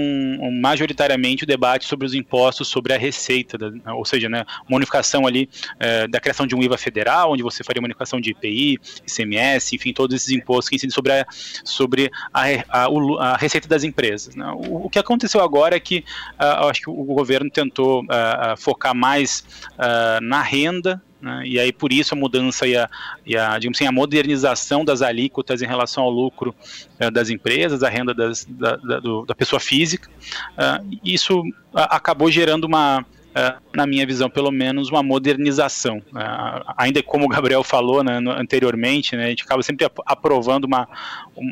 majoritariamente 0.62 1.43
o 1.43 1.48
debate 1.48 1.86
sobre 1.86 2.06
os 2.06 2.13
impostos 2.13 2.69
sobre 2.69 2.93
a 2.93 2.98
receita, 2.98 3.58
da, 3.58 3.93
ou 3.93 4.06
seja, 4.06 4.30
né, 4.30 4.46
uma 4.67 4.78
unificação 4.78 5.28
ali 5.28 5.50
uh, 5.76 6.08
da 6.08 6.22
criação 6.22 6.48
de 6.48 6.56
um 6.56 6.63
IVA 6.63 6.78
federal, 6.78 7.34
onde 7.34 7.43
você 7.43 7.65
faria 7.65 7.82
uma 7.82 7.88
unificação 7.88 8.22
de 8.22 8.32
IPI, 8.32 8.80
ICMS, 9.06 9.73
enfim, 9.76 9.94
todos 9.94 10.16
esses 10.16 10.30
impostos 10.30 10.70
que 10.70 10.76
incidem 10.76 10.94
sobre 10.94 11.12
a, 11.12 11.26
sobre 11.64 12.12
a, 12.34 12.44
a, 12.70 12.88
a 13.20 13.38
receita 13.38 13.68
das 13.68 13.84
empresas. 13.84 14.36
Né? 14.36 14.46
O, 14.52 14.86
o, 14.86 14.90
que 14.90 15.00
aconteceu 15.00 15.42
agora 15.42 15.76
é 15.76 15.80
que 15.80 16.04
uh, 16.40 16.68
acho 16.68 16.82
que 16.82 16.90
o 16.90 17.04
governo 17.04 17.50
tentou 17.50 18.04
uh, 18.04 18.58
focar 18.58 18.96
mais 18.96 19.44
uh, 19.74 20.22
na 20.22 20.42
renda, 20.42 21.02
né? 21.22 21.44
e 21.46 21.60
aí 21.60 21.72
por 21.72 21.94
isso 21.94 22.14
a 22.14 22.18
mudança 22.18 22.68
e 22.68 22.76
a, 22.76 22.90
e 23.26 23.38
a, 23.38 23.58
digamos 23.58 23.78
assim, 23.78 23.88
a 23.88 23.92
modernização 23.92 24.84
das 24.84 25.02
alíquotas 25.02 25.62
em 25.62 25.68
relação 25.68 26.04
ao 26.04 26.10
lucro 26.10 26.54
das 27.12 27.30
empresas, 27.30 27.84
a 27.84 27.90
renda 27.90 28.14
das, 28.14 28.46
da, 28.46 28.76
da, 28.76 29.00
do, 29.00 29.26
da, 29.26 29.36
pessoa 29.36 29.60
física, 29.60 30.10
isso 31.04 31.44
acabou 31.74 32.30
gerando 32.30 32.66
uma 32.66 33.06
na 33.74 33.88
minha 33.88 34.06
visão, 34.06 34.30
pelo 34.30 34.52
menos, 34.52 34.89
uma 34.89 35.02
modernização. 35.02 36.02
É, 36.15 36.63
ainda 36.78 37.02
como 37.02 37.26
o 37.26 37.28
Gabriel 37.28 37.63
falou 37.63 38.04
né, 38.04 38.19
anteriormente, 38.38 39.15
né, 39.15 39.26
a 39.26 39.30
gente 39.30 39.43
acaba 39.43 39.63
sempre 39.63 39.88
aprovando 40.06 40.65
uma, 40.65 40.88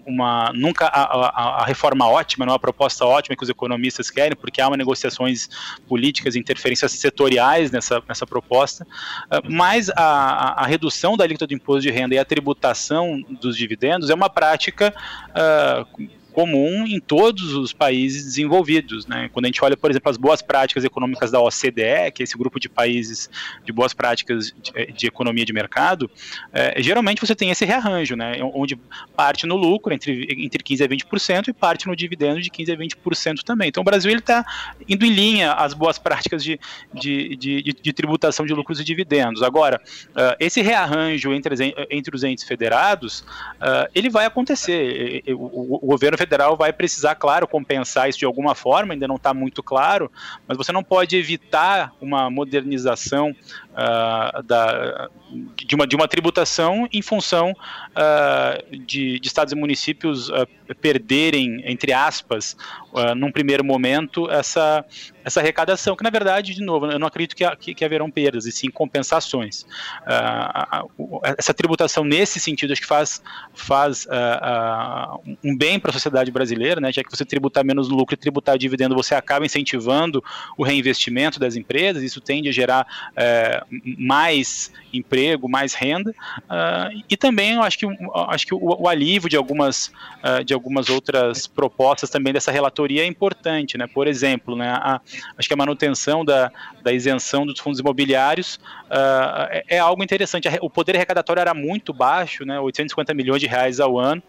uma 0.06 0.52
nunca 0.54 0.86
a, 0.88 1.02
a, 1.02 1.62
a, 1.62 1.66
reforma 1.66 2.08
ótima, 2.08 2.46
não 2.46 2.54
a 2.54 2.60
proposta 2.60 3.06
ótima 3.06 3.36
que 3.36 3.44
os 3.44 3.50
economistas 3.50 4.10
querem, 4.10 4.36
porque 4.36 4.62
há 4.62 4.68
uma 4.68 4.78
negociações 4.78 5.50
políticas, 5.88 6.36
interferências 6.36 6.92
setoriais 6.92 7.72
nessa, 7.72 8.02
nessa 8.08 8.28
proposta, 8.28 8.86
é, 9.32 9.42
mas 9.50 9.90
a, 9.90 10.64
a 10.64 10.66
redução 10.66 11.18
da 11.18 11.24
alíquota 11.24 11.48
do 11.48 11.54
imposto 11.54 11.82
de 11.82 11.92
renda 11.92 12.16
e 12.16 12.20
a 12.20 12.26
tributação 12.26 13.22
dos 13.42 13.58
dividendos 13.58 14.10
é 14.10 14.14
uma 14.14 14.30
prática 14.30 14.94
uh, 15.30 16.21
comum 16.32 16.86
em 16.88 17.00
todos 17.00 17.54
os 17.54 17.74
países 17.74 18.24
desenvolvidos. 18.24 19.06
Né? 19.06 19.30
Quando 19.32 19.46
a 19.46 19.48
gente 19.48 19.64
olha, 19.64 19.78
por 19.78 19.90
exemplo, 19.90 20.10
as 20.10 20.18
boas 20.18 20.42
práticas 20.42 20.84
econômicas 20.84 21.32
da 21.32 21.40
OCDE, 21.40 22.12
que 22.14 22.22
é 22.22 22.24
esse 22.24 22.38
grupo 22.38 22.60
de 22.60 22.70
países 22.70 23.30
de 23.64 23.72
boas 23.72 23.94
práticas 23.94 24.54
de, 24.62 24.72
eh, 24.74 24.92
de 24.92 25.08
economia 25.08 25.46
de 25.46 25.54
mercado, 25.54 26.10
é, 26.54 26.82
geralmente 26.82 27.22
você 27.22 27.36
tem 27.36 27.52
esse 27.52 27.66
rearranjo, 27.66 28.16
né? 28.16 28.38
onde 28.42 28.78
parte 29.16 29.46
no 29.46 29.56
lucro 29.56 29.94
entre, 29.94 30.28
entre 30.38 30.64
15% 30.64 30.86
a 30.86 30.88
20% 30.88 31.48
e 31.50 31.54
parte 31.54 31.88
no 31.88 31.96
dividendo 31.96 32.42
de 32.42 32.50
15% 32.50 32.74
a 32.74 32.78
20% 32.78 33.44
também. 33.44 33.70
Então 33.70 33.82
o 33.82 33.84
Brasil 33.84 34.12
está 34.12 34.46
indo 34.88 35.06
em 35.06 35.12
linha 35.12 35.54
às 35.54 35.74
boas 35.74 35.98
práticas 35.98 36.44
de, 36.44 36.60
de, 36.94 37.36
de, 37.36 37.62
de, 37.62 37.94
tributação 37.94 38.46
de 38.46 38.54
lucros 38.54 38.80
e 38.80 38.84
dividendos. 38.84 39.44
Agora, 39.44 39.82
uh, 40.10 40.36
esse 40.40 40.62
rearranjo 40.62 41.34
entre, 41.34 41.56
entre 41.90 42.16
os 42.16 42.24
entes 42.24 42.44
federados, 42.44 43.22
uh, 43.22 43.90
ele 43.94 44.10
vai 44.10 44.26
acontecer. 44.26 45.24
O, 45.30 45.34
o, 45.34 45.76
o 45.76 45.88
governo 45.88 46.18
federal 46.22 46.56
vai 46.56 46.72
precisar, 46.72 47.16
claro, 47.16 47.48
compensar 47.48 48.08
isso 48.08 48.20
de 48.20 48.26
alguma 48.26 48.54
forma, 48.54 48.94
ainda 48.94 49.08
não 49.08 49.16
está 49.16 49.34
muito 49.34 49.64
claro, 49.64 50.12
mas 50.48 50.56
você 50.56 50.72
não 50.72 50.84
pode 50.84 51.18
evitar 51.18 51.94
uma 52.00 52.30
modernização 52.30 53.32
uh, 53.32 54.44
da, 54.44 55.10
de, 55.56 55.74
uma, 55.74 55.88
de 55.88 55.96
uma 55.96 56.08
tributação 56.08 56.88
em 56.94 57.02
função 57.02 57.52
uh, 57.52 58.78
de, 58.86 59.20
de, 59.20 59.28
estados 59.28 59.52
e 59.52 59.56
municípios 59.56 60.30
uh, 60.30 60.48
perderem, 60.80 61.64
entre 61.66 61.92
aspas, 61.92 62.56
num 63.16 63.32
primeiro 63.32 63.64
momento, 63.64 64.30
essa, 64.30 64.86
essa 65.24 65.40
arrecadação, 65.40 65.96
que 65.96 66.04
na 66.04 66.10
verdade, 66.10 66.54
de 66.54 66.62
novo, 66.62 66.88
eu 66.88 67.00
não 67.00 67.08
acredito 67.08 67.36
que, 67.36 67.56
que, 67.58 67.74
que 67.74 67.86
haverão 67.86 68.10
perdas, 68.10 68.46
e 68.46 68.52
sim 68.52 68.70
compensações. 68.70 69.66
essa 71.38 71.54
tributação, 71.54 72.04
nesse 72.04 72.40
sentido, 72.40 72.72
acho 72.72 72.82
que 72.82 72.88
faz, 72.88 73.22
faz 73.54 74.08
um 75.44 75.56
bem 75.56 75.80
para 75.80 75.92
a 75.92 75.94
sociedade 75.94 76.32
brasileira, 76.32 76.82
né, 76.82 76.92
já 76.92 77.04
que 77.04 77.12
você 77.12 77.26
tributar 77.26 77.64
menos 77.64 77.90
lucro 77.90 78.16
e 78.16 78.18
tributar 78.18 78.58
dividendo, 78.58 78.96
você 78.96 79.16
acaba 79.16 79.46
incentivando 79.46 80.24
o 80.58 80.64
reinvestimento 80.64 81.40
das 81.40 81.56
empresas, 81.56 82.04
isso 82.04 82.22
tende 82.22 82.50
a 82.50 82.52
gerar 82.52 82.86
mais 83.98 84.72
emprego, 84.94 85.48
mais 85.48 85.74
renda, 85.74 86.12
uh, 86.12 87.04
e 87.10 87.18
também 87.18 87.54
eu 87.54 87.64
acho 87.64 87.78
que, 87.78 87.86
acho 88.28 88.46
que 88.46 88.54
o, 88.54 88.60
o 88.60 88.88
alívio 88.88 89.30
de 89.30 89.38
algumas, 89.38 89.92
uh, 90.24 90.44
de 90.44 90.54
algumas 90.54 90.90
outras 90.90 91.48
propostas 91.48 92.10
também 92.10 92.34
dessa 92.34 92.52
é 92.90 93.06
importante, 93.06 93.78
né? 93.78 93.88
Por 93.88 94.08
exemplo, 94.08 94.56
né, 94.56 94.70
a, 94.70 95.02
acho 95.38 95.48
que 95.48 95.54
a 95.54 95.58
manutenção 95.58 96.24
da, 96.26 96.52
da 96.84 96.92
isenção 96.92 97.46
dos 97.46 97.60
fundos 97.60 97.80
imobiliários 97.80 98.56
uh, 98.56 99.48
é, 99.50 99.64
é, 99.70 99.80
algo 99.80 100.04
interessante. 100.04 100.48
O 100.62 100.70
poder 100.70 100.96
arrecadatório 100.96 101.42
era 101.42 101.54
muito 101.54 101.94
baixo, 101.94 102.46
né, 102.46 102.60
850 102.60 103.14
milhões 103.14 103.42
de 103.42 103.48
reais 103.48 103.80
ao 103.80 104.00
ano, 104.00 104.22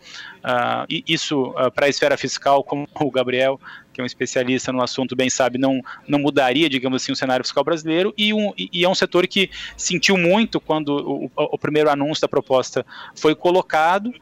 e 0.89 1.05
isso 1.07 1.55
para 1.75 1.87
a 1.87 1.89
esfera 1.89 2.17
fiscal, 2.17 2.65
como 2.65 2.89
o 2.95 3.11
Gabriel 3.11 3.61
que 3.93 4.01
é 4.01 4.05
um 4.05 4.07
especialista 4.07 4.73
no 4.73 4.83
assunto, 4.83 5.15
bem 5.15 5.29
sabe, 5.29 5.59
não, 5.59 5.81
não 6.09 6.19
mudaria, 6.19 6.69
digamos 6.69 7.03
assim, 7.03 7.13
o 7.13 7.17
cenário 7.17 7.45
fiscal 7.45 7.63
brasileiro, 7.63 8.13
e, 8.17 8.33
um, 8.33 8.53
e 8.57 8.85
é 8.85 8.89
um 8.89 8.95
setor 8.95 9.27
que 9.27 9.51
sentiu 9.77 10.17
muito 10.17 10.61
quando 10.61 10.97
o, 10.97 11.31
o 11.37 11.59
primeiro 11.59 11.91
anúncio 11.91 12.23
da 12.23 12.29
proposta 12.29 12.87
foi 13.15 13.35
colocado, 13.35 14.13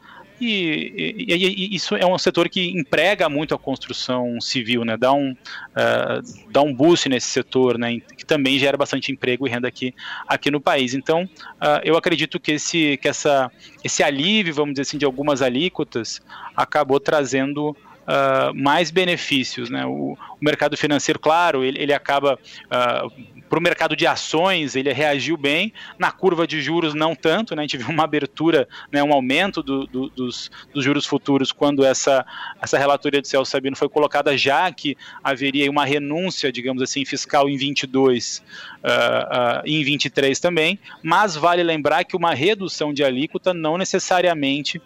e, 0.41 1.25
e, 1.27 1.35
e, 1.35 1.75
isso 1.75 1.95
é 1.95 2.05
um 2.05 2.17
setor 2.17 2.49
que 2.49 2.71
emprega 2.71 3.29
muito 3.29 3.53
a 3.53 3.59
construção 3.59 4.41
civil, 4.41 4.83
né? 4.83 4.97
Dá 4.97 5.13
um, 5.13 5.31
uh, 5.31 6.49
dá 6.49 6.61
um 6.61 6.73
boost 6.73 7.07
nesse 7.07 7.27
setor, 7.27 7.77
né? 7.77 7.99
Que 8.17 8.25
também 8.25 8.57
gera 8.57 8.75
bastante 8.75 9.11
emprego 9.11 9.47
e 9.47 9.49
renda 9.49 9.67
aqui, 9.67 9.93
aqui 10.27 10.49
no 10.49 10.59
país. 10.59 10.95
Então, 10.95 11.23
uh, 11.23 11.81
eu 11.83 11.95
acredito 11.95 12.39
que 12.39 12.53
esse, 12.53 12.97
que 12.97 13.07
essa, 13.07 13.51
esse 13.83 14.01
alívio, 14.01 14.53
vamos 14.53 14.73
dizer 14.73 14.81
assim, 14.81 14.97
de 14.97 15.05
algumas 15.05 15.43
alíquotas 15.43 16.21
acabou 16.55 16.99
trazendo 16.99 17.69
uh, 17.69 18.53
mais 18.55 18.89
benefícios. 18.89 19.69
Né? 19.69 19.85
O, 19.85 20.13
o, 20.13 20.17
mercado 20.41 20.75
financeiro, 20.75 21.19
claro, 21.19 21.63
ele, 21.63 21.79
ele 21.79 21.93
acaba. 21.93 22.39
Uh, 22.65 23.40
para 23.51 23.59
o 23.59 23.61
mercado 23.61 23.97
de 23.97 24.07
ações, 24.07 24.77
ele 24.77 24.93
reagiu 24.93 25.35
bem, 25.35 25.73
na 25.99 26.09
curva 26.09 26.47
de 26.47 26.61
juros 26.61 26.93
não 26.93 27.13
tanto, 27.13 27.53
né? 27.53 27.63
a 27.63 27.63
gente 27.63 27.75
viu 27.75 27.89
uma 27.89 28.05
abertura, 28.05 28.65
né, 28.89 29.03
um 29.03 29.11
aumento 29.11 29.61
do, 29.61 29.85
do, 29.85 30.09
dos, 30.09 30.49
dos, 30.73 30.81
juros 30.81 31.05
futuros 31.05 31.51
quando 31.51 31.83
essa, 31.83 32.25
essa 32.61 32.77
relatoria 32.77 33.21
de 33.21 33.27
Celso 33.27 33.51
Sabino 33.51 33.75
foi 33.75 33.89
colocada, 33.89 34.37
já 34.37 34.71
que 34.71 34.95
haveria 35.21 35.69
uma 35.69 35.83
renúncia, 35.83 36.49
digamos 36.49 36.81
assim, 36.81 37.03
fiscal 37.03 37.49
em 37.49 37.57
22 37.57 38.37
uh, 38.37 38.87
uh, 38.87 39.61
e 39.65 39.81
em 39.81 39.83
23 39.83 40.39
também, 40.39 40.79
mas 41.03 41.35
vale 41.35 41.61
lembrar 41.61 42.05
que 42.05 42.15
uma 42.15 42.33
redução 42.33 42.93
de 42.93 43.03
alíquota 43.03 43.53
não 43.53 43.77
necessariamente 43.77 44.81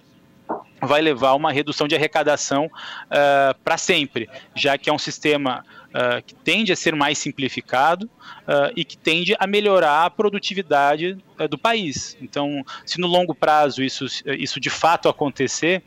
vai 0.81 1.01
levar 1.01 1.29
a 1.29 1.35
uma 1.35 1.51
redução 1.51 1.87
de 1.87 1.95
arrecadação 1.95 2.65
uh, 2.65 3.55
para 3.63 3.77
sempre, 3.77 4.27
já 4.55 4.75
que 4.75 4.89
é 4.89 4.93
um 4.93 4.97
sistema 4.97 5.63
uh, 5.95 6.21
que 6.21 6.35
tende 6.35 6.73
a 6.73 6.75
ser 6.75 6.93
mais 6.93 7.17
simplificado 7.17 8.05
uh, 8.05 8.71
e 8.75 8.83
que 8.83 8.97
tende 8.97 9.35
a 9.39 9.47
melhorar 9.47 10.05
a 10.05 10.09
produtividade 10.09 11.17
uh, 11.39 11.47
do 11.47 11.57
país. 11.57 12.17
Então, 12.21 12.63
se 12.85 12.99
no 12.99 13.07
longo 13.07 13.33
prazo 13.33 13.81
isso, 13.81 14.05
isso 14.37 14.59
de 14.59 14.69
fato 14.69 15.07
acontecer, 15.07 15.81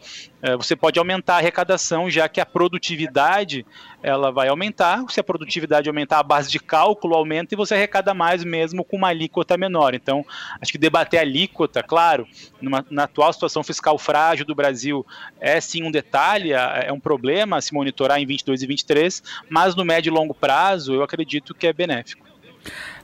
você 0.57 0.77
pode 0.77 1.01
aumentar 1.01 1.35
a 1.35 1.39
arrecadação, 1.39 2.09
já 2.09 2.29
que 2.29 2.41
a 2.41 2.47
produtividade 2.47 3.67
ela 4.03 4.31
vai 4.31 4.49
aumentar. 4.49 5.05
Se 5.09 5.19
a 5.19 5.25
produtividade 5.25 5.89
aumentar, 5.89 6.21
a 6.21 6.23
base 6.23 6.51
de 6.51 6.61
cálculo 6.61 7.17
aumenta 7.17 7.55
e 7.55 7.57
você 7.57 7.75
arrecada 7.75 8.15
mais 8.15 8.45
mesmo 8.45 8.85
com 8.85 8.97
uma 8.97 9.09
alíquota 9.09 9.57
menor. 9.57 9.95
Então, 9.95 10.25
acho 10.61 10.71
que 10.71 10.79
debater 10.79 11.19
alíquota, 11.19 11.83
claro, 11.83 12.27
numa, 12.61 12.87
na 12.91 13.05
atual 13.05 13.33
situação 13.33 13.65
fiscal 13.65 13.99
frágil 13.99 14.47
do 14.47 14.55
Brasil, 14.55 15.05
é 15.41 15.61
sim 15.61 15.83
um 15.83 15.91
detalhe, 15.91 16.53
é, 16.53 16.87
é 16.87 16.93
um 16.93 17.01
problema 17.01 17.61
se 17.61 17.75
monitorar 17.75 18.21
em 18.21 18.27
22 18.27 18.63
e 18.63 18.67
23, 18.67 19.23
mas 19.49 19.75
no 19.75 19.85
médio 19.85 19.98
e 20.07 20.11
longo 20.11 20.35
prazo, 20.35 20.95
eu 20.95 21.03
acredito 21.03 21.55
que 21.55 21.67
é 21.67 21.73
benéfico. 21.73 22.29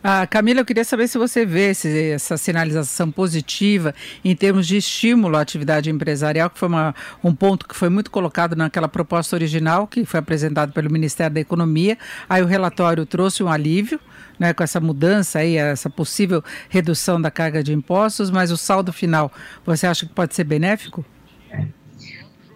Ah, 0.02 0.26
Camila, 0.26 0.60
eu 0.60 0.64
queria 0.66 0.84
saber 0.84 1.08
se 1.08 1.16
você 1.16 1.46
vê 1.46 1.70
esse, 1.70 2.10
essa 2.10 2.36
sinalização 2.36 3.10
positiva 3.10 3.94
em 4.22 4.36
termos 4.36 4.66
de 4.66 4.76
estímulo 4.76 5.34
à 5.36 5.40
atividade 5.40 5.88
empresarial, 5.88 6.50
que 6.50 6.58
foi 6.58 6.68
uma, 6.68 6.94
um 7.22 7.34
ponto 7.34 7.66
que 7.66 7.74
foi 7.74 7.88
muito 7.88 8.10
colocado 8.10 8.54
naquela 8.54 8.86
proposta 8.86 9.34
original 9.34 9.86
que 9.86 10.04
foi 10.04 10.20
apresentada 10.20 10.72
pelo 10.72 10.90
Ministério 10.90 11.32
da 11.32 11.40
Economia. 11.40 11.96
Aí 12.28 12.42
o 12.42 12.46
relatório 12.46 13.06
trouxe 13.06 13.42
um 13.42 13.48
alívio, 13.48 13.98
né, 14.38 14.52
com 14.52 14.62
essa 14.62 14.78
mudança 14.78 15.38
aí, 15.38 15.56
essa 15.56 15.88
possível 15.88 16.44
redução 16.68 17.18
da 17.18 17.30
carga 17.30 17.62
de 17.62 17.72
impostos, 17.72 18.30
mas 18.30 18.50
o 18.50 18.58
saldo 18.58 18.92
final, 18.92 19.32
você 19.64 19.86
acha 19.86 20.04
que 20.04 20.12
pode 20.12 20.34
ser 20.34 20.44
benéfico? 20.44 21.02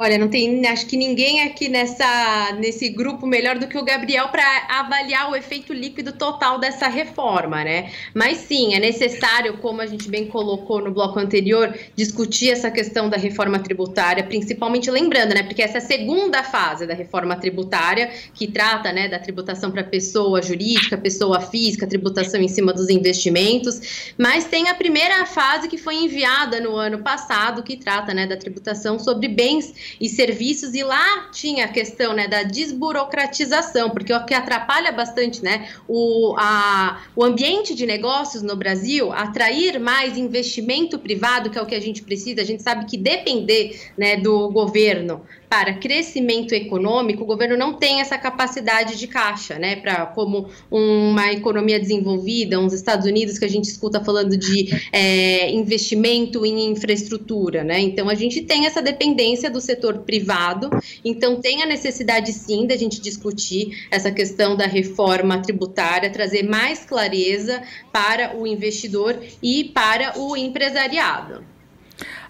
Olha, 0.01 0.17
não 0.17 0.29
tem, 0.29 0.65
acho 0.69 0.87
que 0.87 0.97
ninguém 0.97 1.43
aqui 1.43 1.69
nessa, 1.69 2.53
nesse 2.61 2.89
grupo 2.89 3.27
melhor 3.27 3.59
do 3.59 3.67
que 3.67 3.77
o 3.77 3.85
Gabriel 3.85 4.29
para 4.29 4.45
avaliar 4.69 5.29
o 5.29 5.35
efeito 5.35 5.73
líquido 5.73 6.13
total 6.13 6.61
dessa 6.61 6.87
reforma, 6.87 7.65
né? 7.65 7.91
Mas 8.15 8.39
sim, 8.39 8.75
é 8.75 8.79
necessário, 8.79 9.59
como 9.59 9.81
a 9.81 9.87
gente 9.87 10.09
bem 10.09 10.27
colocou 10.29 10.81
no 10.81 10.93
bloco 10.93 11.19
anterior, 11.19 11.77
discutir 11.97 12.51
essa 12.51 12.71
questão 12.71 13.09
da 13.09 13.17
reforma 13.17 13.59
tributária, 13.59 14.23
principalmente 14.23 14.89
lembrando, 14.89 15.35
né? 15.35 15.43
Porque 15.43 15.63
essa 15.63 15.79
é 15.79 15.81
a 15.81 15.85
segunda 15.85 16.45
fase 16.45 16.87
da 16.87 16.95
reforma 16.95 17.35
tributária, 17.35 18.09
que 18.35 18.47
trata, 18.47 18.93
né, 18.93 19.09
da 19.09 19.19
tributação 19.19 19.73
para 19.73 19.83
pessoa 19.83 20.41
jurídica, 20.41 20.97
pessoa 20.97 21.41
física, 21.41 21.89
tributação 21.89 22.41
em 22.41 22.49
cima 22.49 22.73
dos 22.73 22.89
investimentos, 22.89 24.15
mas 24.17 24.45
tem 24.45 24.69
a 24.69 24.75
primeira 24.75 25.27
fase 25.27 25.67
que 25.67 25.77
foi 25.77 25.97
enviada 25.97 26.61
no 26.61 26.77
ano 26.77 26.99
passado, 27.01 27.65
que 27.65 27.77
trata, 27.77 28.15
né, 28.15 28.29
da 28.29 28.37
tributação 28.37 28.97
sobre 29.01 29.27
bens 29.27 29.88
e 30.01 30.09
serviços, 30.09 30.75
e 30.75 30.83
lá 30.83 31.29
tinha 31.33 31.65
a 31.65 31.69
questão 31.69 32.13
né, 32.13 32.29
da 32.29 32.43
desburocratização, 32.43 33.91
porque 33.91 34.13
o 34.13 34.25
que 34.25 34.35
atrapalha 34.35 34.93
bastante 34.93 35.43
né, 35.43 35.69
o, 35.87 36.35
a, 36.39 37.03
o 37.15 37.25
ambiente 37.25 37.75
de 37.75 37.87
negócios 37.87 38.43
no 38.43 38.57
Brasil, 38.57 39.13
atrair 39.13 39.79
mais 39.79 40.17
investimento 40.17 40.99
privado, 40.99 41.51
que 41.51 41.59
é 41.59 41.63
o 41.63 41.67
que 41.67 41.75
a 41.75 41.81
gente 41.81 42.03
precisa, 42.03 42.43
a 42.43 42.45
gente 42.45 42.63
sabe 42.63 42.87
que 42.87 42.97
depender 42.97 43.81
né, 43.97 44.17
do 44.17 44.49
governo 44.51 45.23
para 45.49 45.75
crescimento 45.75 46.55
econômico, 46.55 47.23
o 47.23 47.27
governo 47.27 47.57
não 47.57 47.75
tem 47.75 48.01
essa 48.01 48.19
capacidade 48.19 48.99
de 48.99 49.07
caixa, 49.07 49.59
né? 49.59 49.77
Para 49.77 50.07
como 50.07 50.49
uma 50.71 51.33
economia 51.33 51.81
desenvolvida, 51.81 52.61
uns 52.61 52.73
Estados 52.73 53.07
Unidos 53.07 53.39
que 53.39 53.45
a 53.45 53.49
gente 53.51 53.65
escuta 53.65 54.05
falando 54.05 54.37
de 54.37 54.69
é, 54.93 55.51
investimento 55.51 56.45
em 56.45 56.71
infraestrutura, 56.71 57.65
né? 57.65 57.81
Então 57.81 58.09
a 58.09 58.15
gente 58.15 58.43
tem 58.43 58.67
essa 58.67 58.83
dependência 58.83 59.51
do 59.51 59.61
setor 59.61 59.99
privado, 60.01 60.69
então 61.05 61.41
tem 61.41 61.63
a 61.63 61.67
necessidade 61.67 62.33
sim 62.33 62.67
da 62.67 62.77
gente 62.77 63.01
discutir 63.01 63.87
essa 63.91 64.11
questão 64.11 64.57
da 64.57 64.67
reforma 64.67 65.41
tributária, 65.41 66.11
trazer 66.11 66.43
mais 66.43 66.85
clareza 66.85 67.63
para 67.93 68.37
o 68.37 68.47
investidor 68.47 69.19
e 69.43 69.65
para 69.65 70.19
o 70.19 70.37
empresariado. 70.37 71.58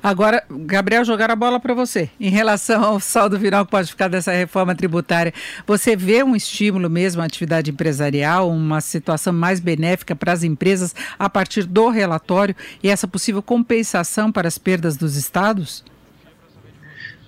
Agora, 0.03 0.45
Gabriel, 0.49 1.05
jogar 1.05 1.31
a 1.31 1.37
bola 1.37 1.59
para 1.59 1.75
você. 1.75 2.09
Em 2.21 2.31
relação 2.31 2.85
ao 2.85 3.01
saldo 3.01 3.39
final 3.39 3.65
que 3.65 3.71
pode 3.71 3.89
ficar 3.89 4.09
dessa 4.09 4.33
reforma 4.33 4.75
tributária, 4.75 5.35
você 5.67 5.97
vê 5.97 6.23
um 6.23 6.37
estímulo 6.37 6.89
mesmo 6.89 7.21
à 7.21 7.25
atividade 7.25 7.71
empresarial, 7.71 8.51
uma 8.51 8.81
situação 8.81 9.33
mais 9.33 9.59
benéfica 9.59 10.15
para 10.15 10.33
as 10.33 10.45
empresas 10.45 10.95
a 11.19 11.29
partir 11.29 11.65
do 11.65 11.89
relatório 11.89 12.55
e 12.83 12.89
essa 12.89 13.09
possível 13.09 13.43
compensação 13.43 14.31
para 14.31 14.47
as 14.47 14.57
perdas 14.57 14.97
dos 14.97 15.17
estados? 15.17 15.85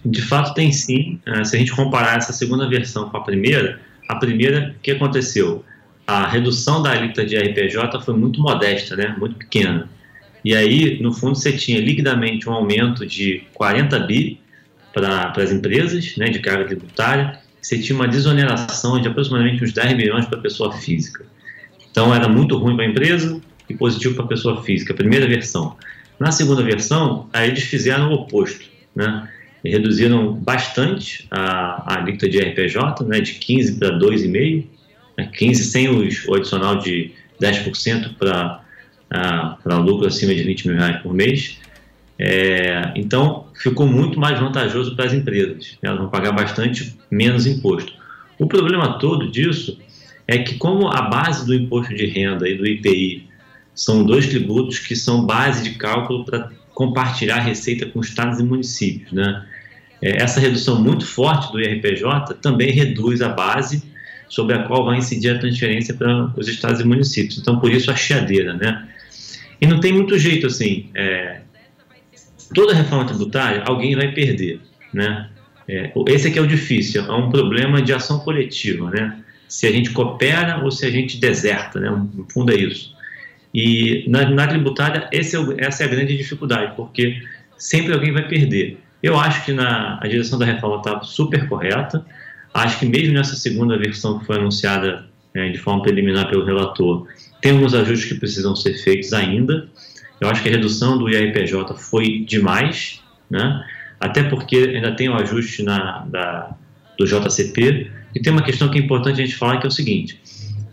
De 0.05 0.23
fato, 0.23 0.55
tem 0.55 0.73
sim. 0.73 1.21
É, 1.27 1.45
se 1.45 1.57
a 1.57 1.59
gente 1.59 1.75
comparar 1.75 2.17
essa 2.17 2.33
segunda 2.33 2.69
versão 2.69 3.11
com 3.11 3.17
a 3.17 3.21
primeira, 3.23 3.81
a 4.09 4.17
primeira, 4.17 4.75
o 4.77 4.81
que 4.81 4.93
aconteceu? 4.93 5.65
A 6.07 6.27
redução 6.27 6.83
da 6.83 6.93
alíquota 6.93 7.25
de 7.25 7.37
RPJ 7.37 8.01
foi 8.01 8.17
muito 8.17 8.41
modesta, 8.41 8.97
né? 8.97 9.15
muito 9.19 9.37
pequena. 9.37 9.89
E 10.45 10.55
aí, 10.55 11.01
no 11.03 11.13
fundo, 11.13 11.37
você 11.37 11.53
tinha 11.53 11.81
liquidamente 11.81 12.49
um 12.49 12.53
aumento 12.53 13.07
de 13.07 13.43
40 13.55 13.99
bi 14.01 14.41
para 14.93 15.33
as 15.37 15.53
empresas, 15.53 16.17
né, 16.17 16.29
de 16.31 16.39
carga 16.39 16.67
tributária, 16.67 17.39
você 17.61 17.79
tinha 17.79 17.95
uma 17.95 18.09
desoneração 18.09 19.01
de 19.01 19.07
aproximadamente 19.07 19.63
uns 19.63 19.73
10 19.73 19.97
milhões 19.97 20.27
para 20.27 20.39
a 20.39 20.43
pessoa 20.43 20.73
física. 20.73 21.25
Então, 21.91 22.15
era 22.15 22.29
muito 22.29 22.57
ruim 22.57 22.75
para 22.75 22.85
a 22.85 22.89
empresa 22.89 23.41
e 23.69 23.75
positivo 23.75 24.15
para 24.15 24.25
a 24.25 24.29
pessoa 24.29 24.63
física, 24.63 24.95
primeira 24.95 25.27
versão. 25.27 25.77
Na 26.19 26.33
segunda 26.33 26.63
versão, 26.63 27.29
aí 27.33 27.49
eles 27.49 27.65
fizeram 27.65 28.11
o 28.11 28.15
oposto, 28.15 28.65
né? 28.95 29.29
E 29.63 29.71
reduziram 29.71 30.33
bastante 30.33 31.27
a, 31.31 31.95
a 31.95 31.99
alíquota 31.99 32.29
de 32.29 32.39
RPJ, 32.39 33.05
né, 33.05 33.21
de 33.21 33.35
15 33.35 33.79
para 33.79 33.99
2,5, 33.99 34.65
né, 35.19 35.31
15 35.35 35.65
sem 35.65 35.89
os, 35.89 36.27
o 36.27 36.35
adicional 36.35 36.79
de 36.79 37.13
10% 37.41 38.17
para 38.19 38.65
para 39.11 39.77
lucro 39.79 40.07
acima 40.07 40.35
de 40.35 40.43
20 40.43 40.69
mil 40.69 40.77
reais 40.77 41.03
por 41.03 41.13
mês. 41.13 41.59
É, 42.19 42.93
então, 42.95 43.47
ficou 43.55 43.87
muito 43.87 44.21
mais 44.21 44.39
vantajoso 44.39 44.95
para 44.95 45.07
as 45.07 45.13
empresas. 45.13 45.77
Elas 45.83 45.99
vão 45.99 46.09
pagar 46.09 46.33
bastante 46.33 46.97
menos 47.11 47.47
imposto. 47.47 47.93
O 48.39 48.47
problema 48.47 48.99
todo 48.99 49.31
disso 49.31 49.79
é 50.29 50.39
que, 50.39 50.55
como 50.57 50.89
a 50.89 51.03
base 51.03 51.45
do 51.45 51.55
imposto 51.55 51.95
de 51.95 52.07
renda 52.07 52.49
e 52.49 52.57
do 52.57 52.67
IPI 52.67 53.29
são 53.75 54.05
dois 54.05 54.29
tributos 54.29 54.79
que 54.79 54.95
são 54.95 55.27
base 55.27 55.63
de 55.63 55.77
cálculo 55.77 56.25
para 56.25 56.51
compartilhar 56.75 57.37
a 57.37 57.41
receita 57.41 57.87
com 57.87 58.01
estados 58.01 58.39
e 58.39 58.43
municípios, 58.43 59.13
né? 59.13 59.47
É, 60.03 60.23
essa 60.23 60.41
redução 60.41 60.81
muito 60.83 61.05
forte 61.05 61.53
do 61.53 61.61
IRPJ 61.61 62.35
também 62.41 62.71
reduz 62.71 63.21
a 63.21 63.29
base 63.29 63.83
sobre 64.29 64.55
a 64.55 64.63
qual 64.63 64.85
vai 64.85 64.99
incidir 64.99 65.35
a 65.35 65.39
transferência 65.39 65.93
para 65.93 66.33
os 66.37 66.49
estados 66.49 66.81
e 66.81 66.85
municípios. 66.85 67.39
Então, 67.39 67.59
por 67.59 67.71
isso 67.71 67.91
a 67.91 67.97
chiadeira, 67.97 68.55
né? 68.55 68.89
E 69.61 69.67
não 69.67 69.81
tem 69.81 69.93
muito 69.93 70.19
jeito 70.19 70.47
assim. 70.47 70.89
É, 70.95 71.41
toda 72.55 72.75
reforma 72.75 73.05
tributária, 73.05 73.63
alguém 73.65 73.95
vai 73.95 74.13
perder, 74.13 74.61
né? 74.93 75.29
É, 75.69 75.93
esse 76.09 76.29
aqui 76.29 76.39
é 76.39 76.43
o 76.43 76.47
difícil, 76.47 77.05
é 77.05 77.13
um 77.13 77.31
problema 77.31 77.81
de 77.81 77.93
ação 77.93 78.21
coletiva, 78.21 78.91
né? 78.91 79.19
Se 79.49 79.67
a 79.67 79.73
gente 79.73 79.91
coopera 79.91 80.63
ou 80.65 80.71
se 80.71 80.85
a 80.87 80.91
gente 80.91 81.19
deserta, 81.19 81.79
né? 81.79 81.91
No 81.91 82.27
fundo 82.33 82.53
é 82.53 82.57
isso. 82.57 82.95
E 83.53 84.05
na, 84.09 84.29
na 84.31 84.47
tributária, 84.47 85.09
é 85.13 85.19
essa 85.19 85.83
é 85.83 85.87
a 85.87 85.89
grande 85.89 86.17
dificuldade, 86.17 86.75
porque 86.77 87.21
sempre 87.57 87.93
alguém 87.93 88.13
vai 88.13 88.27
perder. 88.27 88.79
Eu 89.03 89.19
acho 89.19 89.45
que 89.45 89.53
na, 89.53 89.99
a 90.01 90.07
direção 90.07 90.39
da 90.39 90.45
reforma 90.45 90.77
está 90.77 91.03
super 91.03 91.49
correta. 91.49 92.05
Acho 92.53 92.79
que 92.79 92.87
mesmo 92.87 93.15
nessa 93.15 93.37
segunda 93.37 93.79
versão 93.79 94.19
que 94.19 94.27
foi 94.27 94.37
anunciada 94.37 95.07
é, 95.35 95.49
de 95.49 95.59
forma 95.59 95.83
preliminar 95.83 96.29
pelo 96.29 96.45
relator, 96.45 97.07
tem 97.41 97.53
alguns 97.53 97.75
ajustes 97.75 98.13
que 98.13 98.19
precisam 98.19 98.55
ser 98.55 98.75
feitos 98.75 99.13
ainda. 99.13 99.69
Eu 100.21 100.29
acho 100.29 100.43
que 100.43 100.49
a 100.49 100.53
redução 100.53 100.99
do 100.99 101.09
IRPJ 101.09 101.75
foi 101.77 102.21
demais, 102.21 103.01
né? 103.31 103.65
até 104.01 104.23
porque 104.23 104.57
ainda 104.57 104.93
tem 104.97 105.09
o 105.09 105.15
ajuste 105.15 105.63
na, 105.63 106.05
da, 106.07 106.55
do 106.99 107.07
JCP. 107.07 107.91
E 108.15 108.21
tem 108.21 108.33
uma 108.33 108.43
questão 108.43 108.71
que 108.71 108.79
é 108.79 108.83
importante 108.83 109.21
a 109.21 109.25
gente 109.25 109.37
falar, 109.37 109.59
que 109.59 109.67
é 109.67 109.69
o 109.69 109.73
seguinte: 109.73 110.21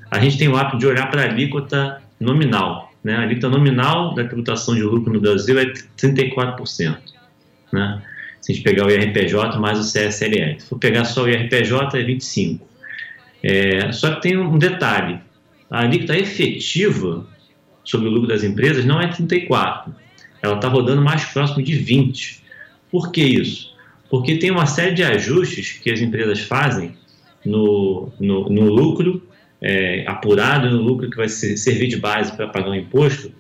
a 0.10 0.20
gente 0.20 0.38
tem 0.38 0.48
o 0.48 0.56
hábito 0.56 0.78
de 0.78 0.88
olhar 0.88 1.12
para 1.12 1.22
a 1.22 1.26
alíquota 1.26 2.02
nominal. 2.20 2.92
Né? 3.04 3.16
A 3.16 3.22
alíquota 3.22 3.50
nominal 3.50 4.16
da 4.16 4.24
tributação 4.24 4.74
de 4.74 4.82
lucro 4.82 5.14
no 5.14 5.22
Brasil 5.22 5.60
é 5.60 5.66
34%. 5.98 6.98
Né? 7.72 8.02
Se 8.42 8.52
a 8.52 8.56
gente 8.56 8.64
pegar 8.64 8.86
o 8.86 8.90
IRPJ 8.90 9.60
mais 9.60 9.80
o 9.80 9.84
CSLR. 9.84 10.60
Se 10.60 10.68
for 10.68 10.80
pegar 10.80 11.06
só 11.06 11.24
o 11.24 11.30
IRPJ, 11.30 12.00
é 12.00 12.04
25%. 12.04 12.62
É, 13.44 13.92
só 13.92 14.16
que 14.16 14.22
tem 14.22 14.38
um 14.38 14.58
detalhe: 14.58 15.20
a 15.70 15.82
alíquota 15.82 16.18
efetiva 16.18 17.26
sobre 17.84 18.08
o 18.08 18.12
lucro 18.12 18.28
das 18.28 18.44
empresas 18.44 18.86
não 18.86 19.02
é 19.02 19.08
34, 19.08 19.94
ela 20.42 20.56
está 20.56 20.68
rodando 20.68 21.02
mais 21.02 21.26
próximo 21.26 21.64
de 21.64 21.76
20. 21.76 22.44
Por 22.92 23.12
que 23.12 23.22
isso? 23.22 23.76
Porque 24.10 24.38
tem 24.38 24.52
uma 24.52 24.66
série 24.66 24.94
de 24.94 25.04
ajustes 25.04 25.74
que 25.74 25.92
as 25.92 26.00
empresas 26.00 26.42
fazem 26.42 26.94
no, 27.46 28.12
no, 28.20 28.50
no 28.50 28.64
lucro 28.70 29.28
é, 29.62 30.06
apurado, 30.08 30.70
no 30.70 30.82
lucro 30.82 31.10
que 31.10 31.18
vai 31.18 31.30
ser, 31.30 31.58
servir 31.58 31.88
de 31.88 31.98
base 31.98 32.36
para 32.36 32.48
pagar 32.48 32.70
o 32.70 32.76
imposto, 32.76 33.32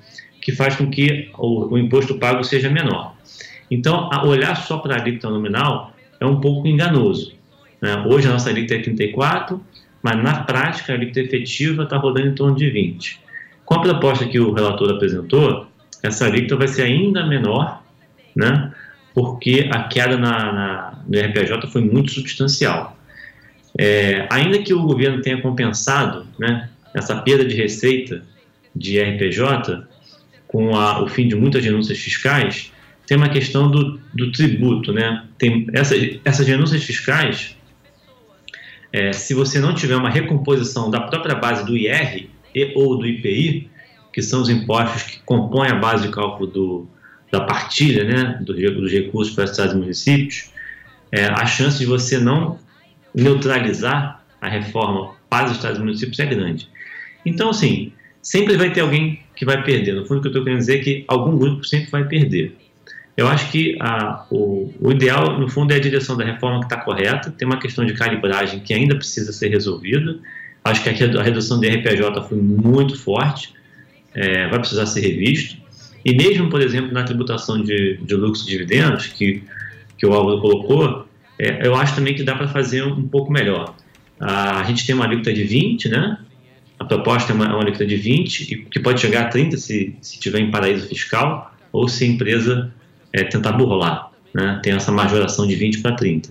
que 0.41 0.51
faz 0.51 0.75
com 0.75 0.89
que 0.89 1.29
o, 1.37 1.73
o 1.73 1.77
imposto 1.77 2.15
pago 2.15 2.43
seja 2.43 2.69
menor. 2.69 3.15
Então, 3.69 4.09
olhar 4.25 4.55
só 4.55 4.77
para 4.77 4.95
a 4.95 5.01
alíquota 5.01 5.29
nominal 5.29 5.93
é 6.19 6.25
um 6.25 6.39
pouco 6.39 6.67
enganoso. 6.67 7.33
Né? 7.81 7.95
Hoje 8.07 8.27
a 8.27 8.31
nossa 8.31 8.49
alíquota 8.49 8.75
é 8.75 8.81
34, 8.81 9.61
mas 10.07 10.23
na 10.23 10.43
prática 10.43 10.93
a 10.93 10.95
alíquota 10.95 11.19
efetiva 11.19 11.83
está 11.83 11.97
rodando 11.97 12.27
em 12.27 12.33
torno 12.33 12.55
de 12.55 12.69
20. 12.69 13.19
Com 13.65 13.75
a 13.75 13.81
proposta 13.81 14.25
que 14.25 14.39
o 14.39 14.53
relator 14.53 14.89
apresentou, 14.89 15.67
essa 16.01 16.25
alíquota 16.25 16.55
vai 16.55 16.69
ser 16.69 16.83
ainda 16.83 17.25
menor, 17.25 17.83
né, 18.33 18.71
porque 19.13 19.69
a 19.69 19.83
queda 19.83 20.17
na, 20.17 20.53
na 20.53 20.99
no 21.05 21.19
RPJ 21.19 21.67
foi 21.67 21.81
muito 21.81 22.11
substancial. 22.11 22.97
É, 23.77 24.25
ainda 24.29 24.59
que 24.59 24.73
o 24.73 24.81
governo 24.83 25.21
tenha 25.21 25.41
compensado 25.41 26.25
né, 26.39 26.69
essa 26.93 27.17
perda 27.17 27.43
de 27.43 27.55
receita 27.55 28.23
de 28.73 29.01
RPJ 29.01 29.83
com 30.47 30.73
a, 30.73 31.03
o 31.03 31.09
fim 31.09 31.27
de 31.27 31.35
muitas 31.35 31.61
denúncias 31.61 31.97
fiscais, 31.97 32.71
tem 33.05 33.17
uma 33.17 33.27
questão 33.27 33.69
do, 33.69 33.99
do 34.13 34.31
tributo. 34.31 34.93
Né? 34.93 35.25
Tem 35.37 35.67
essa, 35.73 35.95
essas 36.23 36.45
denúncias 36.45 36.81
fiscais 36.81 37.56
é, 38.91 39.13
se 39.13 39.33
você 39.33 39.59
não 39.59 39.73
tiver 39.73 39.95
uma 39.95 40.09
recomposição 40.09 40.89
da 40.89 41.01
própria 41.01 41.35
base 41.35 41.65
do 41.65 41.75
IR 41.75 42.29
e 42.53 42.73
ou 42.75 42.97
do 42.97 43.05
IPI, 43.05 43.69
que 44.11 44.21
são 44.21 44.41
os 44.41 44.49
impostos 44.49 45.03
que 45.03 45.19
compõem 45.19 45.69
a 45.69 45.75
base 45.75 46.07
de 46.07 46.13
cálculo 46.13 46.47
do, 46.47 46.87
da 47.31 47.41
partilha 47.41 48.03
né, 48.03 48.39
dos, 48.41 48.55
dos 48.55 48.91
recursos 48.91 49.33
para 49.35 49.43
estados 49.43 49.73
e 49.73 49.77
municípios, 49.77 50.51
é, 51.11 51.25
a 51.25 51.45
chance 51.45 51.77
de 51.77 51.85
você 51.85 52.17
não 52.17 52.59
neutralizar 53.13 54.23
a 54.41 54.49
reforma 54.49 55.15
para 55.29 55.45
os 55.45 55.53
estados 55.53 55.77
e 55.77 55.81
municípios 55.81 56.19
é 56.19 56.25
grande. 56.25 56.67
Então, 57.25 57.49
assim, 57.49 57.91
sempre 58.21 58.57
vai 58.57 58.71
ter 58.71 58.81
alguém 58.81 59.21
que 59.35 59.45
vai 59.45 59.63
perder. 59.63 59.93
No 59.93 60.05
fundo, 60.05 60.19
o 60.19 60.21
que 60.21 60.27
eu 60.27 60.31
estou 60.31 60.43
querendo 60.43 60.59
dizer 60.59 60.79
é 60.79 60.83
que 60.83 61.05
algum 61.07 61.37
grupo 61.37 61.63
sempre 61.63 61.89
vai 61.91 62.05
perder. 62.05 62.55
Eu 63.17 63.27
acho 63.27 63.51
que 63.51 63.75
a, 63.79 64.25
o, 64.29 64.71
o, 64.79 64.91
ideal, 64.91 65.39
no 65.39 65.49
fundo, 65.49 65.73
é 65.73 65.77
a 65.77 65.79
direção 65.79 66.15
da 66.15 66.23
reforma 66.23 66.59
que 66.59 66.65
está 66.65 66.77
correta. 66.77 67.31
Tem 67.31 67.47
uma 67.47 67.57
questão 67.57 67.83
de 67.83 67.93
calibragem 67.93 68.59
que 68.59 68.71
ainda 68.75 68.95
precisa 68.95 69.33
ser 69.33 69.49
resolvida. 69.49 70.19
Acho 70.63 70.83
que 70.83 70.89
a 70.89 71.23
redução 71.23 71.59
do 71.59 71.67
RPJ 71.67 72.21
foi 72.29 72.37
muito 72.37 72.95
forte, 72.95 73.53
é, 74.13 74.47
vai 74.47 74.59
precisar 74.59 74.85
ser 74.85 75.01
revisto. 75.01 75.57
E 76.05 76.15
mesmo, 76.15 76.47
por 76.49 76.61
exemplo, 76.61 76.93
na 76.93 77.03
tributação 77.03 77.63
de, 77.63 77.97
de 77.97 78.15
lucros 78.15 78.43
e 78.43 78.49
dividendos, 78.49 79.07
que, 79.07 79.41
que 79.97 80.05
o 80.05 80.13
Álvaro 80.13 80.39
colocou, 80.39 81.07
é, 81.39 81.65
eu 81.65 81.75
acho 81.75 81.95
também 81.95 82.13
que 82.13 82.21
dá 82.21 82.35
para 82.35 82.47
fazer 82.47 82.83
um 82.83 83.07
pouco 83.07 83.31
melhor. 83.31 83.75
A, 84.19 84.59
a 84.59 84.63
gente 84.65 84.85
tem 84.85 84.93
uma 84.93 85.05
alíquota 85.05 85.33
de 85.33 85.43
20, 85.43 85.89
né? 85.89 86.19
A 86.77 86.85
proposta 86.85 87.31
é 87.31 87.35
uma, 87.35 87.47
uma 87.47 87.61
alíquota 87.61 87.85
de 87.85 87.95
20, 87.95 88.67
que 88.69 88.79
pode 88.79 89.01
chegar 89.01 89.23
a 89.23 89.29
30 89.29 89.57
se, 89.57 89.95
se 90.01 90.19
tiver 90.19 90.39
em 90.39 90.51
paraíso 90.51 90.87
fiscal, 90.87 91.51
ou 91.71 91.87
se 91.87 92.03
a 92.03 92.07
empresa 92.07 92.71
é, 93.17 93.23
tentar 93.23 93.53
burlar, 93.53 94.11
né? 94.33 94.59
tem 94.61 94.73
essa 94.73 94.91
majoração 94.91 95.47
de 95.47 95.55
20 95.55 95.79
para 95.79 95.95
30. 95.95 96.29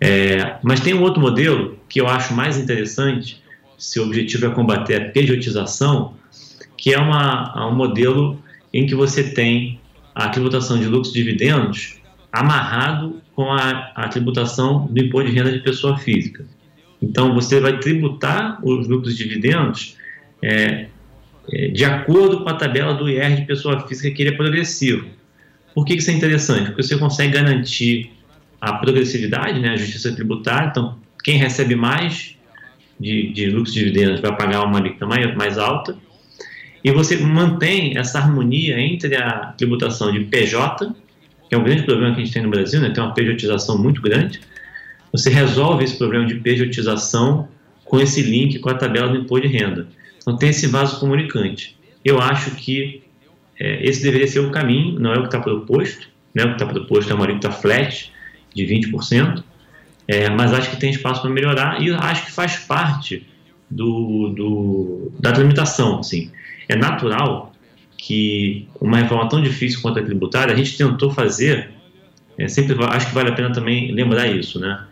É, 0.00 0.56
mas 0.62 0.80
tem 0.80 0.94
um 0.94 1.02
outro 1.02 1.20
modelo 1.20 1.78
que 1.88 2.00
eu 2.00 2.06
acho 2.06 2.34
mais 2.34 2.58
interessante, 2.58 3.42
se 3.76 3.98
o 3.98 4.04
objetivo 4.04 4.46
é 4.46 4.50
combater 4.50 4.94
a 4.94 5.10
pejotização, 5.10 6.14
que 6.76 6.94
é 6.94 6.98
uma, 6.98 7.68
um 7.68 7.74
modelo 7.74 8.40
em 8.72 8.86
que 8.86 8.94
você 8.94 9.22
tem 9.22 9.80
a 10.14 10.28
tributação 10.28 10.78
de 10.78 10.86
lucros 10.86 11.10
e 11.10 11.14
dividendos 11.14 11.96
amarrado 12.32 13.20
com 13.34 13.52
a, 13.52 13.92
a 13.94 14.08
tributação 14.08 14.86
do 14.86 14.98
imposto 14.98 15.30
de 15.30 15.36
renda 15.36 15.52
de 15.52 15.60
pessoa 15.60 15.98
física. 15.98 16.44
Então, 17.02 17.34
você 17.34 17.60
vai 17.60 17.78
tributar 17.78 18.58
os 18.62 18.88
lucros 18.88 19.14
e 19.14 19.16
dividendos 19.16 19.96
é, 20.42 20.86
é, 21.52 21.68
de 21.68 21.84
acordo 21.84 22.42
com 22.42 22.48
a 22.48 22.54
tabela 22.54 22.94
do 22.94 23.08
IR 23.08 23.36
de 23.36 23.42
pessoa 23.42 23.86
física, 23.86 24.10
que 24.14 24.22
ele 24.22 24.30
é 24.30 24.36
progressivo. 24.36 25.06
Por 25.76 25.84
que 25.84 25.92
isso 25.92 26.10
é 26.10 26.14
interessante? 26.14 26.68
Porque 26.68 26.82
você 26.82 26.96
consegue 26.96 27.34
garantir 27.34 28.10
a 28.58 28.72
progressividade, 28.72 29.60
né, 29.60 29.74
a 29.74 29.76
justiça 29.76 30.10
tributária. 30.10 30.68
Então, 30.70 30.96
quem 31.22 31.36
recebe 31.36 31.76
mais 31.76 32.34
de, 32.98 33.30
de 33.30 33.50
lucros 33.50 33.76
e 33.76 33.80
dividendos 33.80 34.20
vai 34.20 34.34
pagar 34.34 34.64
uma 34.64 34.78
alíquota 34.78 35.04
mais, 35.04 35.36
mais 35.36 35.58
alta. 35.58 35.94
E 36.82 36.90
você 36.90 37.18
mantém 37.18 37.98
essa 37.98 38.18
harmonia 38.18 38.80
entre 38.80 39.16
a 39.16 39.52
tributação 39.58 40.10
de 40.10 40.20
PJ, 40.20 40.94
que 41.46 41.54
é 41.54 41.58
um 41.58 41.62
grande 41.62 41.82
problema 41.82 42.14
que 42.14 42.22
a 42.22 42.24
gente 42.24 42.32
tem 42.32 42.42
no 42.42 42.48
Brasil, 42.48 42.80
né, 42.80 42.88
tem 42.88 43.04
uma 43.04 43.12
pejotização 43.12 43.76
muito 43.76 44.00
grande. 44.00 44.40
Você 45.12 45.28
resolve 45.28 45.84
esse 45.84 45.98
problema 45.98 46.24
de 46.24 46.36
pejotização 46.36 47.48
com 47.84 48.00
esse 48.00 48.22
link 48.22 48.60
com 48.60 48.70
a 48.70 48.74
tabela 48.74 49.10
do 49.10 49.18
imposto 49.18 49.46
de 49.46 49.54
renda. 49.54 49.88
Então, 50.22 50.38
tem 50.38 50.48
esse 50.48 50.68
vaso 50.68 50.98
comunicante. 50.98 51.76
Eu 52.02 52.18
acho 52.18 52.52
que 52.52 53.02
é, 53.58 53.86
esse 53.86 54.02
deveria 54.02 54.28
ser 54.28 54.40
o 54.40 54.50
caminho, 54.50 54.98
não 54.98 55.12
é 55.12 55.18
o 55.18 55.22
que 55.22 55.28
está 55.28 55.40
proposto, 55.40 56.08
né? 56.34 56.44
o 56.44 56.48
que 56.48 56.52
está 56.54 56.66
proposto 56.66 57.10
é 57.10 57.14
uma 57.14 57.24
alíquota 57.24 57.50
flat 57.50 58.12
de 58.54 58.64
20%, 58.64 59.42
é, 60.08 60.30
mas 60.30 60.52
acho 60.52 60.70
que 60.70 60.76
tem 60.76 60.90
espaço 60.90 61.22
para 61.22 61.30
melhorar 61.30 61.80
e 61.82 61.90
acho 61.90 62.26
que 62.26 62.32
faz 62.32 62.56
parte 62.58 63.26
do, 63.70 64.28
do, 64.30 65.12
da 65.18 65.32
tramitação. 65.32 66.00
Assim. 66.00 66.30
É 66.68 66.76
natural 66.76 67.52
que 67.96 68.68
uma 68.80 68.98
reforma 68.98 69.28
tão 69.28 69.42
difícil 69.42 69.80
quanto 69.80 69.98
a 69.98 70.02
tributária, 70.02 70.52
a 70.52 70.56
gente 70.56 70.76
tentou 70.76 71.10
fazer, 71.10 71.70
é, 72.38 72.46
sempre 72.46 72.76
acho 72.84 73.08
que 73.08 73.14
vale 73.14 73.30
a 73.30 73.32
pena 73.32 73.52
também 73.52 73.92
lembrar 73.92 74.28
isso, 74.28 74.60
né? 74.60 74.84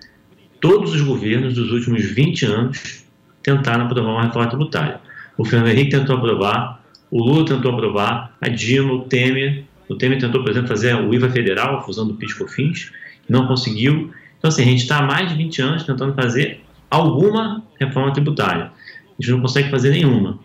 Todos 0.60 0.94
os 0.94 1.02
governos 1.02 1.54
dos 1.54 1.70
últimos 1.70 2.04
20 2.04 2.46
anos 2.46 3.04
tentaram 3.42 3.84
aprovar 3.84 4.12
uma 4.12 4.22
reforma 4.24 4.48
tributária. 4.48 5.00
O 5.36 5.44
Fernando 5.44 5.68
Henrique 5.68 5.90
tentou 5.90 6.16
aprovar, 6.16 6.82
o 7.14 7.22
Lula 7.22 7.46
tentou 7.46 7.70
aprovar, 7.70 8.36
a 8.40 8.48
Dilma, 8.48 8.92
o 8.92 9.02
Temer. 9.02 9.62
O 9.88 9.94
Temer 9.94 10.18
tentou, 10.18 10.42
por 10.42 10.50
exemplo, 10.50 10.66
fazer 10.66 10.96
o 10.96 11.14
IVA 11.14 11.30
federal, 11.30 11.76
a 11.76 11.80
fusão 11.80 12.08
do 12.08 12.14
PIS-COFINS, 12.14 12.90
não 13.28 13.46
conseguiu. 13.46 14.10
Então, 14.36 14.48
assim, 14.48 14.62
a 14.62 14.64
gente 14.64 14.80
está 14.82 14.98
há 14.98 15.02
mais 15.02 15.28
de 15.28 15.36
20 15.36 15.62
anos 15.62 15.84
tentando 15.84 16.12
fazer 16.12 16.60
alguma 16.90 17.62
reforma 17.78 18.12
tributária. 18.12 18.64
A 18.64 19.22
gente 19.22 19.30
não 19.30 19.40
consegue 19.40 19.70
fazer 19.70 19.90
nenhuma. 19.90 20.40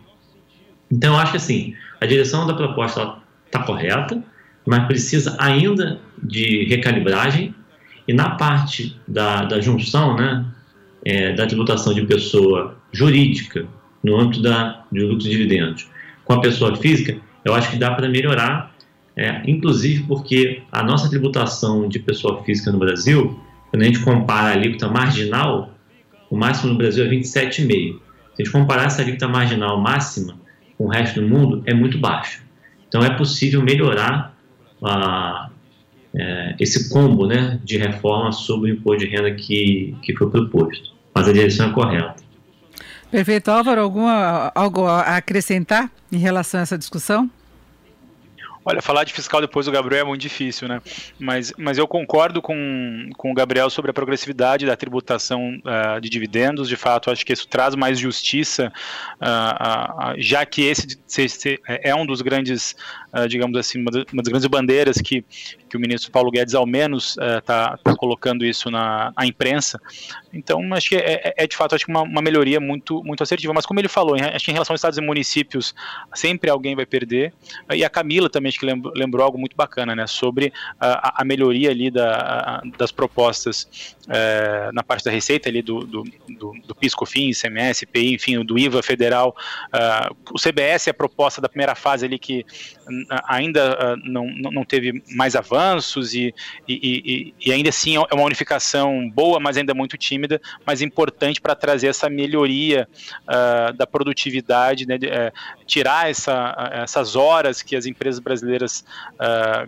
Então, 0.88 1.14
eu 1.14 1.18
acho 1.18 1.32
que, 1.32 1.38
assim, 1.38 1.74
a 2.00 2.06
direção 2.06 2.46
da 2.46 2.54
proposta 2.54 3.16
está 3.46 3.64
correta, 3.64 4.22
mas 4.64 4.86
precisa 4.86 5.36
ainda 5.40 5.98
de 6.22 6.66
recalibragem. 6.66 7.52
E 8.06 8.12
na 8.12 8.36
parte 8.36 8.96
da, 9.08 9.44
da 9.44 9.60
junção, 9.60 10.14
né, 10.14 10.46
é, 11.04 11.32
da 11.32 11.48
tributação 11.48 11.92
de 11.92 12.06
pessoa 12.06 12.76
jurídica 12.92 13.66
no 14.04 14.20
âmbito 14.20 14.40
da, 14.40 14.84
de 14.92 15.16
dividendos 15.16 15.89
com 16.30 16.34
a 16.34 16.40
pessoa 16.40 16.76
física, 16.76 17.18
eu 17.44 17.52
acho 17.52 17.72
que 17.72 17.76
dá 17.76 17.90
para 17.90 18.08
melhorar, 18.08 18.72
é, 19.16 19.42
inclusive 19.50 20.04
porque 20.04 20.62
a 20.70 20.80
nossa 20.80 21.10
tributação 21.10 21.88
de 21.88 21.98
pessoa 21.98 22.40
física 22.44 22.70
no 22.70 22.78
Brasil, 22.78 23.36
quando 23.68 23.82
a 23.82 23.86
gente 23.86 23.98
compara 23.98 24.50
a 24.50 24.52
alíquota 24.52 24.86
marginal, 24.86 25.74
o 26.30 26.36
máximo 26.36 26.70
no 26.70 26.78
Brasil 26.78 27.04
é 27.04 27.08
27,5. 27.08 27.32
Se 27.34 27.64
a 27.66 28.44
gente 28.44 28.52
comparar 28.52 28.84
essa 28.84 29.02
alíquota 29.02 29.26
marginal 29.26 29.80
máxima 29.80 30.38
com 30.78 30.84
o 30.84 30.88
resto 30.88 31.20
do 31.20 31.26
mundo, 31.26 31.64
é 31.66 31.74
muito 31.74 31.98
baixo. 31.98 32.44
Então 32.86 33.02
é 33.02 33.10
possível 33.10 33.60
melhorar 33.60 34.32
a, 34.84 35.50
é, 36.14 36.54
esse 36.60 36.90
combo 36.90 37.26
né, 37.26 37.58
de 37.64 37.76
reforma 37.76 38.30
sobre 38.30 38.70
o 38.70 38.74
imposto 38.74 39.04
de 39.04 39.10
renda 39.10 39.32
que, 39.32 39.96
que 40.00 40.14
foi 40.14 40.30
proposto. 40.30 40.92
Mas 41.12 41.26
a 41.26 41.32
direção 41.32 41.70
é 41.70 41.72
correta. 41.72 42.29
Perfeito. 43.10 43.50
Álvaro, 43.50 43.80
alguma, 43.80 44.52
algo 44.54 44.86
a 44.86 45.16
acrescentar 45.16 45.90
em 46.12 46.18
relação 46.18 46.60
a 46.60 46.62
essa 46.62 46.78
discussão? 46.78 47.28
Olha, 48.62 48.82
falar 48.82 49.04
de 49.04 49.12
fiscal 49.14 49.40
depois 49.40 49.64
do 49.64 49.72
Gabriel 49.72 50.02
é 50.02 50.04
muito 50.04 50.20
difícil, 50.20 50.68
né? 50.68 50.82
Mas, 51.18 51.52
mas 51.56 51.78
eu 51.78 51.88
concordo 51.88 52.42
com, 52.42 53.08
com 53.16 53.30
o 53.30 53.34
Gabriel 53.34 53.70
sobre 53.70 53.90
a 53.90 53.94
progressividade 53.94 54.66
da 54.66 54.76
tributação 54.76 55.58
uh, 55.64 55.98
de 55.98 56.10
dividendos. 56.10 56.68
De 56.68 56.76
fato, 56.76 57.10
acho 57.10 57.24
que 57.24 57.32
isso 57.32 57.48
traz 57.48 57.74
mais 57.74 57.98
justiça, 57.98 58.70
uh, 59.18 60.12
uh, 60.12 60.14
já 60.18 60.44
que 60.44 60.62
esse 60.62 60.98
é 61.66 61.94
um 61.94 62.04
dos 62.04 62.20
grandes, 62.20 62.76
digamos 63.28 63.58
assim, 63.58 63.80
uma 63.80 63.90
das 63.90 64.28
grandes 64.28 64.46
bandeiras 64.46 64.98
que, 64.98 65.24
que 65.68 65.76
o 65.76 65.80
ministro 65.80 66.10
Paulo 66.10 66.30
Guedes, 66.30 66.54
ao 66.54 66.66
menos, 66.66 67.16
está 67.38 67.76
tá 67.76 67.96
colocando 67.96 68.44
isso 68.44 68.70
na, 68.70 69.12
imprensa. 69.22 69.80
Então, 70.32 70.62
acho 70.74 70.90
que 70.90 70.96
é, 70.96 71.20
é, 71.24 71.44
é 71.44 71.46
de 71.46 71.56
fato 71.56 71.74
acho 71.74 71.84
que 71.84 71.90
uma, 71.90 72.02
uma, 72.02 72.22
melhoria 72.22 72.60
muito, 72.60 73.02
muito 73.02 73.22
assertiva. 73.22 73.52
Mas, 73.52 73.66
como 73.66 73.80
ele 73.80 73.88
falou, 73.88 74.14
acho 74.14 74.44
que 74.44 74.50
em 74.50 74.54
relação 74.54 74.74
aos 74.74 74.78
estados 74.80 74.98
e 74.98 75.00
municípios, 75.00 75.74
sempre 76.14 76.50
alguém 76.50 76.76
vai 76.76 76.86
perder. 76.86 77.32
E 77.72 77.84
a 77.84 77.90
Camila 77.90 78.30
também 78.30 78.48
acho 78.48 78.58
que 78.58 78.66
lembrou, 78.66 78.92
lembrou 78.94 79.24
algo 79.24 79.38
muito 79.38 79.56
bacana, 79.56 79.94
né, 79.94 80.06
sobre 80.06 80.52
a, 80.78 81.22
a 81.22 81.24
melhoria 81.24 81.70
ali 81.70 81.90
da, 81.90 82.14
a, 82.16 82.62
das 82.78 82.92
propostas 82.92 83.96
é, 84.08 84.70
na 84.72 84.82
parte 84.82 85.04
da 85.04 85.10
receita 85.10 85.48
ali 85.48 85.62
do, 85.62 85.80
do, 85.80 86.04
do, 86.28 86.52
do 86.66 86.74
PIS, 86.74 86.94
COFINS, 86.94 87.44
IPI, 87.82 88.14
enfim, 88.14 88.44
do 88.44 88.58
IVA 88.58 88.82
federal. 88.82 89.36
Uh, 89.66 90.16
o 90.32 90.38
CBS 90.38 90.88
é 90.88 90.90
a 90.90 90.94
proposta 90.94 91.40
da 91.40 91.48
primeira 91.48 91.74
fase 91.74 92.06
ali 92.06 92.18
que 92.18 92.44
ainda 93.28 93.94
uh, 93.94 93.96
não, 94.04 94.26
não 94.26 94.64
teve 94.64 95.02
mais 95.14 95.34
avanços 95.36 96.14
e, 96.14 96.34
e, 96.68 96.74
e, 96.74 97.34
e, 97.46 97.52
ainda 97.52 97.68
assim 97.68 97.96
é 97.96 98.14
uma 98.14 98.24
unificação 98.24 99.08
boa, 99.10 99.38
mas 99.40 99.56
ainda 99.56 99.74
muito 99.74 99.96
tímida, 99.96 100.40
mas 100.66 100.82
importante 100.82 101.40
para 101.40 101.54
trazer 101.54 101.88
essa 101.88 102.08
melhoria 102.08 102.88
uh, 103.22 103.72
da 103.72 103.86
produtividade, 103.86 104.86
né, 104.86 104.98
de, 104.98 105.06
uh, 105.06 105.32
tirar 105.70 106.10
essa, 106.10 106.70
essas 106.72 107.14
horas 107.14 107.62
que 107.62 107.76
as 107.76 107.86
empresas 107.86 108.18
brasileiras 108.18 108.84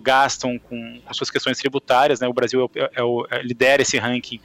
gastam 0.02 0.58
com, 0.58 1.00
com, 1.00 1.14
suas 1.14 1.30
questões 1.30 1.56
tributárias. 1.58 2.18
Né, 2.18 2.26
o 2.26 2.32
Brasil 2.32 2.68
é, 2.74 2.90
é 2.96 3.02
o, 3.02 3.24
é, 3.30 3.40
lidera 3.42 3.82
esse 3.82 3.98
ranking 3.98 4.40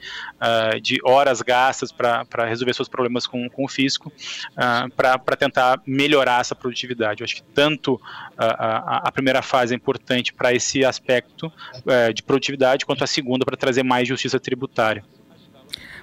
de 0.80 0.98
horas 1.04 1.42
gastas 1.42 1.90
para 1.90 2.46
resolver 2.46 2.72
seus 2.74 2.88
problemas 2.88 3.26
com, 3.26 3.48
com 3.50 3.64
o 3.64 3.68
fisco, 3.68 4.12
para 4.96 5.36
tentar 5.36 5.80
melhorar 5.84 6.40
essa 6.40 6.54
produtividade. 6.54 7.22
Eu 7.22 7.24
acho 7.24 7.34
que 7.34 7.42
tanto 7.42 8.00
a, 8.36 9.08
a 9.08 9.12
primeira 9.12 9.42
fase 9.42 9.74
é 9.74 9.76
importante 9.76 10.32
para 10.32 10.54
esse 10.54 10.84
aspecto 10.84 11.52
é, 11.86 12.12
de 12.12 12.22
produtividade, 12.22 12.86
quanto 12.86 13.02
a 13.02 13.06
segunda 13.06 13.44
para 13.44 13.56
trazer 13.56 13.82
mais 13.82 14.06
justiça 14.06 14.38
tributária. 14.38 15.02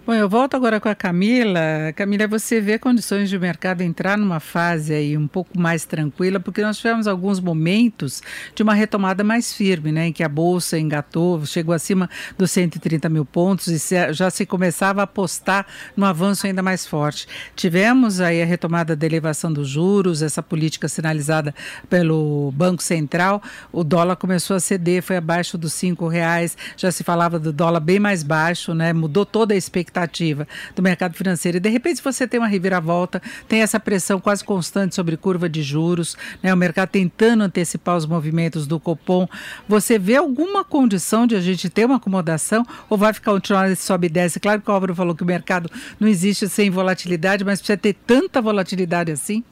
Bom, 0.05 0.13
eu 0.13 0.29
volto 0.29 0.53
agora 0.53 0.79
com 0.79 0.87
a 0.87 0.93
Camila. 0.93 1.91
Camila, 1.95 2.27
você 2.27 2.61
vê 2.61 2.77
condições 2.77 3.27
de 3.27 3.39
mercado 3.39 3.81
entrar 3.81 4.15
numa 4.15 4.39
fase 4.39 4.93
aí 4.93 5.17
um 5.17 5.25
pouco 5.27 5.59
mais 5.59 5.83
tranquila, 5.83 6.39
porque 6.39 6.61
nós 6.61 6.77
tivemos 6.77 7.07
alguns 7.07 7.39
momentos 7.39 8.21
de 8.53 8.61
uma 8.61 8.75
retomada 8.75 9.23
mais 9.23 9.51
firme, 9.51 9.91
né, 9.91 10.05
em 10.05 10.13
que 10.13 10.21
a 10.23 10.29
bolsa 10.29 10.77
engatou, 10.77 11.43
chegou 11.47 11.73
acima 11.73 12.07
dos 12.37 12.51
130 12.51 13.09
mil 13.09 13.25
pontos 13.25 13.65
e 13.67 14.13
já 14.13 14.29
se 14.29 14.45
começava 14.45 15.01
a 15.01 15.05
apostar 15.05 15.65
no 15.97 16.05
avanço 16.05 16.45
ainda 16.45 16.61
mais 16.61 16.85
forte. 16.85 17.27
Tivemos 17.55 18.21
aí 18.21 18.43
a 18.43 18.45
retomada 18.45 18.95
da 18.95 19.07
elevação 19.07 19.51
dos 19.51 19.67
juros, 19.67 20.21
essa 20.21 20.43
política 20.43 20.87
sinalizada 20.87 21.51
pelo 21.89 22.51
Banco 22.51 22.83
Central, 22.83 23.41
o 23.71 23.83
dólar 23.83 24.17
começou 24.17 24.55
a 24.55 24.59
ceder, 24.59 25.01
foi 25.01 25.17
abaixo 25.17 25.57
dos 25.57 25.73
cinco 25.73 26.07
reais, 26.07 26.55
já 26.77 26.91
se 26.91 27.03
falava 27.03 27.39
do 27.39 27.51
dólar 27.51 27.79
bem 27.79 27.97
mais 27.97 28.21
baixo, 28.21 28.75
né, 28.75 28.93
mudou 28.93 29.25
toda 29.25 29.55
a 29.55 29.57
expectativa 29.57 29.94
expectativa 29.95 30.47
do 30.75 30.81
mercado 30.81 31.15
financeiro. 31.15 31.57
E 31.57 31.59
de 31.59 31.69
repente 31.69 32.03
você 32.03 32.27
tem 32.27 32.39
uma 32.39 32.47
reviravolta, 32.47 33.21
tem 33.47 33.61
essa 33.61 33.79
pressão 33.79 34.19
quase 34.19 34.43
constante 34.43 34.93
sobre 34.93 35.15
curva 35.15 35.47
de 35.47 35.63
juros, 35.63 36.17
né? 36.43 36.53
o 36.53 36.57
mercado 36.57 36.89
tentando 36.89 37.43
antecipar 37.43 37.95
os 37.95 38.05
movimentos 38.05 38.67
do 38.67 38.79
Copom. 38.79 39.27
Você 39.67 39.97
vê 39.97 40.17
alguma 40.17 40.63
condição 40.63 41.25
de 41.25 41.35
a 41.35 41.41
gente 41.41 41.69
ter 41.69 41.85
uma 41.85 41.95
acomodação 41.95 42.65
ou 42.89 42.97
vai 42.97 43.13
ficar 43.13 43.31
continuar 43.31 43.71
esse 43.71 43.83
sobe 43.83 44.07
e 44.07 44.09
desce? 44.09 44.39
Claro 44.39 44.61
que 44.61 44.69
o 44.69 44.73
Álvaro 44.73 44.93
falou 44.93 45.15
que 45.15 45.23
o 45.23 45.25
mercado 45.25 45.69
não 45.99 46.07
existe 46.07 46.47
sem 46.49 46.69
volatilidade, 46.69 47.43
mas 47.43 47.59
precisa 47.59 47.77
ter 47.77 47.93
tanta 48.05 48.41
volatilidade 48.41 49.11
assim? 49.11 49.43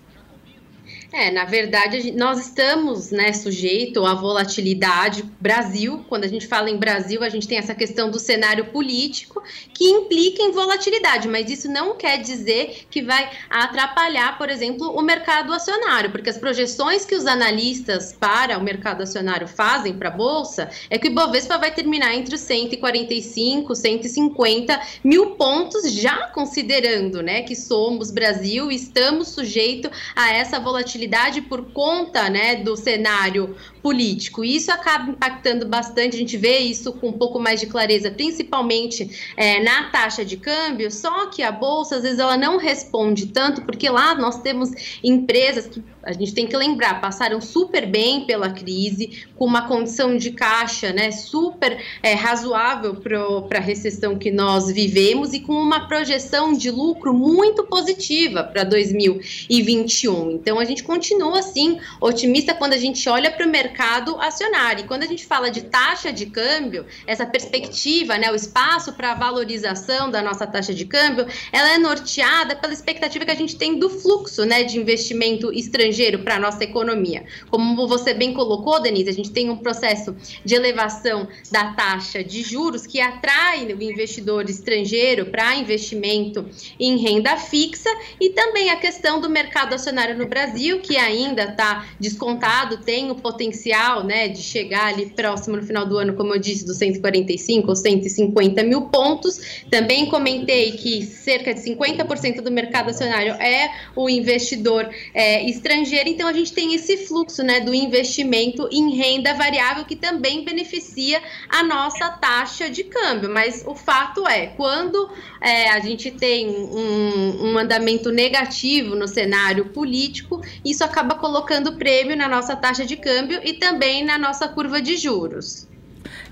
É, 1.15 1.29
na 1.29 1.45
verdade, 1.45 2.11
nós 2.11 2.39
estamos 2.39 3.11
né, 3.11 3.31
sujeito 3.33 4.03
à 4.03 4.15
volatilidade. 4.15 5.23
Brasil, 5.39 6.03
quando 6.09 6.23
a 6.23 6.27
gente 6.27 6.47
fala 6.47 6.71
em 6.71 6.77
Brasil, 6.77 7.23
a 7.23 7.29
gente 7.29 7.47
tem 7.47 7.59
essa 7.59 7.75
questão 7.75 8.09
do 8.09 8.17
cenário 8.17 8.65
político 8.71 9.43
que 9.75 9.85
implica 9.85 10.41
em 10.41 10.51
volatilidade, 10.51 11.27
mas 11.27 11.51
isso 11.51 11.69
não 11.69 11.95
quer 11.95 12.17
dizer 12.17 12.87
que 12.89 13.03
vai 13.03 13.29
atrapalhar, 13.47 14.39
por 14.39 14.49
exemplo, 14.49 14.89
o 14.89 15.03
mercado 15.03 15.53
acionário, 15.53 16.09
porque 16.09 16.31
as 16.31 16.37
projeções 16.39 17.05
que 17.05 17.13
os 17.13 17.27
analistas 17.27 18.11
para 18.19 18.57
o 18.57 18.63
mercado 18.63 19.03
acionário 19.03 19.47
fazem 19.47 19.93
para 19.93 20.09
a 20.09 20.13
Bolsa 20.13 20.67
é 20.89 20.97
que 20.97 21.09
o 21.09 21.11
Ibovespa 21.11 21.59
vai 21.59 21.69
terminar 21.69 22.15
entre 22.15 22.33
os 22.33 22.41
145, 22.41 23.75
150 23.75 24.81
mil 25.03 25.35
pontos, 25.35 25.91
já 25.91 26.29
considerando 26.29 27.21
né, 27.21 27.43
que 27.43 27.55
somos 27.55 28.09
Brasil 28.09 28.71
e 28.71 28.75
estamos 28.75 29.27
sujeitos 29.27 29.91
a 30.15 30.33
essa 30.33 30.59
volatilidade 30.59 31.02
por 31.41 31.71
conta 31.71 32.29
né, 32.29 32.57
do 32.57 32.75
cenário 32.75 33.55
político. 33.81 34.43
E 34.43 34.55
isso 34.55 34.71
acaba 34.71 35.11
impactando 35.11 35.67
bastante, 35.67 36.15
a 36.15 36.19
gente 36.19 36.37
vê 36.37 36.59
isso 36.59 36.93
com 36.93 37.09
um 37.09 37.13
pouco 37.13 37.39
mais 37.39 37.59
de 37.59 37.67
clareza, 37.67 38.09
principalmente 38.11 39.33
é, 39.35 39.61
na 39.61 39.89
taxa 39.89 40.23
de 40.23 40.37
câmbio, 40.37 40.89
só 40.91 41.27
que 41.27 41.43
a 41.43 41.51
Bolsa, 41.51 41.97
às 41.97 42.03
vezes, 42.03 42.19
ela 42.19 42.37
não 42.37 42.57
responde 42.57 43.27
tanto, 43.27 43.61
porque 43.63 43.89
lá 43.89 44.15
nós 44.15 44.41
temos 44.41 44.71
empresas 45.03 45.67
que 45.67 45.83
a 46.03 46.11
gente 46.11 46.33
tem 46.33 46.45
que 46.45 46.55
lembrar, 46.55 46.99
passaram 46.99 47.39
super 47.39 47.85
bem 47.85 48.25
pela 48.25 48.49
crise, 48.49 49.25
com 49.35 49.45
uma 49.45 49.67
condição 49.67 50.17
de 50.17 50.31
caixa 50.31 50.91
né, 50.91 51.11
super 51.11 51.81
é, 52.01 52.13
razoável 52.13 52.95
para 52.95 53.57
a 53.57 53.61
recessão 53.61 54.17
que 54.17 54.29
nós 54.29 54.67
vivemos 54.67 55.33
e 55.33 55.39
com 55.39 55.53
uma 55.53 55.87
projeção 55.87 56.53
de 56.53 56.69
lucro 56.69 57.13
muito 57.13 57.63
positiva 57.63 58.43
para 58.43 58.63
2021. 58.65 60.31
Então 60.31 60.59
a 60.59 60.65
gente 60.65 60.83
continua 60.83 61.39
assim 61.39 61.79
otimista 62.01 62.53
quando 62.53 62.73
a 62.73 62.77
gente 62.77 63.07
olha 63.07 63.31
para 63.31 63.47
o 63.47 63.49
mercado 63.49 64.19
acionário. 64.19 64.83
E 64.83 64.87
quando 64.87 65.03
a 65.03 65.07
gente 65.07 65.25
fala 65.25 65.49
de 65.49 65.61
taxa 65.61 66.11
de 66.11 66.25
câmbio, 66.25 66.85
essa 67.07 67.25
perspectiva, 67.25 68.17
né, 68.17 68.29
o 68.29 68.35
espaço 68.35 68.91
para 68.93 69.13
valorização 69.13 70.11
da 70.11 70.21
nossa 70.21 70.45
taxa 70.45 70.73
de 70.73 70.85
câmbio, 70.85 71.25
ela 71.51 71.73
é 71.73 71.77
norteada 71.77 72.55
pela 72.55 72.73
expectativa 72.73 73.23
que 73.23 73.31
a 73.31 73.35
gente 73.35 73.55
tem 73.55 73.79
do 73.79 73.89
fluxo 73.89 74.43
né, 74.45 74.63
de 74.63 74.77
investimento 74.77 75.53
estrangeiro 75.53 75.92
para 76.19 76.35
a 76.35 76.39
nossa 76.39 76.63
economia. 76.63 77.23
Como 77.49 77.87
você 77.87 78.13
bem 78.13 78.33
colocou, 78.33 78.81
Denise, 78.81 79.09
a 79.09 79.13
gente 79.13 79.31
tem 79.31 79.49
um 79.49 79.57
processo 79.57 80.15
de 80.43 80.55
elevação 80.55 81.27
da 81.51 81.73
taxa 81.73 82.23
de 82.23 82.41
juros 82.41 82.87
que 82.87 82.99
atrai 82.99 83.65
o 83.65 83.81
investidor 83.81 84.49
estrangeiro 84.49 85.27
para 85.27 85.55
investimento 85.55 86.45
em 86.79 86.97
renda 86.97 87.37
fixa 87.37 87.89
e 88.19 88.29
também 88.29 88.69
a 88.69 88.75
questão 88.75 89.19
do 89.19 89.29
mercado 89.29 89.73
acionário 89.73 90.17
no 90.17 90.27
Brasil, 90.27 90.79
que 90.79 90.97
ainda 90.97 91.43
está 91.43 91.85
descontado, 91.99 92.77
tem 92.77 93.11
o 93.11 93.15
potencial 93.15 94.03
né, 94.03 94.27
de 94.27 94.41
chegar 94.41 94.87
ali 94.87 95.07
próximo 95.07 95.55
no 95.55 95.63
final 95.63 95.85
do 95.85 95.97
ano, 95.97 96.13
como 96.13 96.33
eu 96.33 96.39
disse, 96.39 96.65
dos 96.65 96.77
145 96.77 97.67
ou 97.67 97.75
150 97.75 98.63
mil 98.63 98.83
pontos. 98.83 99.63
Também 99.69 100.07
comentei 100.07 100.71
que 100.71 101.03
cerca 101.03 101.53
de 101.53 101.61
50% 101.61 102.41
do 102.41 102.51
mercado 102.51 102.89
acionário 102.89 103.33
é 103.33 103.69
o 103.95 104.09
investidor 104.09 104.89
é, 105.13 105.43
estrangeiro, 105.43 105.82
então 105.91 106.27
a 106.27 106.33
gente 106.33 106.53
tem 106.53 106.73
esse 106.73 106.97
fluxo 107.05 107.43
né, 107.43 107.59
do 107.59 107.73
investimento 107.73 108.67
em 108.71 108.95
renda 108.95 109.33
variável 109.33 109.85
que 109.85 109.95
também 109.95 110.43
beneficia 110.43 111.21
a 111.49 111.63
nossa 111.63 112.09
taxa 112.09 112.69
de 112.69 112.83
câmbio. 112.83 113.29
Mas 113.29 113.63
o 113.65 113.75
fato 113.75 114.27
é, 114.27 114.47
quando 114.47 115.09
é, 115.41 115.69
a 115.69 115.79
gente 115.79 116.11
tem 116.11 116.49
um, 116.49 117.51
um 117.51 117.57
andamento 117.57 118.11
negativo 118.11 118.95
no 118.95 119.07
cenário 119.07 119.65
político, 119.65 120.41
isso 120.63 120.83
acaba 120.83 121.15
colocando 121.15 121.73
prêmio 121.73 122.15
na 122.15 122.27
nossa 122.27 122.55
taxa 122.55 122.85
de 122.85 122.95
câmbio 122.95 123.41
e 123.43 123.53
também 123.53 124.03
na 124.03 124.17
nossa 124.17 124.47
curva 124.47 124.81
de 124.81 124.95
juros. 124.97 125.67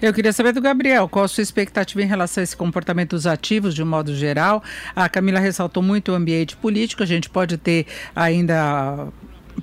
Eu 0.02 0.12
queria 0.14 0.34
saber 0.34 0.52
do 0.52 0.62
Gabriel, 0.62 1.08
qual 1.08 1.26
a 1.26 1.28
sua 1.28 1.44
expectativa 1.44 2.02
em 2.02 2.08
relação 2.08 2.42
a 2.42 2.44
esse 2.44 2.58
comportamento 2.58 3.12
dos 3.12 3.28
ativos 3.28 3.76
de 3.76 3.84
um 3.84 3.86
modo 3.86 4.16
geral? 4.16 4.64
A 4.96 5.08
Camila 5.08 5.40
ressaltou 5.40 5.84
muito 5.84 6.12
o 6.12 6.16
ambiente 6.16 6.58
político, 6.58 7.04
a 7.04 7.06
gente 7.06 7.30
pode 7.30 7.56
ter 7.58 7.86
ainda 8.16 9.10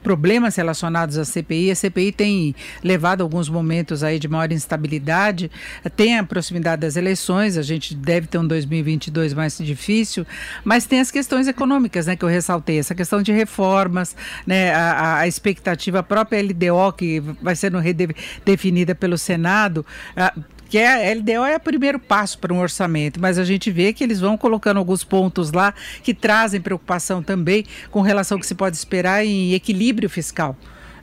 problemas 0.02 0.56
relacionados 0.56 1.18
à 1.18 1.24
CPI. 1.24 1.70
A 1.70 1.74
CPI 1.74 2.12
tem 2.12 2.54
levado 2.82 3.22
alguns 3.22 3.48
momentos 3.48 4.02
aí 4.02 4.18
de 4.18 4.28
maior 4.28 4.50
instabilidade, 4.52 5.50
tem 5.96 6.18
a 6.18 6.24
proximidade 6.24 6.82
das 6.82 6.96
eleições, 6.96 7.56
a 7.56 7.62
gente 7.62 7.94
deve 7.94 8.26
ter 8.26 8.38
um 8.38 8.46
2022 8.46 9.34
mais 9.34 9.58
difícil, 9.58 10.26
mas 10.64 10.86
tem 10.86 11.00
as 11.00 11.10
questões 11.10 11.48
econômicas, 11.48 12.06
né, 12.06 12.16
que 12.16 12.24
eu 12.24 12.28
ressaltei, 12.28 12.78
essa 12.78 12.94
questão 12.94 13.22
de 13.22 13.32
reformas, 13.32 14.14
né, 14.46 14.72
a, 14.72 15.18
a 15.18 15.28
expectativa 15.28 16.02
própria 16.02 16.42
LDO 16.42 16.92
que 16.96 17.20
vai 17.42 17.56
sendo 17.56 17.78
redefinida 17.78 18.94
pelo 18.94 19.18
Senado, 19.18 19.84
que 20.68 20.78
é, 20.78 21.10
a 21.10 21.14
LDO 21.14 21.44
é 21.44 21.56
o 21.56 21.60
primeiro 21.60 21.98
passo 21.98 22.38
para 22.38 22.52
um 22.52 22.60
orçamento, 22.60 23.20
mas 23.20 23.38
a 23.38 23.44
gente 23.44 23.70
vê 23.70 23.92
que 23.92 24.04
eles 24.04 24.20
vão 24.20 24.36
colocando 24.36 24.76
alguns 24.78 25.02
pontos 25.04 25.52
lá 25.52 25.74
que 26.02 26.12
trazem 26.12 26.60
preocupação 26.60 27.22
também 27.22 27.64
com 27.90 28.00
relação 28.00 28.36
ao 28.36 28.40
que 28.40 28.46
se 28.46 28.54
pode 28.54 28.76
esperar 28.76 29.24
em 29.24 29.54
equilíbrio 29.54 30.10
fiscal. 30.10 30.56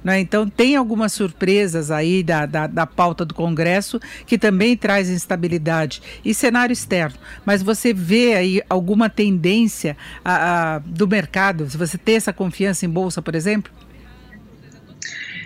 Né? 0.06 0.20
Então, 0.20 0.48
tem 0.48 0.76
algumas 0.76 1.14
surpresas 1.14 1.90
aí 1.90 2.22
da, 2.22 2.46
da, 2.46 2.68
da, 2.68 2.86
pauta 2.86 3.26
do 3.26 3.34
Congresso 3.34 4.00
que 4.28 4.38
também 4.38 4.78
traz 4.78 5.10
instabilidade 5.10 6.00
e 6.24 6.32
cenário 6.32 6.72
externo. 6.72 7.18
Mas 7.44 7.64
você 7.64 7.92
vê 7.92 8.36
aí 8.36 8.62
alguma 8.70 9.10
tendência 9.10 9.98
a, 10.24 10.76
a, 10.76 10.80
do 10.80 11.08
mercado? 11.08 11.68
Se 11.68 11.76
você 11.76 11.98
tem 11.98 12.18
essa 12.18 12.32
confiança 12.32 12.86
em 12.86 12.90
Bolsa, 12.90 13.20
por 13.20 13.34
exemplo? 13.34 13.74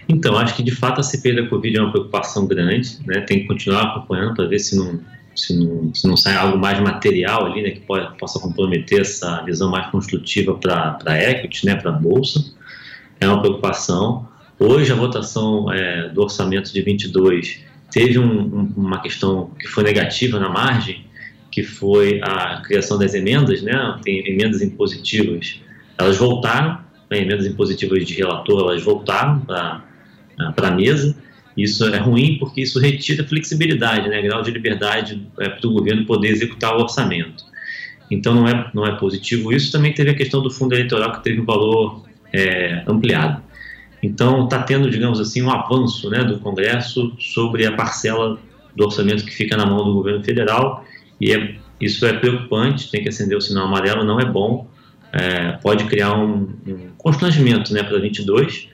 Então, 0.09 0.35
acho 0.35 0.55
que 0.55 0.63
de 0.63 0.71
fato 0.71 0.99
a 0.99 1.03
CPI 1.03 1.35
da 1.35 1.47
Covid 1.47 1.77
é 1.77 1.81
uma 1.83 1.91
preocupação 1.91 2.47
grande, 2.47 2.97
né? 3.05 3.21
tem 3.21 3.41
que 3.41 3.45
continuar 3.45 3.83
acompanhando 3.83 4.33
para 4.33 4.47
ver 4.47 4.57
se 4.57 4.75
não, 4.75 4.99
se, 5.35 5.55
não, 5.55 5.93
se 5.93 6.07
não 6.07 6.17
sai 6.17 6.35
algo 6.35 6.57
mais 6.57 6.79
material 6.79 7.45
ali, 7.45 7.61
né? 7.61 7.69
que 7.69 7.81
pode, 7.81 8.17
possa 8.17 8.39
comprometer 8.39 9.01
essa 9.01 9.43
visão 9.43 9.69
mais 9.69 9.91
construtiva 9.91 10.55
para 10.55 10.97
a 11.05 11.15
equity, 11.15 11.67
né? 11.67 11.75
para 11.75 11.91
a 11.91 11.93
Bolsa. 11.93 12.43
É 13.21 13.27
uma 13.27 13.39
preocupação. 13.39 14.27
Hoje 14.57 14.91
a 14.91 14.95
votação 14.95 15.71
é, 15.71 16.09
do 16.09 16.23
orçamento 16.23 16.73
de 16.73 16.81
22 16.81 17.59
teve 17.91 18.17
um, 18.17 18.41
um, 18.41 18.73
uma 18.77 18.99
questão 19.01 19.51
que 19.59 19.67
foi 19.67 19.83
negativa 19.83 20.39
na 20.39 20.49
margem, 20.49 21.05
que 21.51 21.61
foi 21.61 22.19
a 22.23 22.61
criação 22.65 22.97
das 22.97 23.13
emendas, 23.13 23.61
né? 23.61 23.99
tem 24.03 24.27
emendas 24.27 24.63
impositivas, 24.63 25.61
elas 25.99 26.17
voltaram, 26.17 26.79
né? 27.11 27.19
emendas 27.19 27.45
impositivas 27.45 28.03
de 28.07 28.15
relator, 28.15 28.71
elas 28.71 28.81
voltaram 28.81 29.39
para 29.41 29.87
para 30.55 30.69
a 30.69 30.71
mesa. 30.71 31.15
Isso 31.57 31.85
é 31.85 31.97
ruim 31.97 32.37
porque 32.39 32.61
isso 32.61 32.79
retira 32.79 33.23
flexibilidade, 33.25 34.07
né, 34.07 34.21
grau 34.21 34.41
de 34.41 34.51
liberdade 34.51 35.27
é, 35.39 35.49
para 35.49 35.67
o 35.67 35.73
governo 35.73 36.05
poder 36.05 36.29
executar 36.29 36.75
o 36.75 36.81
orçamento. 36.81 37.43
Então 38.09 38.33
não 38.33 38.47
é, 38.47 38.71
não 38.73 38.85
é 38.85 38.95
positivo 38.95 39.51
isso. 39.51 39.71
Também 39.71 39.93
teve 39.93 40.11
a 40.11 40.15
questão 40.15 40.41
do 40.41 40.49
fundo 40.49 40.73
eleitoral 40.73 41.11
que 41.13 41.23
teve 41.23 41.41
um 41.41 41.45
valor 41.45 42.05
é, 42.33 42.83
ampliado. 42.87 43.41
Então 44.01 44.45
está 44.45 44.63
tendo, 44.63 44.89
digamos 44.89 45.19
assim, 45.19 45.41
um 45.41 45.49
avanço 45.49 46.09
né, 46.09 46.23
do 46.23 46.39
Congresso 46.39 47.13
sobre 47.19 47.65
a 47.65 47.73
parcela 47.73 48.39
do 48.75 48.85
orçamento 48.85 49.25
que 49.25 49.31
fica 49.31 49.57
na 49.57 49.65
mão 49.65 49.83
do 49.83 49.93
governo 49.93 50.23
federal 50.23 50.85
e 51.19 51.33
é, 51.33 51.55
isso 51.81 52.05
é 52.05 52.13
preocupante, 52.13 52.89
tem 52.89 53.03
que 53.03 53.09
acender 53.09 53.37
o 53.37 53.41
sinal 53.41 53.65
amarelo, 53.65 54.03
não 54.05 54.19
é 54.19 54.25
bom, 54.25 54.67
é, 55.11 55.53
pode 55.61 55.83
criar 55.85 56.17
um, 56.17 56.49
um 56.65 56.89
constrangimento 56.97 57.73
né, 57.73 57.83
para 57.83 57.99
22 57.99 58.69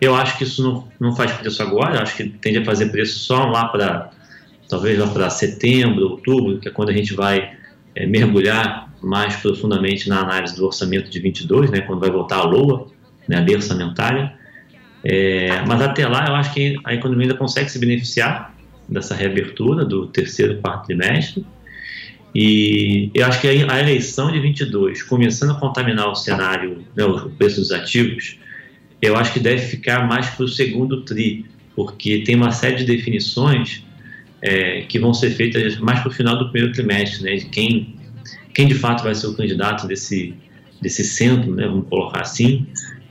eu 0.00 0.14
acho 0.14 0.36
que 0.36 0.44
isso 0.44 0.62
não, 0.62 0.88
não 1.00 1.16
faz 1.16 1.32
preço 1.32 1.62
agora, 1.62 2.02
acho 2.02 2.16
que 2.16 2.28
tende 2.28 2.58
a 2.58 2.64
fazer 2.64 2.86
preço 2.86 3.18
só 3.18 3.46
lá 3.46 3.66
para, 3.68 4.10
talvez 4.68 4.98
lá 4.98 5.06
para 5.06 5.30
setembro, 5.30 6.10
outubro, 6.10 6.58
que 6.58 6.68
é 6.68 6.70
quando 6.70 6.90
a 6.90 6.92
gente 6.92 7.14
vai 7.14 7.52
é, 7.94 8.06
mergulhar 8.06 8.92
mais 9.02 9.36
profundamente 9.36 10.08
na 10.08 10.20
análise 10.20 10.56
do 10.56 10.66
orçamento 10.66 11.10
de 11.10 11.20
22, 11.20 11.70
né, 11.70 11.80
quando 11.80 12.00
vai 12.00 12.10
voltar 12.10 12.38
a 12.38 12.44
LOA, 12.44 12.88
né, 13.28 13.38
a 13.38 13.40
lei 13.40 13.54
orçamentária. 13.54 14.34
É, 15.02 15.62
mas 15.66 15.80
até 15.80 16.06
lá 16.06 16.26
eu 16.26 16.34
acho 16.34 16.52
que 16.52 16.76
a 16.84 16.94
economia 16.94 17.26
ainda 17.26 17.38
consegue 17.38 17.70
se 17.70 17.78
beneficiar 17.78 18.54
dessa 18.88 19.14
reabertura 19.14 19.84
do 19.84 20.06
terceiro 20.06 20.60
quarto 20.60 20.86
trimestre. 20.86 21.44
E 22.34 23.10
eu 23.14 23.26
acho 23.26 23.40
que 23.40 23.48
a 23.48 23.80
eleição 23.80 24.30
de 24.30 24.38
22, 24.40 25.02
começando 25.04 25.52
a 25.52 25.54
contaminar 25.54 26.10
o 26.10 26.14
cenário, 26.14 26.84
né, 26.94 27.04
o 27.04 27.30
preço 27.30 27.60
dos 27.60 27.72
ativos, 27.72 28.38
eu 29.08 29.16
acho 29.16 29.32
que 29.32 29.40
deve 29.40 29.62
ficar 29.62 30.06
mais 30.06 30.28
para 30.30 30.44
o 30.44 30.48
segundo 30.48 31.02
TRI, 31.02 31.46
porque 31.74 32.22
tem 32.24 32.34
uma 32.34 32.50
série 32.50 32.76
de 32.76 32.84
definições 32.84 33.84
é, 34.42 34.82
que 34.82 34.98
vão 34.98 35.12
ser 35.12 35.30
feitas 35.30 35.78
mais 35.78 36.00
para 36.00 36.08
o 36.08 36.12
final 36.12 36.38
do 36.38 36.50
primeiro 36.50 36.72
trimestre, 36.72 37.22
né, 37.22 37.36
de 37.36 37.46
quem, 37.46 37.96
quem 38.54 38.66
de 38.66 38.74
fato 38.74 39.02
vai 39.02 39.14
ser 39.14 39.26
o 39.26 39.34
candidato 39.34 39.86
desse, 39.86 40.34
desse 40.80 41.04
centro, 41.04 41.54
né, 41.54 41.66
vamos 41.66 41.88
colocar 41.88 42.20
assim, 42.20 42.66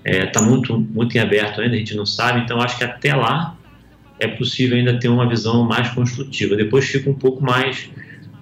está 0.06 0.10
é, 0.10 0.26
tá 0.28 0.42
muito, 0.42 0.78
muito 0.78 1.16
em 1.18 1.20
aberto 1.20 1.62
ainda, 1.62 1.76
a 1.76 1.78
gente 1.78 1.96
não 1.96 2.06
sabe, 2.06 2.42
então 2.42 2.62
acho 2.62 2.78
que 2.78 2.84
até 2.84 3.16
lá 3.16 3.58
é 4.20 4.28
possível 4.28 4.78
ainda 4.78 4.98
ter 5.00 5.10
uma 5.10 5.28
visão 5.28 5.64
mais 5.64 5.90
construtiva. 5.90 6.56
Depois 6.56 6.86
fica 6.86 7.10
um 7.10 7.16
pouco 7.16 7.44
mais 7.44 7.90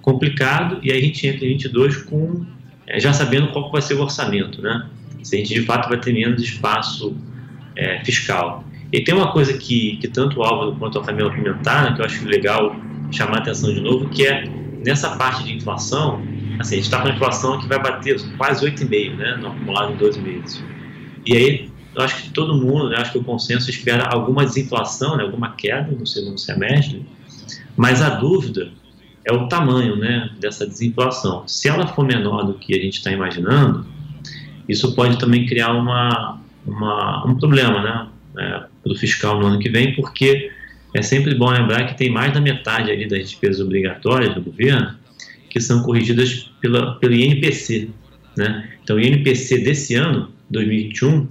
complicado 0.00 0.78
e 0.82 0.92
aí 0.92 0.98
a 0.98 1.02
gente 1.02 1.26
entra 1.26 1.44
em 1.44 1.50
22 1.50 1.96
com, 2.02 2.44
é, 2.86 3.00
já 3.00 3.12
sabendo 3.12 3.48
qual 3.48 3.70
vai 3.72 3.82
ser 3.82 3.94
o 3.94 4.02
orçamento, 4.02 4.60
né? 4.62 4.88
Se 5.22 5.36
a 5.36 5.38
gente 5.38 5.54
de 5.54 5.62
fato 5.62 5.88
vai 5.88 5.98
ter 5.98 6.12
menos 6.12 6.42
espaço 6.42 7.16
é, 7.76 8.04
fiscal. 8.04 8.64
E 8.92 9.00
tem 9.02 9.14
uma 9.14 9.32
coisa 9.32 9.52
que, 9.54 9.96
que 9.96 10.08
tanto 10.08 10.38
o 10.38 10.42
Álvaro 10.42 10.76
quanto 10.76 10.98
a 10.98 11.04
Camila 11.04 11.34
comentaram, 11.34 11.94
que 11.94 12.00
eu 12.00 12.04
acho 12.04 12.24
legal 12.26 12.76
chamar 13.10 13.38
a 13.38 13.40
atenção 13.40 13.72
de 13.72 13.80
novo, 13.80 14.08
que 14.08 14.26
é 14.26 14.44
nessa 14.84 15.16
parte 15.16 15.44
de 15.44 15.54
inflação, 15.54 16.22
assim, 16.58 16.74
a 16.74 16.76
gente 16.76 16.84
está 16.84 17.00
com 17.00 17.08
uma 17.08 17.14
inflação 17.14 17.58
que 17.58 17.66
vai 17.66 17.82
bater 17.82 18.20
quase 18.36 18.64
8,5%, 18.64 19.16
né, 19.16 19.36
no 19.40 19.48
acumulado 19.48 19.92
em 19.92 19.96
dois 19.96 20.16
meses. 20.16 20.62
E 21.26 21.36
aí, 21.36 21.70
eu 21.94 22.02
acho 22.02 22.22
que 22.22 22.30
todo 22.30 22.54
mundo, 22.54 22.90
né, 22.90 22.96
acho 22.98 23.12
que 23.12 23.18
o 23.18 23.24
consenso 23.24 23.70
espera 23.70 24.04
alguma 24.04 24.44
desinflação, 24.44 25.16
né, 25.16 25.24
alguma 25.24 25.52
queda 25.52 25.90
no 25.90 26.06
segundo 26.06 26.38
semestre, 26.38 27.06
mas 27.76 28.02
a 28.02 28.10
dúvida 28.10 28.70
é 29.24 29.32
o 29.32 29.48
tamanho 29.48 29.96
né, 29.96 30.30
dessa 30.38 30.66
desinflação. 30.66 31.44
Se 31.46 31.68
ela 31.68 31.86
for 31.86 32.04
menor 32.04 32.44
do 32.44 32.54
que 32.54 32.74
a 32.74 32.80
gente 32.80 32.98
está 32.98 33.10
imaginando, 33.10 33.86
isso 34.68 34.94
pode 34.94 35.18
também 35.18 35.46
criar 35.46 35.72
uma, 35.72 36.40
uma, 36.66 37.26
um 37.26 37.36
problema 37.36 37.82
né, 37.82 38.08
é, 38.38 38.48
para 38.82 38.92
o 38.92 38.96
fiscal 38.96 39.38
no 39.38 39.46
ano 39.46 39.58
que 39.58 39.68
vem, 39.68 39.94
porque 39.94 40.50
é 40.94 41.02
sempre 41.02 41.34
bom 41.34 41.50
lembrar 41.50 41.86
que 41.86 41.96
tem 41.96 42.10
mais 42.10 42.32
da 42.32 42.40
metade 42.40 42.90
ali 42.90 43.08
das 43.08 43.20
despesas 43.20 43.60
obrigatórias 43.60 44.34
do 44.34 44.40
governo 44.40 44.94
que 45.50 45.60
são 45.60 45.82
corrigidas 45.82 46.50
pela, 46.60 46.96
pelo 46.96 47.14
INPC. 47.14 47.88
Né? 48.36 48.70
Então, 48.82 48.96
o 48.96 49.00
INPC 49.00 49.58
desse 49.58 49.94
ano, 49.94 50.32
2021, 50.50 51.28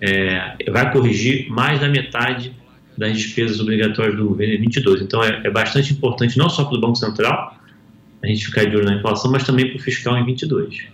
é, 0.00 0.56
vai 0.70 0.92
corrigir 0.92 1.50
mais 1.50 1.80
da 1.80 1.88
metade 1.88 2.54
das 2.96 3.16
despesas 3.16 3.58
obrigatórias 3.58 4.16
do 4.16 4.28
governo 4.28 4.54
em 4.54 4.60
22. 4.60 5.02
Então, 5.02 5.22
é, 5.22 5.40
é 5.44 5.50
bastante 5.50 5.92
importante, 5.92 6.38
não 6.38 6.48
só 6.48 6.64
para 6.64 6.78
o 6.78 6.80
Banco 6.80 6.96
Central, 6.96 7.58
a 8.22 8.26
gente 8.26 8.46
ficar 8.46 8.64
de 8.64 8.76
olho 8.76 8.84
na 8.84 8.94
inflação, 8.94 9.30
mas 9.30 9.44
também 9.44 9.68
para 9.68 9.78
o 9.78 9.80
fiscal 9.80 10.16
em 10.16 10.24
22. 10.24 10.86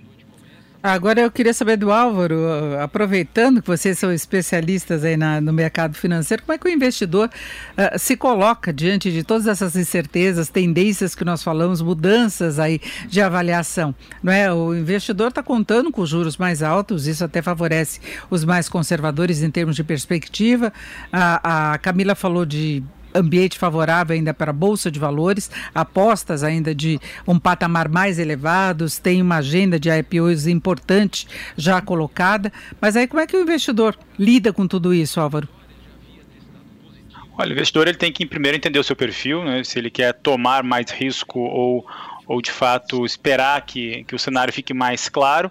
Agora 0.83 1.20
eu 1.20 1.31
queria 1.31 1.53
saber 1.53 1.76
do 1.76 1.93
Álvaro, 1.93 2.39
aproveitando 2.81 3.61
que 3.61 3.68
vocês 3.68 3.99
são 3.99 4.11
especialistas 4.11 5.05
aí 5.05 5.14
na, 5.14 5.39
no 5.39 5.53
mercado 5.53 5.95
financeiro, 5.95 6.43
como 6.43 6.55
é 6.55 6.59
que 6.59 6.66
o 6.66 6.70
investidor 6.70 7.28
uh, 7.28 7.99
se 7.99 8.16
coloca 8.16 8.72
diante 8.72 9.12
de 9.12 9.22
todas 9.22 9.47
essas 9.47 9.76
incertezas, 9.76 10.49
tendências 10.49 11.14
que 11.14 11.22
nós 11.22 11.43
falamos, 11.43 11.83
mudanças 11.83 12.59
aí 12.59 12.81
de 13.07 13.20
avaliação, 13.20 13.95
não 14.22 14.33
é? 14.33 14.51
O 14.51 14.74
investidor 14.74 15.28
está 15.28 15.43
contando 15.43 15.93
com 15.93 16.07
juros 16.07 16.39
mais 16.39 16.62
altos, 16.62 17.07
isso 17.07 17.22
até 17.22 17.43
favorece 17.43 18.01
os 18.31 18.43
mais 18.43 18.66
conservadores 18.66 19.43
em 19.43 19.51
termos 19.51 19.76
de 19.76 19.85
perspectiva. 19.85 20.72
A, 21.12 21.74
a 21.74 21.78
Camila 21.78 22.14
falou 22.14 22.47
de 22.47 22.83
ambiente 23.14 23.58
favorável 23.58 24.14
ainda 24.14 24.32
para 24.32 24.50
a 24.50 24.54
Bolsa 24.54 24.90
de 24.90 24.98
Valores, 24.98 25.50
apostas 25.74 26.42
ainda 26.42 26.74
de 26.74 27.00
um 27.26 27.38
patamar 27.38 27.88
mais 27.88 28.18
elevados, 28.18 28.98
tem 28.98 29.20
uma 29.22 29.36
agenda 29.36 29.78
de 29.78 29.88
IPOs 29.90 30.46
importante 30.46 31.26
já 31.56 31.80
colocada. 31.80 32.52
Mas 32.80 32.96
aí 32.96 33.06
como 33.06 33.20
é 33.20 33.26
que 33.26 33.36
o 33.36 33.42
investidor 33.42 33.96
lida 34.18 34.52
com 34.52 34.66
tudo 34.66 34.94
isso, 34.94 35.20
Álvaro? 35.20 35.48
Olha, 37.38 37.50
o 37.50 37.52
investidor 37.52 37.88
ele 37.88 37.96
tem 37.96 38.12
que 38.12 38.26
primeiro 38.26 38.56
entender 38.56 38.78
o 38.78 38.84
seu 38.84 38.94
perfil, 38.94 39.44
né? 39.44 39.64
se 39.64 39.78
ele 39.78 39.90
quer 39.90 40.12
tomar 40.12 40.62
mais 40.62 40.90
risco 40.90 41.40
ou, 41.40 41.86
ou 42.26 42.42
de 42.42 42.50
fato 42.50 43.06
esperar 43.06 43.64
que, 43.64 44.04
que 44.04 44.14
o 44.14 44.18
cenário 44.18 44.52
fique 44.52 44.74
mais 44.74 45.08
claro 45.08 45.50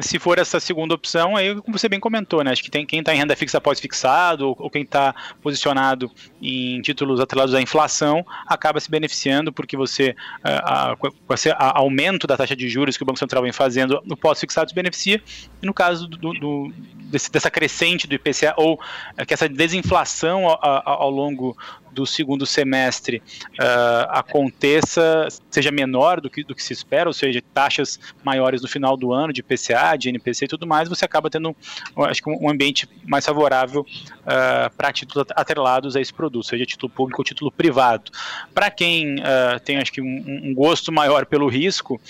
se 0.00 0.18
for 0.18 0.38
essa 0.38 0.58
segunda 0.58 0.94
opção, 0.94 1.36
aí 1.36 1.54
como 1.60 1.78
você 1.78 1.88
bem 1.88 2.00
comentou, 2.00 2.42
né? 2.42 2.50
Acho 2.50 2.62
que 2.62 2.70
tem 2.70 2.84
quem 2.84 3.00
está 3.00 3.14
em 3.14 3.18
renda 3.18 3.36
fixa 3.36 3.60
pós-fixado 3.60 4.48
ou, 4.48 4.56
ou, 4.58 4.70
quem 4.70 4.82
está 4.82 5.14
posicionado 5.42 6.10
em 6.42 6.80
títulos 6.82 7.20
atrelados 7.20 7.54
à 7.54 7.60
inflação 7.60 8.24
acaba 8.46 8.80
se 8.80 8.90
beneficiando 8.90 9.52
porque 9.52 9.76
você 9.76 10.14
a, 10.42 10.92
a, 10.92 10.96
com 10.96 11.12
esse 11.32 11.54
aumento 11.58 12.26
da 12.26 12.36
taxa 12.36 12.56
de 12.56 12.68
juros 12.68 12.96
que 12.96 13.02
o 13.02 13.06
Banco 13.06 13.18
Central 13.18 13.42
vem 13.42 13.52
fazendo 13.52 14.02
no 14.04 14.16
pós-fixado 14.16 14.68
se 14.68 14.74
beneficia. 14.74 15.22
E 15.62 15.66
no 15.66 15.74
caso 15.74 16.06
do, 16.08 16.32
do 16.32 16.72
desse, 17.14 17.30
dessa 17.30 17.50
crescente 17.50 18.06
do 18.06 18.14
IPCA 18.14 18.54
ou 18.56 18.80
é, 19.16 19.24
que 19.24 19.32
essa 19.32 19.48
desinflação 19.48 20.46
ao, 20.46 20.58
ao 20.84 21.10
longo 21.10 21.56
do 21.94 22.06
segundo 22.06 22.44
semestre 22.44 23.22
uh, 23.52 24.10
aconteça, 24.10 25.28
seja 25.50 25.70
menor 25.70 26.20
do 26.20 26.28
que, 26.28 26.44
do 26.44 26.54
que 26.54 26.62
se 26.62 26.72
espera, 26.72 27.08
ou 27.08 27.12
seja, 27.12 27.42
taxas 27.54 27.98
maiores 28.22 28.60
no 28.60 28.68
final 28.68 28.96
do 28.96 29.12
ano 29.12 29.32
de 29.32 29.42
PCA, 29.42 29.96
de 29.96 30.08
NPC 30.08 30.44
e 30.44 30.48
tudo 30.48 30.66
mais, 30.66 30.88
você 30.88 31.04
acaba 31.04 31.30
tendo, 31.30 31.54
acho 31.96 32.22
que 32.22 32.28
um 32.28 32.50
ambiente 32.50 32.88
mais 33.06 33.24
favorável 33.24 33.82
uh, 33.82 34.74
para 34.76 34.92
títulos 34.92 35.26
atrelados 35.34 35.96
a 35.96 36.00
esse 36.00 36.12
produto, 36.12 36.46
seja 36.46 36.66
título 36.66 36.90
público 36.90 37.20
ou 37.20 37.24
título 37.24 37.50
privado. 37.50 38.10
Para 38.52 38.70
quem 38.70 39.16
uh, 39.16 39.60
tem, 39.64 39.78
acho 39.78 39.92
que 39.92 40.02
um, 40.02 40.24
um, 40.44 40.54
gosto 40.54 40.90
maior 40.92 41.24
pelo 41.26 41.48
risco, 41.48 42.00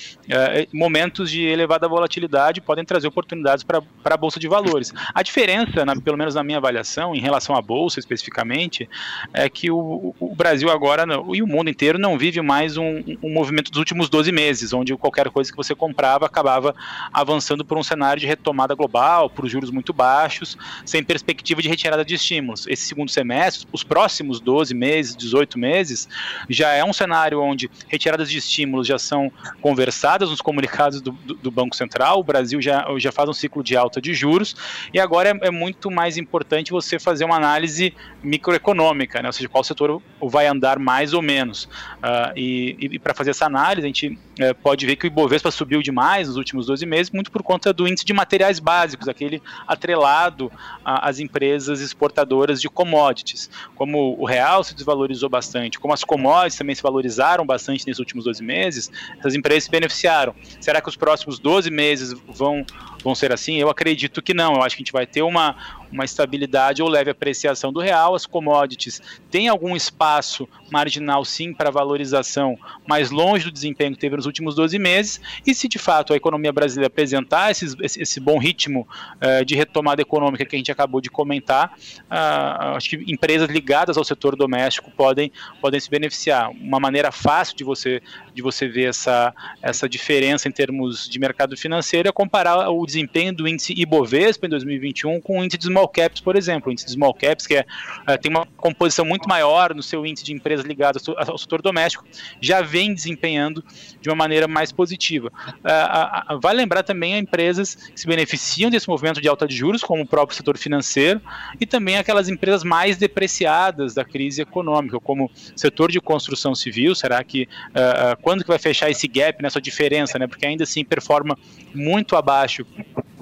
momentos 0.72 1.30
de 1.30 1.45
elevada 1.45 1.87
volatilidade 1.87 2.61
podem 2.61 2.85
trazer 2.85 3.07
oportunidades 3.07 3.62
para 3.62 3.82
a 4.05 4.16
bolsa 4.16 4.41
de 4.41 4.49
valores. 4.49 4.93
A 5.14 5.22
diferença, 5.22 5.85
na, 5.85 5.95
pelo 6.01 6.16
menos 6.16 6.35
na 6.35 6.43
minha 6.43 6.59
avaliação, 6.59 7.14
em 7.14 7.20
relação 7.20 7.55
à 7.55 7.61
bolsa 7.61 7.99
especificamente, 7.99 8.89
é 9.32 9.49
que 9.49 9.70
o, 9.77 10.14
o 10.18 10.35
Brasil 10.35 10.70
agora 10.70 11.05
e 11.33 11.43
o 11.43 11.47
mundo 11.47 11.70
inteiro 11.70 11.99
não 11.99 12.16
vive 12.18 12.41
mais 12.41 12.77
um, 12.77 13.03
um, 13.22 13.33
movimento 13.33 13.70
dos 13.70 13.79
últimos 13.79 14.09
12 14.09 14.33
meses, 14.33 14.72
onde 14.72 14.97
qualquer 14.97 15.31
coisa 15.31 15.51
que 15.51 15.57
você 15.57 15.75
comprava 15.75 16.27
acabava 16.27 16.75
avançando 17.12 17.64
por 17.64 17.77
um 17.79 17.83
cenário 17.83 18.20
de 18.20 18.27
retomada 18.27 18.75
global, 18.75 19.29
por 19.29 19.49
juros 19.49 19.70
muito 19.70 19.93
baixos, 19.93 20.57
sem 20.85 21.03
perspectiva 21.03 21.61
de 21.61 21.68
retirada 21.68 22.05
de 22.05 22.14
estímulos. 22.14 22.66
Esse 22.66 22.87
segundo 22.87 23.11
semestre, 23.11 23.66
os 23.72 23.83
próximos 23.83 24.41
12 24.41 24.75
meses, 24.75 25.16
18 25.16 25.59
meses, 25.59 26.09
já 26.49 26.72
é 26.72 26.85
um 26.85 26.93
cenário 26.93 27.41
onde 27.41 27.70
retiradas 27.89 28.31
de 28.31 28.39
estímulos 28.39 28.87
já 28.87 28.99
são 28.99 29.33
conversadas 29.61 30.31
nos 30.31 30.41
comunicados 30.41 31.01
do, 31.01 31.12
do, 31.12 31.35
do 31.35 31.51
Banco 31.51 31.75
Central, 31.75 32.20
o 32.20 32.25
Brasil 32.25 32.61
já, 32.61 32.87
já 32.99 33.11
faz 33.11 33.29
um 33.29 33.33
ciclo 33.33 33.62
de 33.62 33.77
alta 33.77 34.01
de 34.01 34.14
juros, 34.14 34.55
e 34.93 35.01
agora 35.01 35.31
é, 35.31 35.49
é 35.49 35.51
muito 35.51 35.91
mais 35.91 36.16
importante 36.16 36.70
você 36.70 36.99
fazer 36.99 37.25
uma 37.25 37.37
análise 37.37 37.95
microeconômica, 38.22 39.22
né? 39.22 39.29
ou 39.29 39.33
seja, 39.33 39.49
qual 39.49 39.64
setor 39.65 40.03
vai 40.21 40.47
andar 40.47 40.79
mais 40.79 41.12
ou 41.12 41.23
menos. 41.23 41.65
Uh, 41.65 42.33
e, 42.37 42.77
e 42.81 42.99
para 42.99 43.15
fazer 43.15 43.31
essa 43.31 43.47
análise, 43.47 43.85
a 43.85 43.89
gente 43.89 44.09
uh, 44.09 44.55
pode 44.62 44.87
ver 44.87 44.97
que 44.97 45.07
o 45.07 45.09
Ibovespa 45.09 45.51
subiu 45.51 45.83
demais 45.83 46.29
nos 46.29 46.37
últimos 46.37 46.67
12 46.67 46.85
meses, 46.87 47.11
muito 47.11 47.31
por 47.31 47.43
conta 47.43 47.73
do 47.73 47.87
índice 47.89 48.05
de 48.05 48.12
materiais 48.12 48.59
básicos, 48.59 49.09
aquele 49.09 49.43
atrelado 49.67 50.51
às 50.85 51.19
empresas 51.19 51.81
exportadoras 51.81 52.61
de 52.61 52.69
commodities. 52.69 53.51
Como 53.75 54.17
o 54.19 54.25
real 54.25 54.62
se 54.62 54.75
desvalorizou 54.75 55.29
bastante, 55.29 55.79
como 55.79 55.95
as 55.95 56.05
commodities 56.05 56.57
também 56.57 56.75
se 56.75 56.83
valorizaram 56.83 57.45
bastante 57.45 57.87
nesses 57.87 57.99
últimos 57.99 58.25
12 58.25 58.43
meses, 58.43 58.91
essas 59.19 59.35
empresas 59.35 59.65
se 59.65 59.71
beneficiaram. 59.71 60.35
Será 60.61 60.81
que 60.81 60.89
os 60.89 60.97
próximos 60.97 61.39
12 61.39 61.71
meses 61.71 62.15
vão, 62.29 62.65
vão 63.03 63.15
ser 63.15 63.33
assim? 63.33 63.57
Eu 63.57 63.69
acredito 63.69 64.23
que 64.23 64.35
não. 64.35 64.55
Eu 64.55 64.62
acho 64.62 64.77
que 64.77 64.83
a 64.83 64.85
gente 64.85 64.93
vai 64.93 65.07
ter 65.07 65.23
uma, 65.23 65.57
uma 65.95 66.05
estabilidade 66.05 66.82
ou 66.82 66.88
leve 66.88 67.11
apreciação 67.11 67.72
do 67.72 67.80
real. 67.80 68.14
As 68.14 68.26
commodities 68.26 69.01
têm 69.30 69.49
algum 69.49 69.76
espaço 69.76 70.47
marginal, 70.70 71.24
sim, 71.24 71.55
para 71.55 71.70
valorização, 71.70 72.59
mas 72.86 73.11
longe 73.11 73.45
do 73.45 73.53
desempenho 73.53 73.92
que 73.92 73.99
teve 73.99 74.16
nos 74.16 74.26
últimos 74.26 74.57
12 74.57 74.76
meses. 74.78 75.20
E 75.47 75.55
se 75.55 75.68
de 75.68 75.78
fato 75.78 76.12
a 76.12 76.16
economia 76.16 76.53
brasileira 76.53 76.88
apresentar 76.88 77.53
esses, 77.53 77.76
esse, 77.80 78.03
esse, 78.03 78.20
bom 78.20 78.38
ritmo 78.38 78.88
uh, 79.16 79.45
de 79.45 79.55
retomada 79.55 80.03
econômica 80.03 80.45
que 80.45 80.57
a 80.57 80.59
gente 80.59 80.72
acabou 80.72 81.01
de 81.01 81.09
comentar, 81.09 81.76
uh, 82.11 82.76
acho 82.76 82.90
que 82.90 83.05
empresas 83.07 83.49
ligadas 83.49 83.97
ao 83.97 84.05
setor 84.05 84.34
doméstico 84.34 84.90
podem, 84.90 85.30
podem 85.61 85.78
se 85.78 85.88
beneficiar. 85.88 86.51
Uma 86.51 86.80
maneira 86.80 87.12
fácil 87.12 87.57
de 87.57 87.62
você, 87.62 88.03
de 88.34 88.42
você 88.42 88.66
ver 88.66 88.88
essa, 88.88 89.32
essa 89.62 89.88
diferença 89.88 90.49
em 90.49 90.53
termos 90.53 91.09
de 91.09 91.18
mercado 91.20 91.57
financeiro 91.57 92.09
é 92.09 92.12
comparar 92.12 92.68
o 92.68 92.84
desempenho 92.84 93.32
do 93.32 93.47
índice 93.47 93.72
Ibovespa 93.76 94.47
em 94.47 94.51
2021 94.51 95.20
com 95.20 95.38
o 95.38 95.45
índice 95.45 95.59
de 95.59 95.64
small 95.85 95.89
caps, 95.89 96.20
por 96.20 96.37
exemplo. 96.37 96.68
O 96.68 96.72
índice 96.72 96.87
de 96.87 96.93
small 96.93 97.14
caps, 97.14 97.47
que 97.47 97.55
é, 97.55 97.66
uh, 98.09 98.18
tem 98.20 98.30
uma 98.30 98.47
composição 98.57 99.05
muito 99.05 99.28
maior 99.28 99.74
no 99.74 99.82
seu 99.82 100.05
índice 100.07 100.24
de 100.24 100.32
empresas 100.32 100.64
ligadas 100.64 101.03
ao 101.09 101.39
setor 101.39 101.62
doméstico 101.62 102.05
já 102.41 102.62
vem 102.62 102.95
desempenhando 102.95 103.64
de 104.01 104.09
uma 104.09 104.16
maneira 104.16 104.49
mais 104.49 104.72
positiva. 104.72 105.28
Uh, 105.28 106.41
vale 106.41 106.59
lembrar 106.59 106.82
também 106.82 107.18
empresas 107.18 107.74
que 107.74 108.01
se 108.01 108.07
beneficiam 108.07 108.70
desse 108.70 108.89
movimento 108.89 109.20
de 109.20 109.28
alta 109.28 109.47
de 109.47 109.55
juros, 109.55 109.82
como 109.82 110.03
o 110.03 110.07
próprio 110.07 110.37
setor 110.37 110.57
financeiro, 110.57 111.20
e 111.61 111.66
também 111.66 111.97
aquelas 111.97 112.28
empresas 112.28 112.64
mais 112.64 112.97
depreciadas 112.97 113.95
da 113.95 114.05
crise 114.05 114.43
econômica, 114.43 114.99
como 115.01 115.26
o 115.26 115.30
setor 115.59 115.91
de 115.91 116.01
construção 116.01 116.55
civil. 116.55 116.95
Será 116.95 117.22
que 117.22 117.43
uh, 117.43 118.20
quando 118.22 118.43
que 118.43 118.49
vai 118.49 118.59
fechar 118.59 118.91
esse 118.91 119.07
gap 119.07 119.43
nessa 119.43 119.61
diferença, 119.61 120.18
né? 120.18 120.26
Porque 120.26 120.47
ainda 120.47 120.64
assim 120.64 120.85
performa 120.85 121.37
muito 121.74 122.16
abaixo 122.16 122.66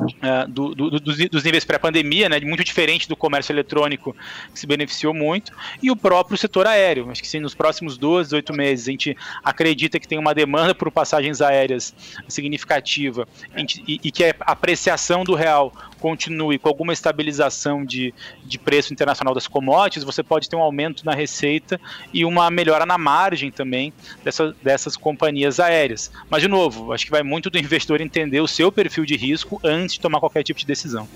Uh, 0.02 0.48
do, 0.48 0.74
do, 0.74 0.90
dos, 1.00 1.28
dos, 1.28 1.44
níveis 1.44 1.64
pré-pandemia, 1.64 2.28
né, 2.28 2.40
muito 2.40 2.64
diferente 2.64 3.08
do 3.08 3.16
comércio 3.16 3.52
eletrônico, 3.52 4.16
que 4.52 4.58
se 4.58 4.66
beneficiou 4.66 5.14
muito, 5.14 5.52
e 5.82 5.90
o 5.90 5.96
próprio 5.96 6.36
setor 6.36 6.66
aéreo. 6.66 7.10
Acho 7.10 7.22
que 7.22 7.28
sim, 7.28 7.40
nos 7.40 7.54
próximos 7.54 7.96
12, 7.96 8.30
18 8.30 8.52
meses, 8.52 8.88
a 8.88 8.90
gente 8.90 9.16
acredita 9.44 9.98
que 10.00 10.08
tem 10.08 10.18
uma 10.18 10.34
demanda 10.34 10.74
por 10.74 10.90
passagens 10.90 11.40
aéreas 11.40 11.94
significativa 12.28 13.26
gente, 13.56 13.82
e, 13.86 14.00
e, 14.02 14.10
que 14.10 14.24
a 14.24 14.34
apreciação 14.46 15.24
do 15.24 15.34
real 15.34 15.72
continue 16.02 16.58
com 16.58 16.68
alguma 16.68 16.92
estabilização 16.92 17.84
de, 17.84 18.12
de 18.44 18.58
preço 18.58 18.92
internacional 18.92 19.32
das 19.32 19.46
commodities, 19.46 20.02
você 20.02 20.20
pode 20.20 20.50
ter 20.50 20.56
um 20.56 20.60
aumento 20.60 21.06
na 21.06 21.14
receita 21.14 21.80
e 22.12 22.24
uma 22.24 22.50
melhora 22.50 22.84
na 22.84 22.98
margem 22.98 23.52
também 23.52 23.92
dessa, 24.24 24.52
dessas 24.60 24.96
companhias 24.96 25.60
aéreas. 25.60 26.10
Mas, 26.28 26.42
de 26.42 26.48
novo, 26.48 26.92
acho 26.92 27.04
que 27.04 27.10
vai 27.12 27.22
muito 27.22 27.48
do 27.48 27.56
investidor 27.62 28.00
entender 28.00 28.40
o 28.40 28.48
seu 28.48 28.72
perfil 28.72 29.04
de 29.04 29.14
risco 29.16 29.60
antes 29.62 29.94
de 29.94 30.00
tomar 30.00 30.18
qualquer 30.18 30.42
tipo 30.42 30.58
de 30.58 30.66
decisão. 30.66 31.08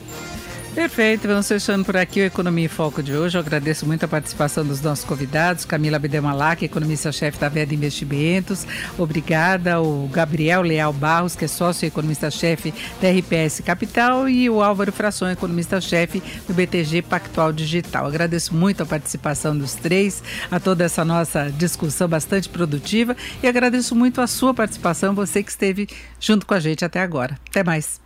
Perfeito, 0.77 1.27
vamos 1.27 1.49
fechando 1.49 1.87
por 1.87 1.97
aqui 1.97 2.21
o 2.21 2.25
Economia 2.27 2.67
em 2.67 2.69
Foco 2.69 3.03
de 3.03 3.15
hoje. 3.15 3.35
Eu 3.35 3.41
agradeço 3.41 3.87
muito 3.87 4.05
a 4.05 4.09
participação 4.09 4.63
dos 4.63 4.83
nossos 4.83 5.07
convidados, 5.07 5.65
Camila 5.65 5.99
Bedemalac, 5.99 6.63
economista-chefe 6.63 7.39
da 7.39 7.49
Veda 7.49 7.75
Investimentos. 7.75 8.67
Obrigada, 8.99 9.81
o 9.81 10.07
Gabriel 10.09 10.61
Leal 10.61 10.93
Barros, 10.93 11.35
que 11.35 11.47
é 11.47 11.49
sócio 11.49 11.87
economista-chefe 11.87 12.75
da 13.01 13.09
RPS 13.09 13.63
Capital, 13.65 14.29
e 14.29 14.51
o 14.51 14.63
Álvaro 14.63 14.93
Fração, 14.93 15.31
economista-chefe 15.31 16.23
do 16.47 16.53
BTG 16.53 17.01
Pactual 17.01 17.55
Digital. 17.55 18.07
Agradeço 18.07 18.55
muito 18.55 18.83
a 18.83 18.87
participação 18.87 19.57
dos 19.57 19.75
três, 19.75 20.23
a 20.51 20.61
toda 20.61 20.85
essa 20.85 21.07
nossa 21.07 21.51
discussão 21.51 22.07
bastante 22.07 22.51
produtiva 22.51 23.17
e 23.43 23.49
agradeço 23.49 23.97
muito 23.97 24.21
a 24.21 24.27
sua 24.27 24.53
participação, 24.53 25.15
você 25.15 25.43
que 25.43 25.51
esteve 25.51 25.89
junto 26.21 26.45
com 26.45 26.53
a 26.53 26.61
gente 26.61 26.85
até 26.85 27.01
agora. 27.01 27.39
Até 27.49 27.65
mais. 27.65 28.06